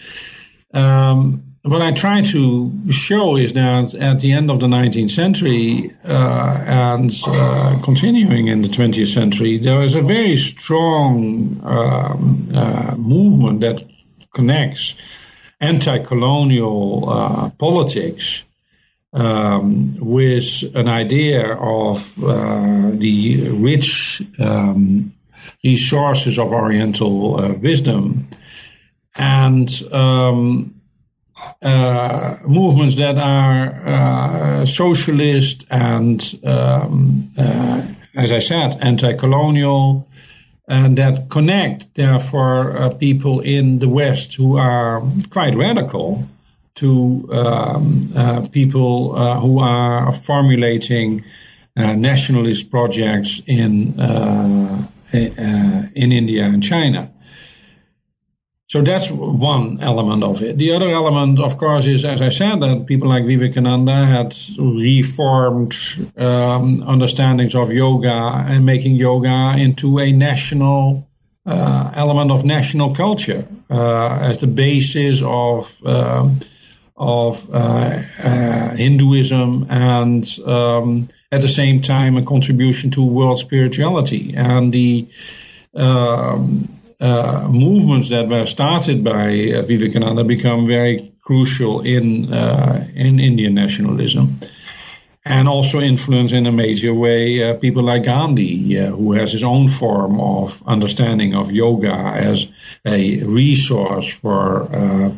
Um, 0.73 1.43
what 1.63 1.81
I 1.81 1.91
try 1.91 2.23
to 2.23 2.71
show 2.91 3.37
is 3.37 3.53
that 3.53 3.93
at 3.93 4.19
the 4.19 4.31
end 4.31 4.49
of 4.49 4.59
the 4.59 4.65
19th 4.65 5.11
century 5.11 5.95
uh, 6.03 6.57
and 6.65 7.13
uh, 7.27 7.79
continuing 7.83 8.47
in 8.47 8.63
the 8.63 8.67
20th 8.67 9.13
century, 9.13 9.59
there 9.59 9.83
is 9.83 9.93
a 9.93 10.01
very 10.01 10.37
strong 10.37 11.61
um, 11.63 12.51
uh, 12.55 12.95
movement 12.95 13.59
that 13.61 13.85
connects 14.33 14.95
anti-colonial 15.59 17.07
uh, 17.07 17.49
politics 17.51 18.43
um, 19.13 19.95
with 19.99 20.63
an 20.73 20.87
idea 20.87 21.53
of 21.53 22.11
uh, 22.23 22.89
the 22.93 23.49
rich 23.49 24.23
um, 24.39 25.13
resources 25.63 26.37
of 26.37 26.51
Oriental 26.51 27.39
uh, 27.39 27.53
wisdom. 27.53 28.27
And 29.15 29.69
um, 29.91 30.81
uh, 31.61 32.37
movements 32.47 32.95
that 32.95 33.17
are 33.17 33.87
uh, 33.87 34.65
socialist 34.65 35.65
and, 35.69 36.39
um, 36.43 37.31
uh, 37.37 37.83
as 38.15 38.31
I 38.31 38.39
said, 38.39 38.77
anti-colonial, 38.81 40.07
and 40.67 40.97
that 40.97 41.29
connect, 41.29 41.93
therefore, 41.95 42.77
uh, 42.77 42.89
people 42.93 43.41
in 43.41 43.79
the 43.79 43.89
West 43.89 44.35
who 44.35 44.57
are 44.57 45.03
quite 45.29 45.55
radical 45.55 46.27
to 46.75 47.27
um, 47.31 48.11
uh, 48.15 48.47
people 48.49 49.15
who 49.41 49.59
are 49.59 50.13
formulating 50.23 51.23
nationalist 51.75 52.71
projects 52.71 53.41
in 53.45 53.93
in 55.13 56.11
India 56.11 56.45
and 56.45 56.63
China. 56.63 57.11
So 58.71 58.81
that's 58.81 59.11
one 59.11 59.81
element 59.81 60.23
of 60.23 60.41
it. 60.41 60.57
The 60.57 60.71
other 60.71 60.87
element, 60.87 61.39
of 61.39 61.57
course, 61.57 61.85
is, 61.85 62.05
as 62.05 62.21
I 62.21 62.29
said, 62.29 62.61
that 62.61 62.85
people 62.87 63.09
like 63.09 63.25
Vivekananda 63.25 64.05
had 64.05 64.33
reformed 64.57 65.75
um, 66.15 66.81
understandings 66.83 67.53
of 67.53 67.73
yoga 67.73 68.45
and 68.47 68.65
making 68.65 68.95
yoga 68.95 69.55
into 69.57 69.99
a 69.99 70.13
national 70.13 71.05
uh, 71.45 71.91
element 71.95 72.31
of 72.31 72.45
national 72.45 72.95
culture 72.95 73.45
uh, 73.69 74.19
as 74.21 74.37
the 74.37 74.47
basis 74.47 75.21
of 75.21 75.75
um, 75.85 76.39
of 76.95 77.53
uh, 77.53 78.01
uh 78.23 78.75
Hinduism 78.75 79.65
and 79.69 80.39
um, 80.45 81.09
at 81.31 81.41
the 81.41 81.47
same 81.47 81.81
time 81.81 82.17
a 82.17 82.23
contribution 82.23 82.91
to 82.91 83.01
world 83.05 83.39
spirituality 83.39 84.33
and 84.35 84.73
the 84.73 85.07
um, 85.75 86.67
uh, 86.99 87.47
movements 87.49 88.09
that 88.09 88.27
were 88.27 88.45
started 88.45 89.03
by 89.03 89.51
uh, 89.51 89.61
Vivekananda 89.63 90.23
become 90.23 90.67
very 90.67 91.11
crucial 91.21 91.81
in 91.81 92.31
uh, 92.33 92.87
in 92.93 93.19
Indian 93.19 93.53
nationalism, 93.53 94.39
and 95.25 95.47
also 95.47 95.79
influence 95.79 96.33
in 96.33 96.45
a 96.45 96.51
major 96.51 96.93
way 96.93 97.41
uh, 97.43 97.53
people 97.55 97.83
like 97.83 98.03
Gandhi, 98.03 98.77
uh, 98.77 98.91
who 98.91 99.13
has 99.13 99.31
his 99.31 99.43
own 99.43 99.69
form 99.69 100.19
of 100.19 100.61
understanding 100.67 101.33
of 101.33 101.51
yoga 101.51 101.93
as 101.93 102.47
a 102.85 103.23
resource 103.23 104.13
for, 104.13 104.63
uh, 104.75 105.11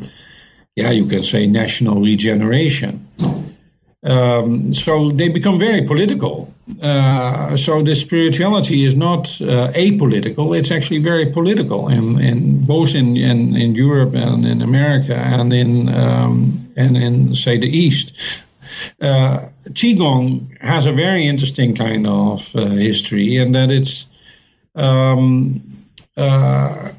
yeah, 0.76 0.90
you 0.90 1.06
can 1.06 1.22
say 1.22 1.46
national 1.46 2.00
regeneration. 2.00 3.03
Um, 4.04 4.74
so 4.74 5.10
they 5.10 5.28
become 5.30 5.58
very 5.58 5.82
political. 5.82 6.52
Uh, 6.82 7.56
so 7.56 7.82
the 7.82 7.94
spirituality 7.94 8.84
is 8.84 8.94
not 8.94 9.28
uh, 9.40 9.72
apolitical; 9.72 10.56
it's 10.58 10.70
actually 10.70 10.98
very 10.98 11.32
political, 11.32 11.88
in, 11.88 12.18
in 12.20 12.64
both 12.66 12.94
in, 12.94 13.16
in, 13.16 13.56
in 13.56 13.74
Europe 13.74 14.14
and 14.14 14.46
in 14.46 14.60
America 14.60 15.14
and 15.14 15.52
in 15.52 15.88
um, 15.88 16.70
and 16.76 16.96
in 16.96 17.34
say 17.34 17.58
the 17.58 17.68
East. 17.68 18.12
Uh, 19.00 19.48
Qigong 19.70 20.60
has 20.60 20.86
a 20.86 20.92
very 20.92 21.26
interesting 21.26 21.74
kind 21.74 22.06
of 22.06 22.54
uh, 22.54 22.66
history, 22.66 23.36
in 23.36 23.52
that 23.52 23.70
it's 23.70 24.06
um, 24.74 25.86
uh, 26.16 26.90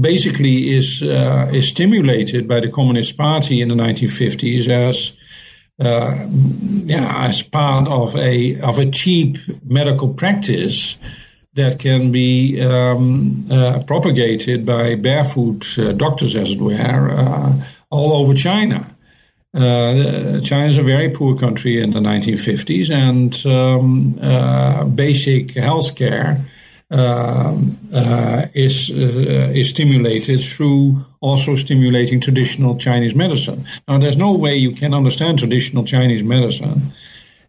basically 0.00 0.76
is 0.76 1.02
uh, 1.02 1.50
is 1.52 1.68
stimulated 1.68 2.48
by 2.48 2.60
the 2.60 2.68
Communist 2.68 3.16
Party 3.16 3.60
in 3.60 3.68
the 3.68 3.74
1950s 3.74 4.68
as 4.68 5.12
uh, 5.78 6.26
yeah, 6.30 7.26
as 7.28 7.42
part 7.42 7.88
of 7.88 8.16
a 8.16 8.58
of 8.60 8.78
a 8.78 8.90
cheap 8.90 9.36
medical 9.64 10.14
practice 10.14 10.96
that 11.54 11.78
can 11.78 12.12
be 12.12 12.60
um, 12.62 13.46
uh, 13.50 13.82
propagated 13.84 14.64
by 14.64 14.94
barefoot 14.94 15.66
uh, 15.78 15.92
doctors, 15.92 16.36
as 16.36 16.52
it 16.52 16.60
were, 16.60 17.10
uh, 17.10 17.64
all 17.90 18.12
over 18.12 18.34
China. 18.34 18.94
Uh, 19.54 20.38
China 20.40 20.68
is 20.68 20.76
a 20.76 20.82
very 20.82 21.10
poor 21.10 21.36
country 21.36 21.82
in 21.82 21.90
the 21.90 21.98
1950s, 21.98 22.90
and 22.90 23.46
um, 23.46 24.18
uh, 24.20 24.84
basic 24.84 25.52
health 25.54 25.96
care 25.96 26.44
is 28.54 28.90
uh, 28.90 29.52
is 29.54 29.70
stimulated 29.70 30.40
through 30.40 31.04
also 31.20 31.56
stimulating 31.56 32.20
traditional 32.20 32.76
Chinese 32.76 33.14
medicine. 33.14 33.66
Now, 33.88 33.98
there's 33.98 34.16
no 34.16 34.32
way 34.32 34.54
you 34.54 34.72
can 34.72 34.94
understand 34.94 35.38
traditional 35.38 35.84
Chinese 35.84 36.22
medicine 36.22 36.92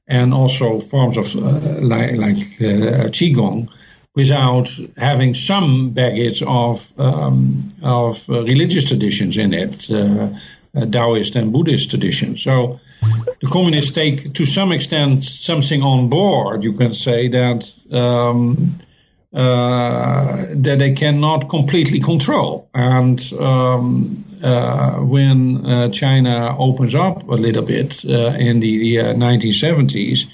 and 0.07 0.33
also 0.33 0.79
forms 0.79 1.17
of 1.17 1.35
uh, 1.35 1.81
like, 1.81 2.15
like 2.15 2.37
uh, 2.61 3.09
qigong 3.11 3.67
without 4.15 4.69
having 4.97 5.35
some 5.35 5.91
baggage 5.91 6.41
of 6.41 6.87
um, 6.97 7.71
of 7.83 8.27
uh, 8.29 8.43
religious 8.43 8.85
traditions 8.85 9.37
in 9.37 9.53
it, 9.53 9.89
uh, 9.91 10.29
Taoist 10.85 11.35
and 11.35 11.51
Buddhist 11.51 11.89
traditions. 11.89 12.43
So. 12.43 12.79
The 13.39 13.47
communists 13.47 13.91
take, 13.91 14.33
to 14.33 14.45
some 14.45 14.71
extent, 14.71 15.23
something 15.23 15.83
on 15.83 16.09
board. 16.09 16.63
You 16.63 16.73
can 16.73 16.95
say 16.95 17.27
that 17.27 17.71
um, 17.91 18.79
uh, 18.79 18.83
that 19.31 20.75
they 20.79 20.93
cannot 20.93 21.49
completely 21.49 21.99
control. 21.99 22.69
And 22.73 23.21
um, 23.33 24.25
uh, 24.43 24.97
when 24.99 25.65
uh, 25.65 25.89
China 25.89 26.55
opens 26.59 26.95
up 26.95 27.27
a 27.27 27.33
little 27.33 27.63
bit 27.63 28.05
uh, 28.05 28.33
in 28.37 28.59
the 28.59 28.95
1970s 28.95 30.27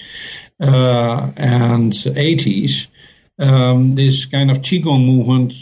uh, 0.62 1.32
and 1.38 1.94
80s, 1.94 2.88
um, 3.40 3.96
this 3.96 4.26
kind 4.26 4.52
of 4.52 4.60
Qigong 4.60 5.06
movement 5.06 5.54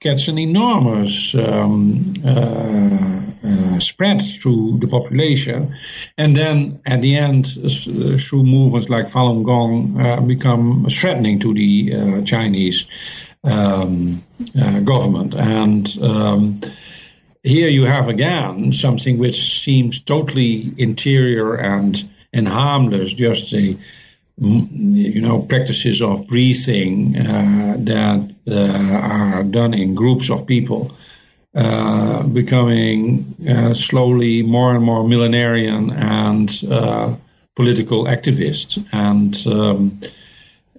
gets 0.00 0.28
an 0.28 0.38
enormous 0.38 1.34
um, 1.34 2.14
uh, 2.24 3.20
uh, 3.46 3.80
spread 3.80 4.22
through 4.22 4.78
the 4.78 4.86
population, 4.86 5.74
and 6.16 6.36
then 6.36 6.80
at 6.86 7.00
the 7.00 7.16
end, 7.16 7.46
uh, 7.64 8.18
through 8.18 8.42
movements 8.42 8.88
like 8.88 9.06
Falun 9.10 9.44
Gong, 9.44 10.00
uh, 10.00 10.20
become 10.20 10.86
threatening 10.90 11.38
to 11.40 11.54
the 11.54 11.94
uh, 11.94 12.22
Chinese 12.24 12.86
um, 13.44 14.22
uh, 14.60 14.80
government. 14.80 15.34
And 15.34 15.98
um, 16.02 16.60
here 17.42 17.68
you 17.68 17.84
have 17.84 18.08
again 18.08 18.72
something 18.72 19.18
which 19.18 19.62
seems 19.62 20.00
totally 20.00 20.72
interior 20.76 21.54
and 21.54 22.08
and 22.32 22.46
harmless, 22.46 23.12
just 23.12 23.52
a 23.52 23.76
you 24.40 25.20
know, 25.20 25.42
practices 25.42 26.00
of 26.00 26.26
breathing 26.26 27.16
uh, 27.16 27.76
that 27.78 28.34
uh, 28.48 28.96
are 28.96 29.44
done 29.44 29.74
in 29.74 29.94
groups 29.94 30.30
of 30.30 30.46
people, 30.46 30.92
uh, 31.54 32.22
becoming 32.22 33.34
uh, 33.48 33.74
slowly 33.74 34.42
more 34.42 34.74
and 34.74 34.84
more 34.84 35.04
millenarian 35.04 35.92
and 35.92 36.64
uh, 36.72 37.14
political 37.54 38.06
activists. 38.06 38.82
And 38.92 39.36
um, 39.46 40.00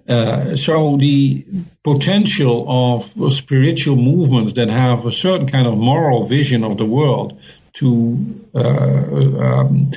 uh, 0.08 0.56
so 0.56 0.96
the 0.96 1.44
potential 1.84 2.66
of 2.68 3.32
spiritual 3.32 3.94
movements 3.96 4.54
that 4.54 4.68
have 4.68 5.06
a 5.06 5.12
certain 5.12 5.48
kind 5.48 5.68
of 5.68 5.78
moral 5.78 6.26
vision 6.26 6.64
of 6.64 6.78
the 6.78 6.86
world 6.86 7.38
to 7.74 8.40
um, 8.54 9.92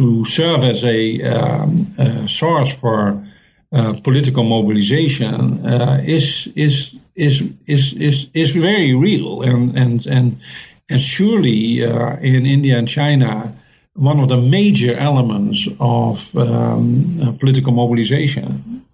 to 0.00 0.24
serve 0.24 0.64
as 0.64 0.82
a, 0.82 1.22
um, 1.22 1.94
a 1.98 2.26
source 2.26 2.72
for 2.72 3.22
uh, 3.72 3.92
political 4.02 4.44
mobilization 4.44 5.66
uh, 5.66 6.00
is, 6.02 6.48
is 6.56 6.96
is 7.14 7.42
is 7.66 7.92
is 7.92 8.26
is 8.32 8.50
very 8.52 8.94
real 8.94 9.42
and 9.42 9.76
and 9.76 10.06
and 10.06 10.40
and 10.88 11.00
surely 11.00 11.84
uh, 11.84 12.16
in 12.16 12.46
India 12.46 12.78
and 12.78 12.88
China 12.88 13.54
one 13.94 14.18
of 14.20 14.28
the 14.30 14.38
major 14.38 14.96
elements 14.96 15.68
of 15.78 16.34
um, 16.34 17.20
uh, 17.20 17.32
political 17.32 17.72
mobilization. 17.72 18.86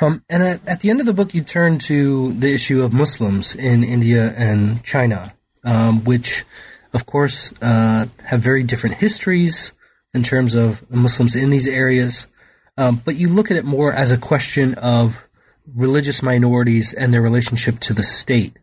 Um, 0.00 0.24
and 0.28 0.42
at, 0.42 0.66
at, 0.66 0.80
the 0.80 0.90
end 0.90 1.00
of 1.00 1.06
the 1.06 1.14
book, 1.14 1.34
you 1.34 1.42
turn 1.42 1.78
to 1.90 2.32
the 2.32 2.52
issue 2.52 2.82
of 2.82 2.92
Muslims 2.92 3.54
in 3.54 3.84
India 3.84 4.34
and 4.36 4.82
China, 4.82 5.34
um, 5.64 6.04
which 6.04 6.44
of 6.92 7.06
course, 7.06 7.52
uh, 7.62 8.06
have 8.24 8.40
very 8.40 8.62
different 8.62 8.96
histories 8.96 9.72
in 10.14 10.22
terms 10.22 10.54
of 10.54 10.88
Muslims 10.90 11.36
in 11.36 11.50
these 11.50 11.66
areas. 11.66 12.26
Um, 12.76 13.02
but 13.04 13.16
you 13.16 13.28
look 13.28 13.50
at 13.50 13.56
it 13.56 13.64
more 13.64 13.92
as 13.92 14.12
a 14.12 14.18
question 14.18 14.74
of 14.74 15.28
religious 15.74 16.22
minorities 16.22 16.92
and 16.92 17.12
their 17.12 17.22
relationship 17.22 17.78
to 17.80 17.92
the 17.92 18.02
state. 18.02 18.56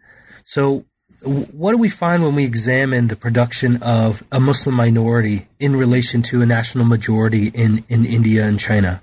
So, 0.43 0.86
what 1.23 1.71
do 1.71 1.78
we 1.78 1.89
find 1.89 2.23
when 2.23 2.36
we 2.36 2.45
examine 2.45 3.07
the 3.07 3.15
production 3.15 3.82
of 3.82 4.23
a 4.32 4.39
Muslim 4.39 4.76
minority 4.76 5.47
in 5.59 5.76
relation 5.76 6.21
to 6.23 6.43
a 6.43 6.45
national 6.45 6.86
majority 6.86 7.47
in, 7.47 7.84
in 7.89 8.05
India 8.05 8.45
and 8.45 8.59
China? 8.59 9.01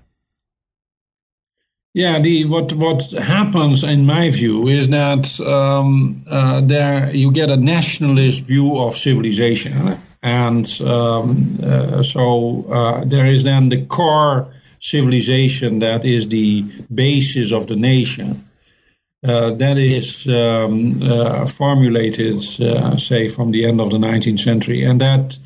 Yeah, 1.94 2.20
the 2.20 2.46
what 2.46 2.72
what 2.72 3.02
happens 3.10 3.84
in 3.84 4.06
my 4.06 4.30
view 4.30 4.66
is 4.66 4.88
that 4.88 5.38
um, 5.40 6.24
uh, 6.26 6.62
there 6.62 7.14
you 7.14 7.30
get 7.30 7.50
a 7.50 7.56
nationalist 7.56 8.40
view 8.46 8.78
of 8.78 8.96
civilization, 8.96 9.98
and 10.22 10.80
um, 10.80 11.60
uh, 11.62 12.02
so 12.02 12.64
uh, 12.72 13.04
there 13.04 13.26
is 13.26 13.44
then 13.44 13.68
the 13.68 13.84
core 13.84 14.50
civilization 14.80 15.80
that 15.80 16.06
is 16.06 16.28
the 16.28 16.62
basis 16.94 17.52
of 17.52 17.66
the 17.66 17.76
nation. 17.76 18.48
Uh, 19.22 19.52
that 19.52 19.76
is 19.76 20.26
um, 20.28 21.00
uh, 21.02 21.46
formulated, 21.46 22.42
uh, 22.60 22.96
say, 22.96 23.28
from 23.28 23.52
the 23.52 23.66
end 23.66 23.80
of 23.80 23.90
the 23.90 23.98
19th 23.98 24.40
century, 24.40 24.82
and 24.82 25.00
that 25.00 25.36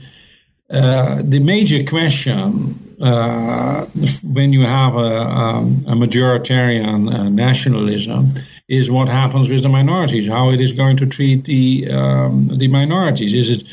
the 0.69 1.41
major 1.41 1.83
question 1.83 2.86
uh, 3.01 3.85
when 4.23 4.53
you 4.53 4.63
have 4.63 4.95
a, 4.95 4.99
um, 4.99 5.85
a 5.87 5.93
majoritarian 5.95 7.15
uh, 7.15 7.29
nationalism 7.29 8.33
is 8.69 8.91
what 8.91 9.09
happens 9.09 9.51
with 9.51 9.63
the 9.63 9.69
minorities, 9.69 10.29
how 10.29 10.51
it 10.51 10.61
is 10.61 10.73
going 10.73 10.97
to 10.97 11.07
treat 11.07 11.45
the 11.45 11.91
um, 11.91 12.59
the 12.59 12.69
minorities. 12.69 13.35
Is 13.35 13.51
it 13.51 13.65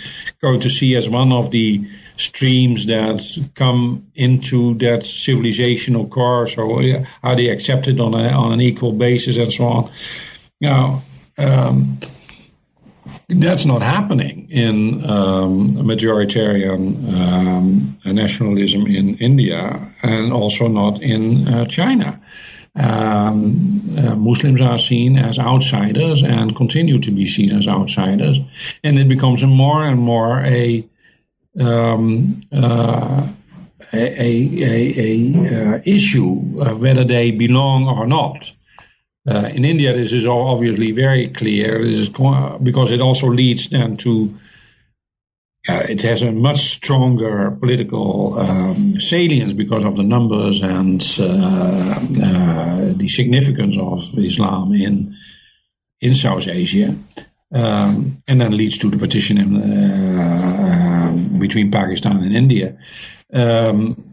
going 0.41 0.59
to 0.59 0.69
see 0.69 0.95
as 0.95 1.09
one 1.09 1.32
of 1.32 1.51
the 1.51 1.88
streams 2.17 2.86
that 2.86 3.26
come 3.55 4.05
into 4.13 4.76
that 4.76 5.01
civilizational 5.01 6.09
course, 6.09 6.57
or 6.57 7.05
are 7.24 7.36
they 7.36 7.47
accepted 7.49 7.99
on 7.99 8.13
a, 8.13 8.28
on 8.30 8.51
an 8.51 8.61
equal 8.61 8.91
basis, 8.91 9.38
and 9.38 9.53
so 9.53 9.65
on? 9.65 9.91
Now. 10.61 11.03
Um, 11.36 11.99
that's 13.39 13.65
not 13.65 13.81
happening 13.81 14.49
in 14.49 15.09
um, 15.09 15.75
majoritarian 15.75 17.11
um, 17.13 17.97
nationalism 18.05 18.86
in 18.88 19.17
India 19.17 19.93
and 20.03 20.34
also 20.34 20.67
not 20.67 21.01
in 21.01 21.47
uh, 21.47 21.65
China. 21.65 22.21
Um, 22.75 23.95
uh, 23.97 24.15
Muslims 24.15 24.59
are 24.61 24.79
seen 24.79 25.17
as 25.17 25.38
outsiders 25.38 26.23
and 26.23 26.55
continue 26.55 26.99
to 26.99 27.11
be 27.11 27.27
seen 27.27 27.51
as 27.51 27.67
outsiders, 27.67 28.39
and 28.84 28.97
it 28.97 29.07
becomes 29.07 29.43
more 29.43 29.86
and 29.86 29.99
more 29.99 30.39
a 30.43 30.84
um, 31.59 32.41
uh, 32.51 33.27
a, 33.93 34.21
a, 34.21 34.63
a, 34.63 34.93
a 34.97 35.75
uh, 35.75 35.81
issue 35.86 36.34
whether 36.34 37.03
they 37.03 37.29
belong 37.29 37.88
or 37.88 38.07
not. 38.07 38.51
Uh, 39.30 39.47
in 39.47 39.63
India, 39.63 39.93
this 39.93 40.11
is 40.11 40.26
obviously 40.26 40.91
very 40.91 41.30
clear. 41.30 41.84
This 41.84 41.99
is 41.99 42.09
because 42.61 42.91
it 42.91 42.99
also 42.99 43.28
leads 43.28 43.69
then 43.69 43.95
to 43.97 44.34
uh, 45.69 45.86
it 45.88 46.01
has 46.01 46.21
a 46.21 46.32
much 46.32 46.74
stronger 46.74 47.51
political 47.51 48.38
um, 48.38 48.99
salience 48.99 49.53
because 49.53 49.86
of 49.86 49.95
the 49.95 50.03
numbers 50.03 50.61
and 50.61 51.01
uh, 51.19 51.24
uh 51.24 52.93
the 52.97 53.07
significance 53.07 53.78
of 53.78 54.03
Islam 54.17 54.74
in 54.74 55.15
in 56.01 56.15
South 56.15 56.49
Asia, 56.49 56.93
um, 57.53 58.21
and 58.28 58.41
then 58.41 58.57
leads 58.57 58.78
to 58.78 58.89
the 58.89 58.97
partition 58.97 59.38
in, 59.38 59.55
uh, 59.55 61.05
um, 61.07 61.39
between 61.39 61.71
Pakistan 61.71 62.21
and 62.21 62.36
India. 62.36 62.78
Um, 63.32 64.03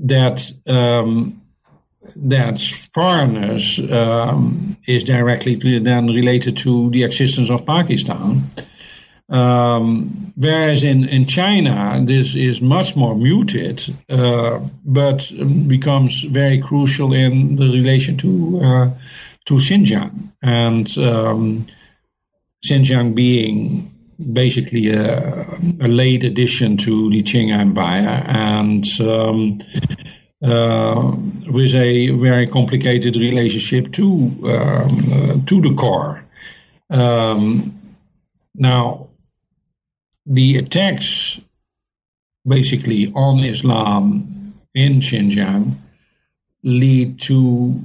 that 0.00 0.52
um, 0.66 1.41
that 2.16 2.60
foreigners 2.92 3.78
um, 3.90 4.76
is 4.86 5.04
directly 5.04 5.78
then 5.78 6.06
related 6.06 6.56
to 6.58 6.90
the 6.90 7.02
existence 7.02 7.50
of 7.50 7.64
Pakistan. 7.64 8.42
Um, 9.28 10.32
whereas 10.36 10.84
in, 10.84 11.08
in 11.08 11.26
China, 11.26 12.02
this 12.04 12.36
is 12.36 12.60
much 12.60 12.96
more 12.96 13.16
muted, 13.16 13.82
uh, 14.10 14.60
but 14.84 15.32
becomes 15.66 16.22
very 16.24 16.60
crucial 16.60 17.14
in 17.14 17.56
the 17.56 17.64
relation 17.64 18.16
to 18.18 18.60
uh, 18.62 18.90
to 19.46 19.54
Xinjiang 19.54 20.32
and 20.42 20.98
um, 20.98 21.66
Xinjiang 22.64 23.14
being 23.14 23.90
basically 24.32 24.90
a, 24.90 25.42
a, 25.80 25.88
late 25.88 26.22
addition 26.22 26.76
to 26.76 27.10
the 27.10 27.22
Qing 27.22 27.52
Empire 27.52 28.22
and 28.28 28.86
um, 29.00 29.58
uh, 30.42 31.16
with 31.46 31.74
a 31.74 32.10
very 32.10 32.46
complicated 32.46 33.16
relationship 33.16 33.92
to 33.92 34.04
um, 34.44 35.12
uh, 35.12 35.46
to 35.46 35.60
the 35.60 35.74
core. 35.76 36.24
Um, 36.90 37.78
now, 38.54 39.08
the 40.26 40.56
attacks 40.56 41.40
basically 42.46 43.12
on 43.14 43.44
Islam 43.44 44.54
in 44.74 45.00
Xinjiang 45.00 45.76
lead 46.62 47.20
to 47.22 47.80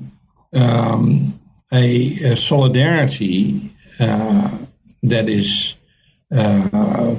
um, 0.53 1.39
a, 1.71 2.31
a, 2.31 2.35
solidarity 2.35 3.71
uh, 3.99 4.57
that 5.03 5.29
is 5.29 5.75
uh, 6.35 7.15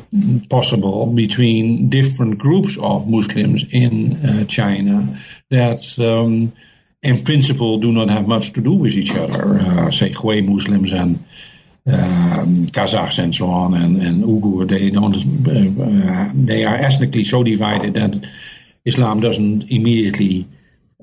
possible 0.51 1.07
between 1.07 1.89
different 1.89 2.39
groups 2.39 2.77
of 2.83 3.09
Muslims 3.09 3.65
in 3.71 4.25
uh, 4.25 4.45
China 4.45 5.19
that, 5.51 5.99
um, 5.99 6.53
in 7.03 7.25
principle, 7.25 7.79
do 7.79 7.91
not 7.91 8.11
have 8.11 8.29
much 8.29 8.53
to 8.53 8.61
do 8.61 8.73
with 8.73 8.95
each 8.95 9.15
other. 9.15 9.61
Uh, 9.61 9.91
say 9.91 10.13
Hui 10.13 10.43
Muslims 10.43 10.93
and 10.93 11.25
um, 11.87 12.67
Kazakhs 12.67 13.19
and 13.19 13.35
so 13.35 13.47
on, 13.47 13.73
and, 13.75 14.03
and 14.03 14.25
Uyghur, 14.25 14.69
they 14.69 14.91
don't. 14.91 15.15
Uh, 15.49 16.31
they 16.35 16.65
are 16.65 16.77
ethnically 16.77 17.25
so 17.25 17.43
divided 17.43 17.95
that 17.95 18.27
Islam 18.85 19.21
doesn't 19.21 19.71
immediately 19.71 20.47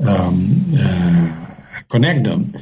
um, 0.05 0.63
uh, 0.79 1.81
connect 1.89 2.23
them, 2.23 2.53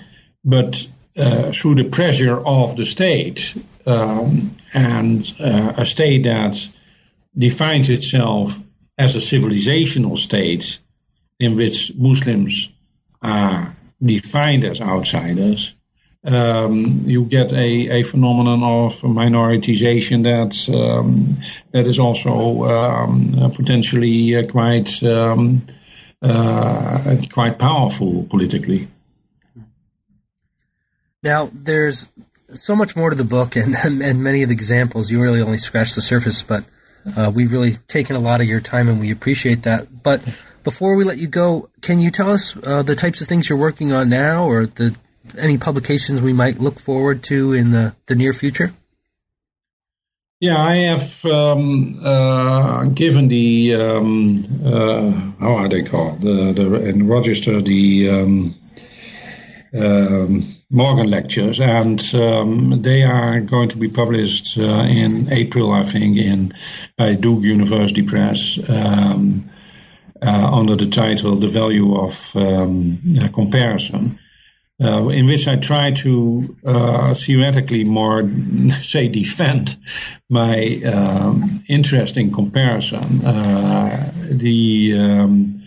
but 0.46 0.88
through 1.16 1.76
the 1.76 1.89
pressure 1.89 2.45
of 2.45 2.76
the 2.76 2.86
state 2.86 3.55
um, 3.86 4.55
and 4.74 5.34
uh, 5.39 5.74
a 5.78 5.86
state 5.86 6.24
that 6.24 6.68
defines 7.38 7.89
itself 7.89 8.59
as 8.97 9.16
a 9.16 9.20
civilizational 9.20 10.18
state 10.18 10.80
in 11.39 11.55
which 11.55 11.93
Muslims 11.95 12.70
are 13.22 13.76
defined 14.01 14.64
as 14.64 14.82
outsiders, 14.82 15.74
um, 16.26 17.03
you 17.05 17.26
get 17.26 17.51
a, 17.51 17.99
a 17.99 18.03
phenomenon 18.03 18.64
of 18.64 18.99
minoritization 19.01 20.24
that 20.24 20.74
um, 20.74 21.38
that 21.74 21.86
is 21.86 21.99
also 21.99 22.64
um, 22.64 23.51
potentially 23.55 24.36
uh, 24.36 24.47
quite 24.47 25.03
um, 25.03 25.66
uh, 26.22 27.18
quite 27.30 27.59
powerful 27.59 28.26
politically. 28.30 28.88
Now, 31.24 31.49
there's 31.53 32.09
so 32.53 32.76
much 32.76 32.95
more 32.95 33.09
to 33.09 33.15
the 33.15 33.24
book, 33.24 33.55
and, 33.55 33.76
and 33.76 34.24
many 34.24 34.43
of 34.43 34.49
the 34.49 34.55
examples 34.55 35.11
you 35.11 35.21
really 35.21 35.41
only 35.41 35.57
scratched 35.57 35.95
the 35.95 36.01
surface, 36.01 36.43
but 36.43 36.65
uh, 37.17 37.32
we've 37.34 37.51
really 37.51 37.74
taken 37.88 38.15
a 38.15 38.19
lot 38.19 38.41
of 38.41 38.47
your 38.47 38.59
time, 38.59 38.89
and 38.89 38.99
we 38.99 39.11
appreciate 39.11 39.63
that. 39.63 40.03
But 40.03 40.24
before 40.63 40.95
we 40.95 41.03
let 41.03 41.17
you 41.17 41.28
go, 41.28 41.69
can 41.82 41.99
you 41.99 42.11
tell 42.11 42.30
us 42.30 42.55
uh, 42.63 42.84
the 42.84 42.95
types 42.95 43.21
of 43.21 43.28
things 43.28 43.49
you're 43.49 43.57
working 43.57 43.91
on 43.91 44.09
now, 44.09 44.45
or 44.45 44.65
the 44.65 44.95
any 45.38 45.57
publications 45.57 46.21
we 46.21 46.34
might 46.34 46.59
look 46.59 46.80
forward 46.80 47.24
to 47.24 47.53
in 47.53 47.71
the, 47.71 47.95
the 48.07 48.15
near 48.15 48.34
future? 48.34 48.74
Yeah, 50.39 50.57
I 50.57 50.76
have 50.76 51.26
um, 51.26 52.05
uh, 52.05 52.84
given 52.86 53.30
the 53.30 53.76
um, 53.76 54.61
uh, 54.65 55.41
how 55.41 55.55
are 55.55 55.69
they 55.69 55.84
called 55.84 56.19
the, 56.19 56.51
the 56.51 56.86
in 56.86 57.07
Rochester 57.07 57.61
the 57.61 58.09
um, 58.09 58.55
um 59.74 60.53
Morgan 60.74 61.09
lectures, 61.09 61.59
and 61.59 62.03
um, 62.15 62.82
they 62.82 63.03
are 63.03 63.39
going 63.39 63.69
to 63.69 63.78
be 63.78 63.88
published 63.88 64.57
uh, 64.57 64.84
in 64.84 65.32
April, 65.32 65.71
I 65.71 65.84
think, 65.84 66.17
in 66.17 66.53
by 66.97 67.13
Duke 67.13 67.43
University 67.43 68.01
Press. 68.01 68.59
Um, 68.67 69.49
uh, 70.21 70.49
under 70.53 70.76
the 70.76 70.88
title 70.88 71.38
"The 71.38 71.49
Value 71.49 71.95
of 71.95 72.32
Comparison," 73.34 74.17
uh, 74.84 75.07
in 75.09 75.28
which 75.28 75.47
I 75.47 75.55
try 75.55 75.91
to 75.91 76.57
uh, 76.65 77.13
theoretically 77.13 77.84
more, 77.84 78.30
say, 78.84 79.07
defend 79.07 79.78
my 80.30 80.82
um, 80.86 81.63
interest 81.67 82.17
in 82.17 82.34
comparison. 82.34 83.24
Uh, 83.26 84.11
the 84.30 84.93
um, 84.97 85.62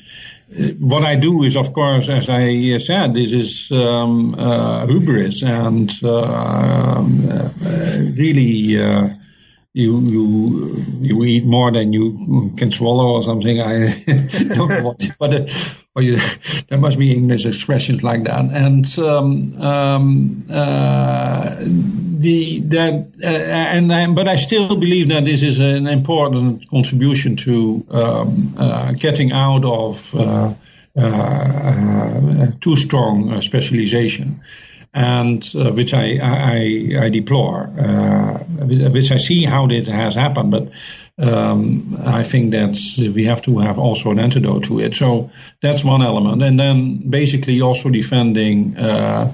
what 0.78 1.02
I 1.02 1.16
do 1.16 1.42
is, 1.44 1.56
of 1.56 1.72
course, 1.72 2.08
as 2.08 2.28
I 2.28 2.78
said, 2.78 3.14
this 3.14 3.32
is 3.32 3.70
um, 3.72 4.34
uh, 4.34 4.86
hubris 4.86 5.42
and 5.42 5.90
uh, 6.02 6.22
um, 6.22 7.28
uh, 7.30 7.50
really 8.16 8.76
you 9.76 10.00
you 10.00 10.84
you 11.00 11.24
eat 11.24 11.44
more 11.44 11.70
than 11.70 11.92
you 11.92 12.52
can 12.56 12.72
swallow 12.72 13.16
or 13.16 13.22
something. 13.22 13.60
I 13.60 14.02
don't 14.54 14.68
know 14.68 14.82
what, 14.82 15.00
but 15.18 15.34
uh, 15.34 15.46
or 15.96 16.02
you, 16.02 16.18
there 16.68 16.78
must 16.78 16.98
be 16.98 17.12
English 17.12 17.46
expressions 17.46 18.02
like 18.02 18.24
that. 18.24 18.44
And 18.52 18.98
um, 18.98 19.60
um, 19.60 20.46
uh, 20.50 21.56
the 21.58 22.60
that 22.60 23.08
uh, 23.22 23.26
and 23.26 23.92
I, 23.92 24.06
but 24.08 24.28
I 24.28 24.36
still 24.36 24.76
believe 24.76 25.08
that 25.08 25.24
this 25.24 25.42
is 25.42 25.58
an 25.58 25.86
important 25.86 26.68
contribution 26.68 27.36
to 27.36 27.84
um, 27.90 28.54
uh, 28.58 28.92
getting 28.92 29.32
out 29.32 29.64
of 29.64 30.14
uh, 30.14 30.54
uh, 30.96 32.46
too 32.60 32.76
strong 32.76 33.40
specialization 33.40 34.40
and 34.94 35.52
uh, 35.54 35.72
which 35.72 35.92
I, 35.92 36.18
I, 36.22 37.04
I 37.04 37.08
deplore, 37.10 37.68
uh, 37.78 38.38
which 38.64 39.12
I 39.12 39.18
see 39.18 39.44
how 39.44 39.68
it 39.68 39.86
has 39.88 40.14
happened, 40.14 40.50
but 40.50 40.70
um, 41.18 41.98
I 42.04 42.22
think 42.22 42.50
that 42.52 42.76
we 43.14 43.24
have 43.24 43.42
to 43.42 43.58
have 43.58 43.78
also 43.78 44.10
an 44.10 44.18
antidote 44.18 44.64
to 44.64 44.80
it. 44.80 44.94
So 44.96 45.30
that's 45.62 45.82
one 45.82 46.02
element, 46.02 46.42
and 46.42 46.58
then 46.58 47.08
basically 47.08 47.60
also 47.60 47.90
defending. 47.90 48.76
Uh, 48.76 49.32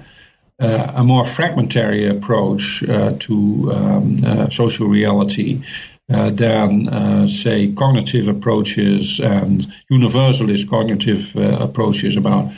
uh 0.61 0.93
a 0.95 1.03
more 1.03 1.27
fragmentary 1.27 2.07
approach 2.07 2.85
uh, 2.85 3.15
to 3.19 3.73
um, 3.73 4.23
uh, 4.25 4.51
social 4.51 4.87
reality 4.87 5.63
than, 6.09 7.27
say, 7.27 7.73
cognitive 7.73 8.29
approaches 8.29 9.19
and 9.19 9.67
universalist 9.89 10.69
cognitive 10.69 11.35
approaches 11.37 12.19
about 12.19 12.53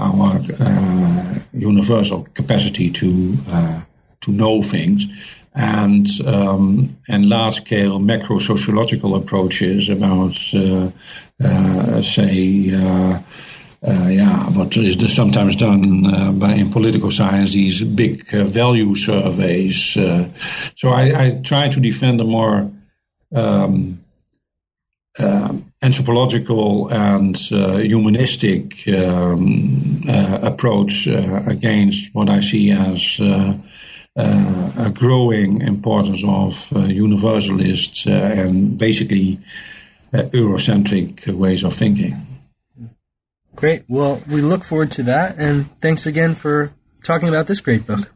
our 0.00 0.40
uh, 0.58 1.38
universal 1.52 2.26
capacity 2.34 2.90
to 2.90 3.36
uh, 3.48 3.80
to 4.22 4.32
know 4.32 4.62
things, 4.62 5.06
and 5.54 6.08
um, 6.26 6.96
and 7.08 7.28
large 7.28 7.56
scale 7.56 7.98
macro 7.98 8.38
sociological 8.38 9.14
approaches 9.16 9.88
about 9.88 10.36
uh, 10.54 10.90
uh 11.42 12.02
say. 12.02 12.72
Uh, 12.72 13.20
uh, 13.82 14.08
yeah, 14.08 14.50
what 14.50 14.76
is 14.76 14.98
sometimes 15.14 15.56
done 15.56 16.04
uh, 16.14 16.30
by 16.32 16.52
in 16.52 16.70
political 16.70 17.10
science, 17.10 17.52
these 17.52 17.82
big 17.82 18.34
uh, 18.34 18.44
value 18.44 18.94
surveys. 18.94 19.94
so 19.94 20.90
I, 20.90 21.24
I, 21.24 21.40
try 21.42 21.70
to 21.70 21.80
defend 21.80 22.20
a 22.20 22.24
more 22.24 22.70
um, 23.34 24.04
um, 25.18 25.72
anthropological 25.80 26.88
and 26.88 27.38
humanistic 27.38 28.86
um, 28.86 30.04
approach 30.06 31.06
against 31.06 32.14
what 32.14 32.28
I 32.28 32.40
see 32.40 32.72
as 32.72 33.18
uh, 34.16 34.22
uh, 34.22 34.86
a 34.86 34.90
growing 34.90 35.60
importance 35.60 36.24
of 36.26 36.66
uh, 36.74 36.80
universalist 36.80 38.06
and 38.06 38.76
basically 38.76 39.38
Eurocentric 40.12 41.28
ways 41.32 41.62
of 41.62 41.74
thinking. 41.74 42.26
Great. 43.54 43.84
Well, 43.88 44.20
we 44.28 44.40
look 44.40 44.64
forward 44.64 44.90
to 44.92 45.04
that, 45.04 45.36
and 45.38 45.70
thanks 45.80 46.06
again 46.06 46.34
for 46.34 46.72
talking 47.04 47.28
about 47.28 47.46
this 47.46 47.60
great 47.60 47.86
book. 47.86 48.12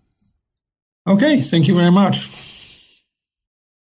Okay, 1.07 1.42
thank 1.42 1.68
you 1.68 1.76
very 1.76 1.92
much. 1.92 2.28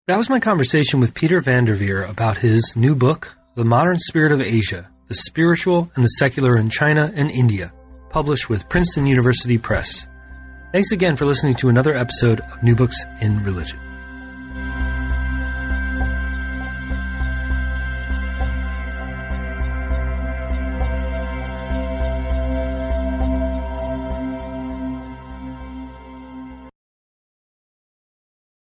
That 0.06 0.18
was 0.18 0.30
my 0.30 0.38
conversation 0.38 1.00
with 1.00 1.14
Peter 1.14 1.40
van 1.40 1.64
der 1.64 1.74
Veer 1.74 2.04
about 2.04 2.38
his 2.38 2.74
new 2.76 2.94
book, 2.94 3.34
The 3.56 3.64
Modern 3.64 3.98
Spirit 3.98 4.30
of 4.30 4.40
Asia 4.40 4.88
The 5.08 5.14
Spiritual 5.14 5.90
and 5.96 6.04
the 6.04 6.08
Secular 6.08 6.56
in 6.56 6.70
China 6.70 7.10
and 7.16 7.30
India, 7.30 7.72
published 8.10 8.48
with 8.48 8.68
Princeton 8.68 9.06
University 9.06 9.58
Press. 9.58 10.06
Thanks 10.74 10.90
again 10.90 11.14
for 11.14 11.24
listening 11.24 11.54
to 11.58 11.68
another 11.68 11.94
episode 11.94 12.40
of 12.40 12.60
New 12.60 12.74
Books 12.74 13.06
in 13.20 13.44
Religion. 13.44 13.83